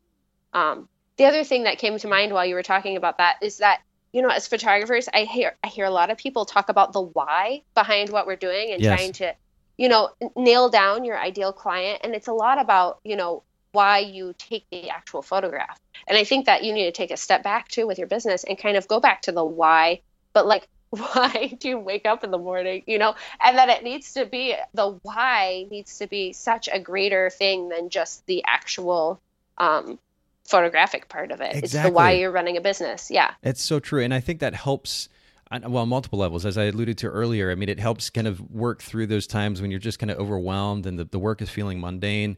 Um, 0.51 0.89
the 1.17 1.25
other 1.25 1.43
thing 1.43 1.63
that 1.63 1.77
came 1.77 1.97
to 1.97 2.07
mind 2.07 2.33
while 2.33 2.45
you 2.45 2.55
were 2.55 2.63
talking 2.63 2.97
about 2.97 3.19
that 3.19 3.37
is 3.41 3.59
that 3.59 3.81
you 4.13 4.21
know, 4.21 4.29
as 4.29 4.47
photographers, 4.47 5.09
I 5.11 5.23
hear 5.23 5.55
I 5.63 5.67
hear 5.67 5.85
a 5.85 5.91
lot 5.91 6.11
of 6.11 6.17
people 6.17 6.45
talk 6.45 6.69
about 6.69 6.93
the 6.93 7.01
why 7.01 7.63
behind 7.73 8.09
what 8.09 8.27
we're 8.27 8.35
doing 8.35 8.71
and 8.71 8.81
yes. 8.81 8.97
trying 8.97 9.11
to, 9.13 9.35
you 9.75 9.89
know, 9.89 10.11
nail 10.35 10.69
down 10.69 11.03
your 11.03 11.19
ideal 11.19 11.51
client. 11.51 12.01
And 12.03 12.13
it's 12.13 12.27
a 12.27 12.33
lot 12.33 12.61
about, 12.61 12.99
you 13.03 13.15
know, 13.15 13.41
why 13.71 13.99
you 13.99 14.35
take 14.37 14.65
the 14.69 14.91
actual 14.91 15.23
photograph. 15.23 15.79
And 16.07 16.15
I 16.15 16.23
think 16.25 16.45
that 16.45 16.63
you 16.63 16.73
need 16.73 16.85
to 16.85 16.91
take 16.91 17.09
a 17.09 17.17
step 17.17 17.41
back 17.43 17.67
too 17.69 17.87
with 17.87 17.97
your 17.97 18.07
business 18.07 18.43
and 18.43 18.55
kind 18.55 18.77
of 18.77 18.87
go 18.87 18.99
back 18.99 19.23
to 19.23 19.31
the 19.31 19.43
why, 19.43 20.01
but 20.31 20.45
like 20.45 20.67
why 20.93 21.51
do 21.59 21.69
you 21.69 21.79
wake 21.79 22.05
up 22.05 22.23
in 22.23 22.29
the 22.29 22.37
morning 22.37 22.83
you 22.85 22.99
know 22.99 23.15
and 23.43 23.57
that 23.57 23.67
it 23.67 23.83
needs 23.83 24.13
to 24.13 24.27
be 24.27 24.53
the 24.75 24.91
why 25.01 25.65
needs 25.71 25.97
to 25.97 26.05
be 26.05 26.33
such 26.33 26.69
a 26.71 26.79
greater 26.79 27.31
thing 27.31 27.67
than 27.69 27.89
just 27.89 28.23
the 28.27 28.43
actual 28.45 29.19
um, 29.57 29.97
photographic 30.45 31.09
part 31.09 31.31
of 31.31 31.41
it. 31.41 31.55
Exactly. 31.55 31.61
It's 31.63 31.83
the 31.83 31.91
why 31.91 32.11
you're 32.11 32.31
running 32.31 32.57
a 32.57 32.61
business. 32.61 33.09
Yeah. 33.09 33.31
It's 33.43 33.61
so 33.61 33.79
true. 33.79 34.03
And 34.03 34.13
I 34.13 34.19
think 34.19 34.39
that 34.39 34.53
helps 34.53 35.09
well 35.61 35.85
multiple 35.85 36.19
levels 36.19 36.45
as 36.45 36.57
i 36.57 36.63
alluded 36.63 36.97
to 36.97 37.07
earlier 37.07 37.51
i 37.51 37.55
mean 37.55 37.69
it 37.69 37.79
helps 37.79 38.09
kind 38.09 38.27
of 38.27 38.41
work 38.51 38.81
through 38.81 39.05
those 39.05 39.27
times 39.27 39.61
when 39.61 39.69
you're 39.69 39.79
just 39.79 39.99
kind 39.99 40.09
of 40.09 40.17
overwhelmed 40.17 40.85
and 40.85 40.97
the, 40.97 41.05
the 41.05 41.19
work 41.19 41.41
is 41.41 41.49
feeling 41.49 41.79
mundane 41.79 42.37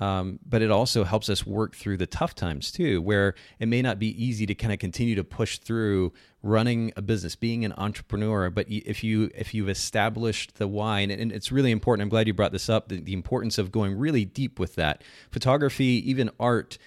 um, 0.00 0.40
but 0.44 0.62
it 0.62 0.70
also 0.70 1.04
helps 1.04 1.28
us 1.28 1.46
work 1.46 1.76
through 1.76 1.96
the 1.96 2.06
tough 2.06 2.34
times 2.34 2.72
too 2.72 3.00
where 3.00 3.34
it 3.60 3.66
may 3.66 3.82
not 3.82 3.98
be 3.98 4.22
easy 4.22 4.46
to 4.46 4.54
kind 4.54 4.72
of 4.72 4.78
continue 4.78 5.14
to 5.14 5.22
push 5.22 5.58
through 5.58 6.12
running 6.42 6.92
a 6.96 7.02
business 7.02 7.36
being 7.36 7.64
an 7.64 7.72
entrepreneur 7.76 8.50
but 8.50 8.66
if 8.68 9.04
you 9.04 9.30
if 9.34 9.54
you've 9.54 9.68
established 9.68 10.56
the 10.56 10.66
why 10.66 11.00
and, 11.00 11.12
and 11.12 11.32
it's 11.32 11.52
really 11.52 11.70
important 11.70 12.02
i'm 12.02 12.08
glad 12.08 12.26
you 12.26 12.34
brought 12.34 12.52
this 12.52 12.68
up 12.68 12.88
the, 12.88 13.00
the 13.00 13.12
importance 13.12 13.58
of 13.58 13.70
going 13.70 13.96
really 13.96 14.24
deep 14.24 14.58
with 14.58 14.74
that 14.74 15.02
photography 15.30 16.02
even 16.08 16.30
art 16.40 16.78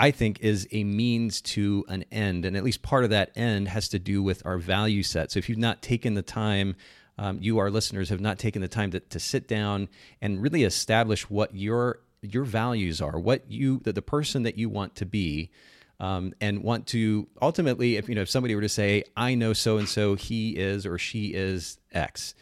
I 0.00 0.12
think 0.12 0.40
is 0.40 0.66
a 0.72 0.82
means 0.82 1.42
to 1.42 1.84
an 1.88 2.06
end. 2.10 2.46
And 2.46 2.56
at 2.56 2.64
least 2.64 2.80
part 2.80 3.04
of 3.04 3.10
that 3.10 3.32
end 3.36 3.68
has 3.68 3.86
to 3.90 3.98
do 3.98 4.22
with 4.22 4.44
our 4.46 4.56
value 4.56 5.02
set. 5.02 5.30
So 5.30 5.38
if 5.38 5.50
you've 5.50 5.58
not 5.58 5.82
taken 5.82 6.14
the 6.14 6.22
time, 6.22 6.74
um, 7.18 7.36
you, 7.42 7.58
our 7.58 7.70
listeners, 7.70 8.08
have 8.08 8.20
not 8.20 8.38
taken 8.38 8.62
the 8.62 8.68
time 8.68 8.90
to, 8.92 9.00
to 9.00 9.20
sit 9.20 9.46
down 9.46 9.90
and 10.22 10.40
really 10.40 10.64
establish 10.64 11.28
what 11.28 11.54
your 11.54 12.00
your 12.22 12.44
values 12.44 13.02
are, 13.02 13.18
what 13.18 13.50
you 13.50 13.80
the, 13.84 13.92
the 13.92 14.00
person 14.00 14.44
that 14.44 14.56
you 14.56 14.70
want 14.70 14.94
to 14.96 15.04
be, 15.04 15.50
um, 16.00 16.32
and 16.40 16.62
want 16.62 16.86
to 16.88 17.28
ultimately, 17.42 17.96
if 17.96 18.08
you 18.08 18.14
know, 18.14 18.22
if 18.22 18.30
somebody 18.30 18.54
were 18.54 18.62
to 18.62 18.70
say, 18.70 19.04
"I 19.18 19.34
know 19.34 19.52
so 19.52 19.76
and 19.76 19.86
so, 19.86 20.14
he 20.14 20.56
is 20.56 20.86
or 20.86 20.96
she 20.96 21.34
is 21.34 21.78
X," 21.92 22.34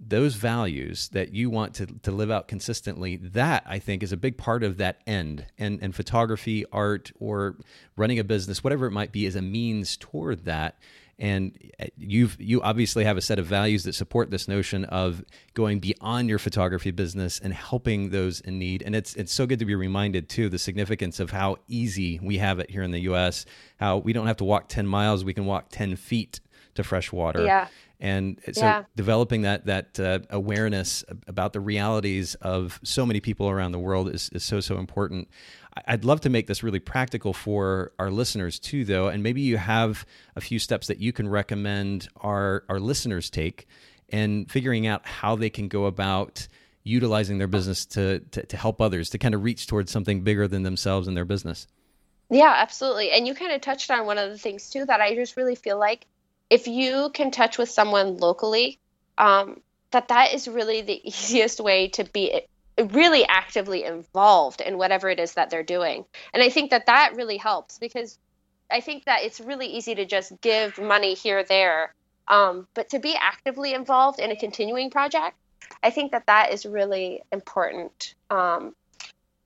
those 0.00 0.36
values 0.36 1.08
that 1.08 1.34
you 1.34 1.50
want 1.50 1.74
to, 1.74 1.86
to 1.86 2.12
live 2.12 2.30
out 2.30 2.46
consistently 2.46 3.16
that 3.16 3.64
i 3.66 3.80
think 3.80 4.02
is 4.02 4.12
a 4.12 4.16
big 4.16 4.36
part 4.36 4.62
of 4.62 4.76
that 4.78 5.00
end. 5.06 5.46
And 5.58 5.78
and 5.82 5.94
photography 5.94 6.64
art 6.72 7.12
or 7.18 7.56
running 7.96 8.18
a 8.18 8.24
business 8.24 8.62
whatever 8.62 8.86
it 8.86 8.92
might 8.92 9.12
be 9.12 9.26
is 9.26 9.36
a 9.36 9.42
means 9.42 9.96
toward 9.96 10.44
that. 10.44 10.78
And 11.20 11.58
uh, 11.80 11.86
you've 11.96 12.40
you 12.40 12.62
obviously 12.62 13.04
have 13.04 13.16
a 13.16 13.20
set 13.20 13.40
of 13.40 13.46
values 13.46 13.82
that 13.84 13.94
support 13.94 14.30
this 14.30 14.46
notion 14.46 14.84
of 14.84 15.24
going 15.54 15.80
beyond 15.80 16.28
your 16.28 16.38
photography 16.38 16.92
business 16.92 17.40
and 17.40 17.52
helping 17.52 18.10
those 18.10 18.40
in 18.40 18.58
need. 18.58 18.82
And 18.84 18.94
it's 18.94 19.14
it's 19.14 19.32
so 19.32 19.46
good 19.46 19.58
to 19.58 19.64
be 19.64 19.74
reminded 19.74 20.28
too 20.28 20.48
the 20.48 20.58
significance 20.58 21.18
of 21.18 21.30
how 21.30 21.56
easy 21.66 22.20
we 22.22 22.38
have 22.38 22.60
it 22.60 22.70
here 22.70 22.82
in 22.82 22.92
the 22.92 23.00
US 23.00 23.44
how 23.78 23.98
we 23.98 24.12
don't 24.12 24.26
have 24.26 24.36
to 24.38 24.44
walk 24.44 24.68
10 24.68 24.86
miles 24.86 25.24
we 25.24 25.34
can 25.34 25.46
walk 25.46 25.66
10 25.70 25.96
feet 25.96 26.40
to 26.74 26.84
fresh 26.84 27.10
water. 27.12 27.44
Yeah 27.44 27.66
and 28.00 28.40
so 28.52 28.60
yeah. 28.60 28.84
developing 28.94 29.42
that 29.42 29.66
that 29.66 29.98
uh, 29.98 30.20
awareness 30.30 31.04
about 31.26 31.52
the 31.52 31.60
realities 31.60 32.34
of 32.36 32.78
so 32.84 33.04
many 33.04 33.20
people 33.20 33.48
around 33.48 33.72
the 33.72 33.78
world 33.78 34.08
is, 34.08 34.30
is 34.30 34.44
so 34.44 34.60
so 34.60 34.78
important. 34.78 35.28
I'd 35.86 36.04
love 36.04 36.20
to 36.22 36.30
make 36.30 36.46
this 36.46 36.62
really 36.62 36.80
practical 36.80 37.32
for 37.32 37.92
our 37.98 38.10
listeners 38.10 38.58
too 38.58 38.84
though 38.84 39.08
and 39.08 39.22
maybe 39.22 39.40
you 39.40 39.56
have 39.56 40.06
a 40.36 40.40
few 40.40 40.58
steps 40.58 40.86
that 40.86 40.98
you 40.98 41.12
can 41.12 41.28
recommend 41.28 42.08
our 42.20 42.64
our 42.68 42.78
listeners 42.78 43.30
take 43.30 43.66
and 44.10 44.50
figuring 44.50 44.86
out 44.86 45.06
how 45.06 45.36
they 45.36 45.50
can 45.50 45.68
go 45.68 45.86
about 45.86 46.46
utilizing 46.84 47.36
their 47.36 47.48
business 47.48 47.84
to, 47.84 48.20
to, 48.30 48.46
to 48.46 48.56
help 48.56 48.80
others 48.80 49.10
to 49.10 49.18
kind 49.18 49.34
of 49.34 49.44
reach 49.44 49.66
towards 49.66 49.90
something 49.90 50.22
bigger 50.22 50.48
than 50.48 50.62
themselves 50.62 51.06
and 51.06 51.16
their 51.16 51.26
business. 51.26 51.66
Yeah 52.30 52.54
absolutely. 52.56 53.10
And 53.10 53.26
you 53.26 53.34
kind 53.34 53.52
of 53.52 53.60
touched 53.60 53.90
on 53.90 54.06
one 54.06 54.18
of 54.18 54.30
the 54.30 54.38
things 54.38 54.70
too 54.70 54.84
that 54.86 55.00
i 55.00 55.14
just 55.14 55.36
really 55.36 55.56
feel 55.56 55.78
like 55.78 56.06
if 56.50 56.66
you 56.66 57.10
can 57.12 57.30
touch 57.30 57.58
with 57.58 57.70
someone 57.70 58.16
locally, 58.18 58.78
um, 59.16 59.60
that 59.90 60.08
that 60.08 60.34
is 60.34 60.48
really 60.48 60.82
the 60.82 61.00
easiest 61.08 61.60
way 61.60 61.88
to 61.88 62.04
be 62.04 62.42
really 62.92 63.26
actively 63.26 63.84
involved 63.84 64.60
in 64.60 64.78
whatever 64.78 65.08
it 65.08 65.18
is 65.18 65.34
that 65.34 65.50
they're 65.50 65.62
doing. 65.62 66.04
And 66.32 66.42
I 66.42 66.48
think 66.48 66.70
that 66.70 66.86
that 66.86 67.16
really 67.16 67.36
helps 67.36 67.78
because 67.78 68.18
I 68.70 68.80
think 68.80 69.04
that 69.06 69.24
it's 69.24 69.40
really 69.40 69.66
easy 69.66 69.94
to 69.96 70.04
just 70.04 70.40
give 70.40 70.78
money 70.78 71.14
here 71.14 71.42
there, 71.42 71.94
um, 72.28 72.68
but 72.74 72.90
to 72.90 72.98
be 72.98 73.16
actively 73.18 73.74
involved 73.74 74.20
in 74.20 74.30
a 74.30 74.36
continuing 74.36 74.90
project, 74.90 75.36
I 75.82 75.90
think 75.90 76.12
that 76.12 76.26
that 76.26 76.52
is 76.52 76.66
really 76.66 77.22
important. 77.32 78.14
Um, 78.30 78.74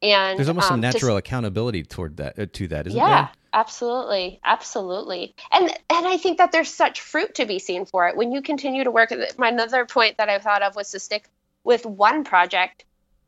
and 0.02 0.38
there's 0.38 0.48
almost 0.48 0.68
some 0.68 0.74
um, 0.74 0.80
natural 0.80 1.16
accountability 1.16 1.84
toward 1.84 2.16
that 2.16 2.38
uh, 2.38 2.46
to 2.52 2.68
that, 2.68 2.86
isn't 2.86 2.98
yeah, 2.98 3.06
there? 3.06 3.16
Yeah, 3.16 3.28
absolutely, 3.52 4.40
absolutely. 4.44 5.34
And 5.50 5.70
and 5.90 6.06
I 6.06 6.16
think 6.16 6.38
that 6.38 6.52
there's 6.52 6.72
such 6.72 7.00
fruit 7.00 7.36
to 7.36 7.46
be 7.46 7.58
seen 7.58 7.86
for 7.86 8.08
it 8.08 8.16
when 8.16 8.32
you 8.32 8.42
continue 8.42 8.84
to 8.84 8.90
work. 8.90 9.12
My 9.38 9.48
another 9.48 9.86
point 9.86 10.18
that 10.18 10.28
I 10.28 10.38
thought 10.38 10.62
of 10.62 10.74
was 10.74 10.90
to 10.90 10.98
stick 10.98 11.28
with 11.64 11.86
one 11.86 12.24
project 12.24 12.84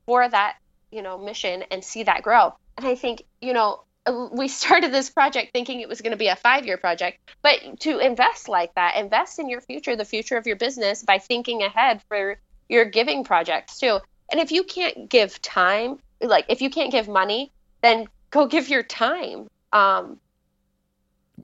for 0.06 0.28
that 0.28 0.56
you 0.90 1.02
know 1.02 1.16
mission 1.18 1.64
and 1.70 1.84
see 1.84 2.02
that 2.02 2.22
grow. 2.22 2.54
And 2.76 2.86
I 2.86 2.96
think 2.96 3.22
you 3.40 3.52
know 3.52 3.84
we 4.32 4.48
started 4.48 4.92
this 4.92 5.10
project 5.10 5.52
thinking 5.52 5.80
it 5.80 5.88
was 5.88 6.00
going 6.00 6.10
to 6.12 6.18
be 6.18 6.28
a 6.28 6.36
five 6.36 6.66
year 6.66 6.76
project, 6.76 7.18
but 7.42 7.80
to 7.80 7.98
invest 7.98 8.48
like 8.48 8.74
that, 8.74 8.96
invest 8.96 9.38
in 9.38 9.48
your 9.48 9.60
future, 9.60 9.96
the 9.96 10.04
future 10.04 10.36
of 10.36 10.46
your 10.46 10.56
business 10.56 11.02
by 11.02 11.18
thinking 11.18 11.62
ahead 11.62 12.02
for 12.08 12.36
your 12.68 12.84
giving 12.84 13.24
projects 13.24 13.78
too. 13.78 13.98
And 14.30 14.40
if 14.40 14.50
you 14.50 14.64
can't 14.64 15.08
give 15.08 15.40
time 15.40 15.98
like 16.24 16.46
if 16.48 16.62
you 16.62 16.70
can't 16.70 16.90
give 16.90 17.08
money, 17.08 17.52
then 17.82 18.06
go 18.30 18.46
give 18.46 18.68
your 18.68 18.82
time. 18.82 19.48
Um, 19.72 20.18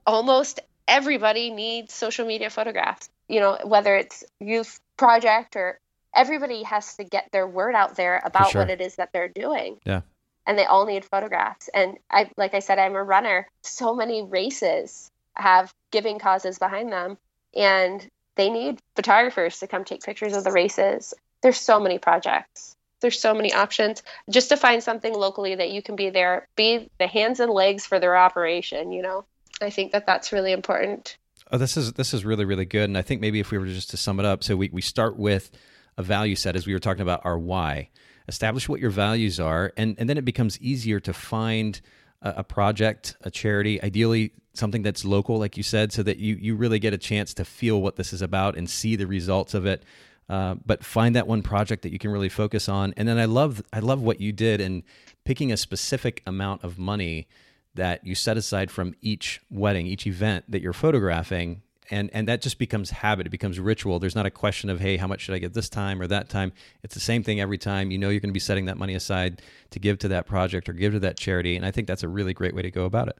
almost 0.05 0.59
everybody 0.87 1.49
needs 1.49 1.93
social 1.93 2.25
media 2.25 2.49
photographs. 2.49 3.09
You 3.27 3.39
know, 3.39 3.57
whether 3.63 3.95
it's 3.95 4.23
youth 4.39 4.79
project 4.97 5.55
or 5.55 5.79
everybody 6.13 6.63
has 6.63 6.95
to 6.97 7.03
get 7.03 7.29
their 7.31 7.47
word 7.47 7.75
out 7.75 7.95
there 7.95 8.21
about 8.23 8.51
sure. 8.51 8.61
what 8.61 8.69
it 8.69 8.81
is 8.81 8.95
that 8.95 9.13
they're 9.13 9.29
doing. 9.29 9.77
Yeah. 9.85 10.01
And 10.45 10.57
they 10.57 10.65
all 10.65 10.85
need 10.85 11.05
photographs. 11.05 11.69
And 11.73 11.97
I, 12.09 12.29
like 12.35 12.53
I 12.53 12.59
said, 12.59 12.79
I'm 12.79 12.95
a 12.95 13.03
runner. 13.03 13.47
So 13.61 13.95
many 13.95 14.23
races 14.23 15.11
have 15.35 15.73
giving 15.91 16.19
causes 16.19 16.59
behind 16.59 16.91
them, 16.91 17.17
and 17.55 18.05
they 18.35 18.49
need 18.49 18.79
photographers 18.95 19.59
to 19.59 19.67
come 19.67 19.85
take 19.85 20.03
pictures 20.03 20.35
of 20.35 20.43
the 20.43 20.51
races. 20.51 21.13
There's 21.41 21.59
so 21.59 21.79
many 21.79 21.99
projects. 21.99 22.75
There's 23.01 23.19
so 23.19 23.33
many 23.33 23.53
options 23.53 24.03
just 24.29 24.49
to 24.49 24.57
find 24.57 24.81
something 24.83 25.13
locally 25.13 25.55
that 25.55 25.71
you 25.71 25.81
can 25.81 25.95
be 25.95 26.09
there, 26.09 26.47
be 26.55 26.89
the 26.99 27.07
hands 27.07 27.39
and 27.39 27.51
legs 27.51 27.85
for 27.85 27.99
their 27.99 28.15
operation. 28.15 28.91
You 28.91 29.01
know, 29.01 29.25
I 29.61 29.69
think 29.69 29.91
that 29.91 30.05
that's 30.05 30.31
really 30.31 30.51
important. 30.51 31.17
Oh, 31.51 31.57
this 31.57 31.75
is 31.75 31.93
this 31.93 32.13
is 32.13 32.23
really 32.23 32.45
really 32.45 32.65
good, 32.65 32.85
and 32.85 32.97
I 32.97 33.01
think 33.01 33.19
maybe 33.19 33.39
if 33.39 33.51
we 33.51 33.57
were 33.57 33.65
just 33.65 33.89
to 33.91 33.97
sum 33.97 34.19
it 34.19 34.25
up, 34.25 34.43
so 34.43 34.55
we 34.55 34.69
we 34.71 34.81
start 34.81 35.17
with 35.17 35.51
a 35.97 36.03
value 36.03 36.35
set 36.35 36.55
as 36.55 36.65
we 36.65 36.73
were 36.73 36.79
talking 36.79 37.01
about 37.01 37.21
our 37.25 37.37
why. 37.37 37.89
Establish 38.27 38.69
what 38.69 38.79
your 38.79 38.91
values 38.91 39.39
are, 39.39 39.73
and 39.75 39.95
and 39.97 40.09
then 40.09 40.17
it 40.17 40.25
becomes 40.25 40.59
easier 40.61 40.99
to 41.01 41.13
find 41.13 41.81
a, 42.21 42.35
a 42.37 42.43
project, 42.43 43.17
a 43.21 43.31
charity, 43.31 43.81
ideally 43.83 44.31
something 44.53 44.81
that's 44.81 45.05
local, 45.05 45.37
like 45.37 45.57
you 45.57 45.63
said, 45.63 45.91
so 45.91 46.03
that 46.03 46.17
you 46.17 46.35
you 46.35 46.55
really 46.55 46.79
get 46.79 46.93
a 46.93 46.97
chance 46.97 47.33
to 47.33 47.45
feel 47.45 47.81
what 47.81 47.95
this 47.95 48.13
is 48.13 48.21
about 48.21 48.55
and 48.57 48.69
see 48.69 48.95
the 48.95 49.07
results 49.07 49.53
of 49.53 49.65
it. 49.65 49.83
Uh, 50.31 50.55
but 50.65 50.81
find 50.81 51.13
that 51.17 51.27
one 51.27 51.43
project 51.43 51.83
that 51.83 51.91
you 51.91 51.99
can 51.99 52.09
really 52.09 52.29
focus 52.29 52.69
on. 52.69 52.93
And 52.95 53.05
then 53.05 53.19
I 53.19 53.25
love 53.25 53.61
I 53.73 53.79
love 53.79 54.01
what 54.01 54.21
you 54.21 54.31
did 54.31 54.61
in 54.61 54.81
picking 55.25 55.51
a 55.51 55.57
specific 55.57 56.23
amount 56.25 56.63
of 56.63 56.79
money 56.79 57.27
that 57.75 58.05
you 58.07 58.15
set 58.15 58.37
aside 58.37 58.71
from 58.71 58.95
each 59.01 59.41
wedding, 59.49 59.87
each 59.87 60.07
event 60.07 60.45
that 60.49 60.61
you're 60.61 60.71
photographing. 60.71 61.63
And, 61.89 62.09
and 62.13 62.29
that 62.29 62.41
just 62.41 62.57
becomes 62.57 62.89
habit. 62.89 63.27
It 63.27 63.31
becomes 63.31 63.59
ritual. 63.59 63.99
There's 63.99 64.15
not 64.15 64.25
a 64.25 64.31
question 64.31 64.69
of, 64.69 64.79
hey, 64.79 64.95
how 64.95 65.07
much 65.07 65.19
should 65.19 65.35
I 65.35 65.39
get 65.39 65.53
this 65.53 65.67
time 65.67 66.01
or 66.01 66.07
that 66.07 66.29
time? 66.29 66.53
It's 66.83 66.93
the 66.93 67.01
same 67.01 67.23
thing 67.23 67.41
every 67.41 67.57
time. 67.57 67.91
You 67.91 67.97
know 67.97 68.07
you're 68.07 68.21
going 68.21 68.29
to 68.29 68.33
be 68.33 68.39
setting 68.39 68.67
that 68.67 68.77
money 68.77 68.95
aside 68.95 69.41
to 69.71 69.79
give 69.79 69.99
to 69.99 70.07
that 70.09 70.25
project 70.25 70.69
or 70.69 70.73
give 70.73 70.93
to 70.93 70.99
that 71.01 71.17
charity. 71.17 71.57
And 71.57 71.65
I 71.65 71.71
think 71.71 71.89
that's 71.89 72.03
a 72.03 72.07
really 72.07 72.33
great 72.33 72.55
way 72.55 72.61
to 72.61 72.71
go 72.71 72.85
about 72.85 73.09
it. 73.09 73.17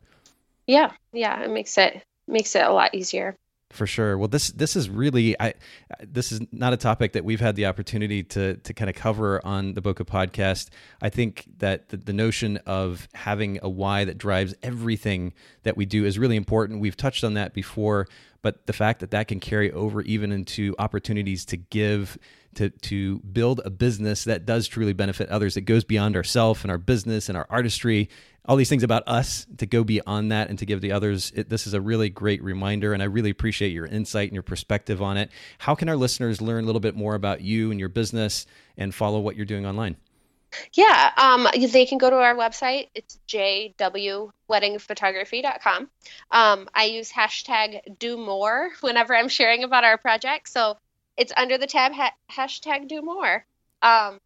Yeah, 0.66 0.92
yeah, 1.12 1.44
it 1.44 1.50
makes 1.50 1.78
it 1.78 2.04
makes 2.26 2.56
it 2.56 2.64
a 2.64 2.72
lot 2.72 2.96
easier 2.96 3.36
for 3.72 3.88
sure. 3.88 4.18
Well, 4.18 4.28
this 4.28 4.50
this 4.52 4.76
is 4.76 4.90
really 4.90 5.40
I 5.40 5.54
this 6.02 6.32
is 6.32 6.42
not 6.52 6.74
a 6.74 6.78
topic 6.78 7.14
that 7.14 7.24
we've 7.26 7.40
had 7.40 7.56
the 7.56 7.66
opportunity 7.66 8.24
to 8.24 8.58
to 8.58 8.74
kind 8.74 8.90
of 8.90 8.96
cover 8.96 9.46
on 9.46 9.74
the 9.74 9.82
Bokeh 9.82 10.06
podcast. 10.06 10.70
I 11.02 11.10
think 11.10 11.46
that 11.58 11.90
the, 11.90 11.98
the, 11.98 12.14
notion 12.14 12.58
of 12.66 13.08
having 13.14 13.60
a 13.62 13.70
why 13.70 14.06
that 14.06 14.18
drives 14.18 14.54
everything 14.62 15.34
that 15.64 15.78
we 15.78 15.86
do 15.86 16.06
is 16.06 16.20
really 16.20 16.36
important. 16.36 16.82
We've 16.82 16.98
touched 16.98 17.24
on 17.24 17.34
that 17.36 17.54
before, 17.54 18.08
but 18.42 18.66
the 18.68 18.74
fact 18.74 19.00
that 19.00 19.12
that 19.12 19.28
can 19.28 19.40
carry 19.40 19.72
over 19.72 20.02
even 20.02 20.32
into 20.32 20.76
opportunities 20.78 21.46
to 21.46 21.58
give 21.58 22.18
to 22.56 22.70
to 22.70 23.20
build 23.20 23.62
a 23.66 23.70
business 23.70 24.24
that 24.26 24.46
does 24.46 24.68
truly 24.68 24.94
benefit 24.94 25.30
others 25.30 25.56
that 25.56 25.62
goes 25.62 25.84
beyond 25.84 26.16
ourselves 26.16 26.64
and 26.64 26.72
our 26.72 26.78
business 26.78 27.30
and 27.30 27.38
our 27.38 27.48
artistry 27.50 28.10
all 28.46 28.56
these 28.56 28.70
things 28.70 28.84
about 28.84 29.04
us 29.08 29.46
to 29.58 29.68
go 29.68 29.84
beyond 29.84 30.32
that 30.32 30.50
and 30.50 30.58
to 30.58 30.66
give 30.66 30.82
the 30.82 30.92
others 30.92 31.32
it, 31.36 31.50
this 31.50 31.68
is 31.68 31.74
a 31.74 31.82
really 31.82 32.10
great 32.10 32.44
reminder 32.44 32.94
and 32.94 33.02
i 33.02 33.06
really 33.06 33.30
appreciate 33.30 33.72
your 33.72 33.86
insight 33.86 34.30
and 34.30 34.34
your 34.34 34.44
perspective 34.44 35.02
on 35.02 35.18
it 35.18 35.30
how 35.60 35.76
can 35.76 35.90
our 35.90 35.96
listeners 35.96 36.42
learn 36.42 36.64
a 36.64 36.66
little 36.66 36.82
bit 36.82 36.96
more 36.96 37.16
about 37.16 37.42
you 37.42 37.72
and 37.72 37.80
your 37.80 37.90
business 37.90 38.46
and 38.78 38.94
follow 38.94 39.20
what 39.20 39.36
you're 39.36 39.46
doing 39.46 39.66
online 39.66 39.96
yeah, 40.74 41.12
um, 41.18 41.48
they 41.72 41.86
can 41.86 41.98
go 41.98 42.10
to 42.10 42.18
our 42.18 42.36
website. 42.36 42.90
It's 42.94 43.18
jwweddingphotography.com. 43.28 45.90
Um, 46.32 46.70
I 46.74 46.84
use 46.86 47.12
hashtag 47.12 47.98
do 48.00 48.18
more 48.18 48.72
whenever 48.82 49.16
I'm 49.16 49.30
sharing 49.30 49.64
about 49.64 49.86
our 49.86 49.98
project. 49.98 50.50
So 50.50 50.78
it's 51.18 51.34
under 51.36 51.58
the 51.58 51.68
tab 51.68 51.92
ha- 51.94 52.14
hashtag 52.32 52.88
do 52.88 53.02
more. 53.02 53.46
Um, 53.82 54.20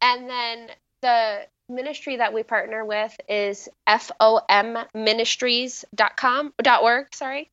and 0.00 0.28
then 0.28 0.70
the 1.00 1.46
ministry 1.68 2.16
that 2.16 2.32
we 2.32 2.42
partner 2.42 2.84
with 2.84 3.16
is 3.28 3.68
fomministries.com 3.88 6.52
dot 6.62 6.82
org 6.82 7.14
sorry. 7.14 7.48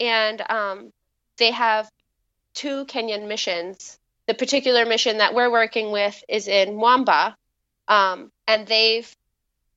And 0.00 0.40
um, 0.48 0.92
they 1.38 1.50
have 1.50 1.90
two 2.54 2.84
kenyan 2.86 3.26
missions. 3.28 3.98
The 4.26 4.34
particular 4.34 4.84
mission 4.84 5.18
that 5.18 5.34
we're 5.34 5.50
working 5.50 5.90
with 5.90 6.22
is 6.28 6.48
in 6.48 6.74
mwamba 6.74 7.34
um, 7.88 8.30
and 8.46 8.66
they've 8.66 9.10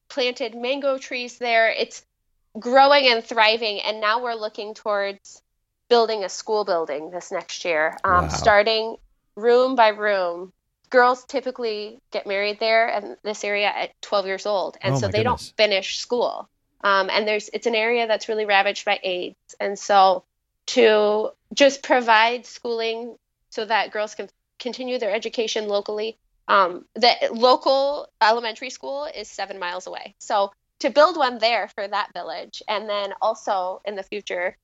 planted 0.09 0.55
mango 0.55 0.97
trees 0.97 1.37
there. 1.37 1.69
It's 1.69 2.05
growing 2.59 3.07
and 3.07 3.23
thriving 3.23 3.79
and 3.79 4.01
now 4.01 4.21
we're 4.21 4.33
looking 4.33 4.73
towards 4.73 5.41
building 5.91 6.23
a 6.23 6.29
school 6.29 6.63
building 6.63 7.11
this 7.11 7.33
next 7.33 7.65
year 7.65 7.97
um, 8.05 8.23
wow. 8.23 8.27
starting 8.29 8.95
room 9.35 9.75
by 9.75 9.89
room 9.89 10.53
girls 10.89 11.25
typically 11.25 11.99
get 12.11 12.25
married 12.25 12.61
there 12.61 12.87
in 12.87 13.17
this 13.23 13.43
area 13.43 13.67
at 13.67 13.89
12 14.01 14.25
years 14.25 14.45
old 14.45 14.77
and 14.81 14.93
oh 14.95 14.99
so 14.99 15.07
they 15.07 15.17
goodness. 15.17 15.49
don't 15.49 15.57
finish 15.57 15.97
school 15.97 16.47
um, 16.79 17.09
and 17.11 17.27
there's 17.27 17.49
it's 17.51 17.67
an 17.67 17.75
area 17.75 18.07
that's 18.07 18.29
really 18.29 18.45
ravaged 18.45 18.85
by 18.85 19.01
aids 19.03 19.53
and 19.59 19.77
so 19.77 20.23
to 20.65 21.29
just 21.53 21.83
provide 21.83 22.45
schooling 22.45 23.17
so 23.49 23.65
that 23.65 23.91
girls 23.91 24.15
can 24.15 24.29
continue 24.59 24.97
their 24.97 25.13
education 25.13 25.67
locally 25.67 26.17
um, 26.47 26.85
the 26.95 27.11
local 27.33 28.07
elementary 28.21 28.69
school 28.69 29.09
is 29.13 29.27
seven 29.27 29.59
miles 29.59 29.87
away 29.87 30.15
so 30.19 30.53
to 30.79 30.89
build 30.89 31.17
one 31.17 31.37
there 31.39 31.67
for 31.67 31.85
that 31.85 32.13
village 32.13 32.63
and 32.69 32.87
then 32.87 33.11
also 33.21 33.81
in 33.83 33.95
the 33.95 34.03
future 34.03 34.55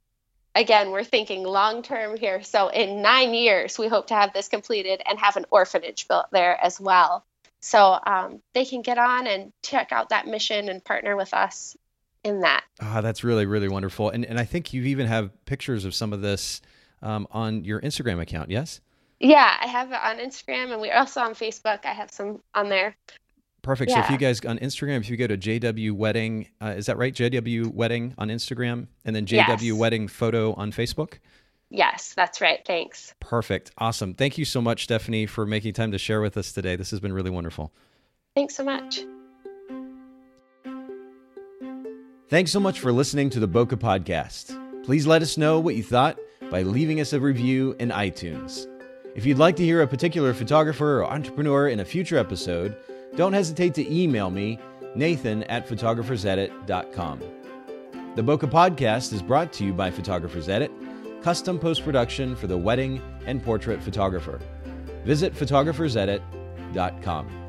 again, 0.57 0.91
we're 0.91 1.03
thinking 1.03 1.43
long 1.43 1.83
term 1.83 2.17
here. 2.17 2.43
So 2.43 2.67
in 2.69 3.01
nine 3.01 3.33
years, 3.33 3.77
we 3.77 3.87
hope 3.87 4.07
to 4.07 4.15
have 4.15 4.33
this 4.33 4.47
completed 4.49 5.01
and 5.07 5.19
have 5.19 5.37
an 5.37 5.45
orphanage 5.51 6.07
built 6.07 6.25
there 6.31 6.57
as 6.61 6.79
well. 6.79 7.25
So 7.59 7.97
um, 8.05 8.41
they 8.53 8.65
can 8.65 8.81
get 8.81 8.97
on 8.97 9.27
and 9.27 9.51
check 9.63 9.91
out 9.91 10.09
that 10.09 10.27
mission 10.27 10.69
and 10.69 10.83
partner 10.83 11.15
with 11.15 11.33
us 11.33 11.75
in 12.23 12.41
that. 12.41 12.63
Ah, 12.81 13.01
that's 13.01 13.23
really 13.23 13.45
really 13.45 13.69
wonderful. 13.69 14.09
And 14.09 14.25
and 14.25 14.39
I 14.39 14.45
think 14.45 14.73
you 14.73 14.83
even 14.83 15.07
have 15.07 15.31
pictures 15.45 15.85
of 15.85 15.93
some 15.93 16.13
of 16.13 16.21
this 16.21 16.61
um, 17.01 17.27
on 17.31 17.63
your 17.63 17.79
Instagram 17.81 18.21
account. 18.21 18.49
Yes. 18.49 18.81
Yeah, 19.19 19.57
I 19.59 19.65
have 19.65 19.91
it 19.91 19.99
on 20.01 20.17
Instagram, 20.17 20.71
and 20.71 20.79
we're 20.79 20.95
also 20.95 21.21
on 21.21 21.33
Facebook. 21.33 21.85
I 21.85 21.93
have 21.93 22.11
some 22.11 22.41
on 22.53 22.69
there. 22.69 22.95
Perfect. 23.67 23.91
Yeah. 23.91 23.97
So 23.97 24.05
if 24.05 24.11
you 24.11 24.17
guys 24.17 24.39
on 24.45 24.59
Instagram, 24.59 25.01
if 25.01 25.09
you 25.09 25.17
go 25.17 25.27
to 25.27 25.37
JW 25.37 25.91
Wedding, 25.91 26.47
uh, 26.61 26.67
is 26.77 26.85
that 26.85 26.97
right? 26.97 27.13
JW 27.13 27.73
Wedding 27.73 28.13
on 28.17 28.29
Instagram, 28.29 28.87
and 29.03 29.13
then 29.13 29.25
JW 29.25 29.61
yes. 29.61 29.73
Wedding 29.73 30.07
Photo 30.07 30.53
on 30.53 30.71
Facebook. 30.71 31.15
Yes, 31.69 32.13
that's 32.15 32.39
right. 32.39 32.61
Thanks. 32.65 33.13
Perfect. 33.19 33.71
Awesome. 33.77 34.13
Thank 34.13 34.37
you 34.37 34.45
so 34.45 34.61
much, 34.61 34.85
Stephanie, 34.85 35.25
for 35.25 35.45
making 35.45 35.73
time 35.73 35.91
to 35.91 35.97
share 35.97 36.21
with 36.21 36.37
us 36.37 36.53
today. 36.53 36.77
This 36.77 36.91
has 36.91 37.01
been 37.01 37.11
really 37.11 37.29
wonderful. 37.29 37.73
Thanks 38.35 38.55
so 38.55 38.63
much. 38.63 39.01
Thanks 42.29 42.51
so 42.51 42.61
much 42.61 42.79
for 42.79 42.93
listening 42.93 43.29
to 43.31 43.41
the 43.41 43.49
Bokeh 43.49 43.77
Podcast. 43.77 44.85
Please 44.85 45.05
let 45.05 45.21
us 45.21 45.37
know 45.37 45.59
what 45.59 45.75
you 45.75 45.83
thought 45.83 46.17
by 46.49 46.61
leaving 46.61 47.01
us 47.01 47.11
a 47.11 47.19
review 47.19 47.75
in 47.79 47.89
iTunes. 47.89 48.65
If 49.13 49.25
you'd 49.25 49.39
like 49.39 49.57
to 49.57 49.65
hear 49.65 49.81
a 49.81 49.87
particular 49.87 50.33
photographer 50.33 51.01
or 51.01 51.11
entrepreneur 51.11 51.67
in 51.67 51.81
a 51.81 51.85
future 51.85 52.17
episode, 52.17 52.77
don't 53.15 53.33
hesitate 53.33 53.73
to 53.75 53.93
email 53.93 54.29
me, 54.29 54.59
nathan 54.95 55.43
at 55.43 55.67
photographersedit.com. 55.67 57.19
The 58.15 58.23
Bokeh 58.23 58.49
Podcast 58.49 59.13
is 59.13 59.21
brought 59.21 59.53
to 59.53 59.63
you 59.63 59.73
by 59.73 59.91
Photographers 59.91 60.49
Edit, 60.49 60.71
custom 61.21 61.59
post 61.59 61.83
production 61.83 62.35
for 62.35 62.47
the 62.47 62.57
wedding 62.57 63.01
and 63.25 63.43
portrait 63.43 63.81
photographer. 63.81 64.39
Visit 65.05 65.33
photographersedit.com. 65.33 67.46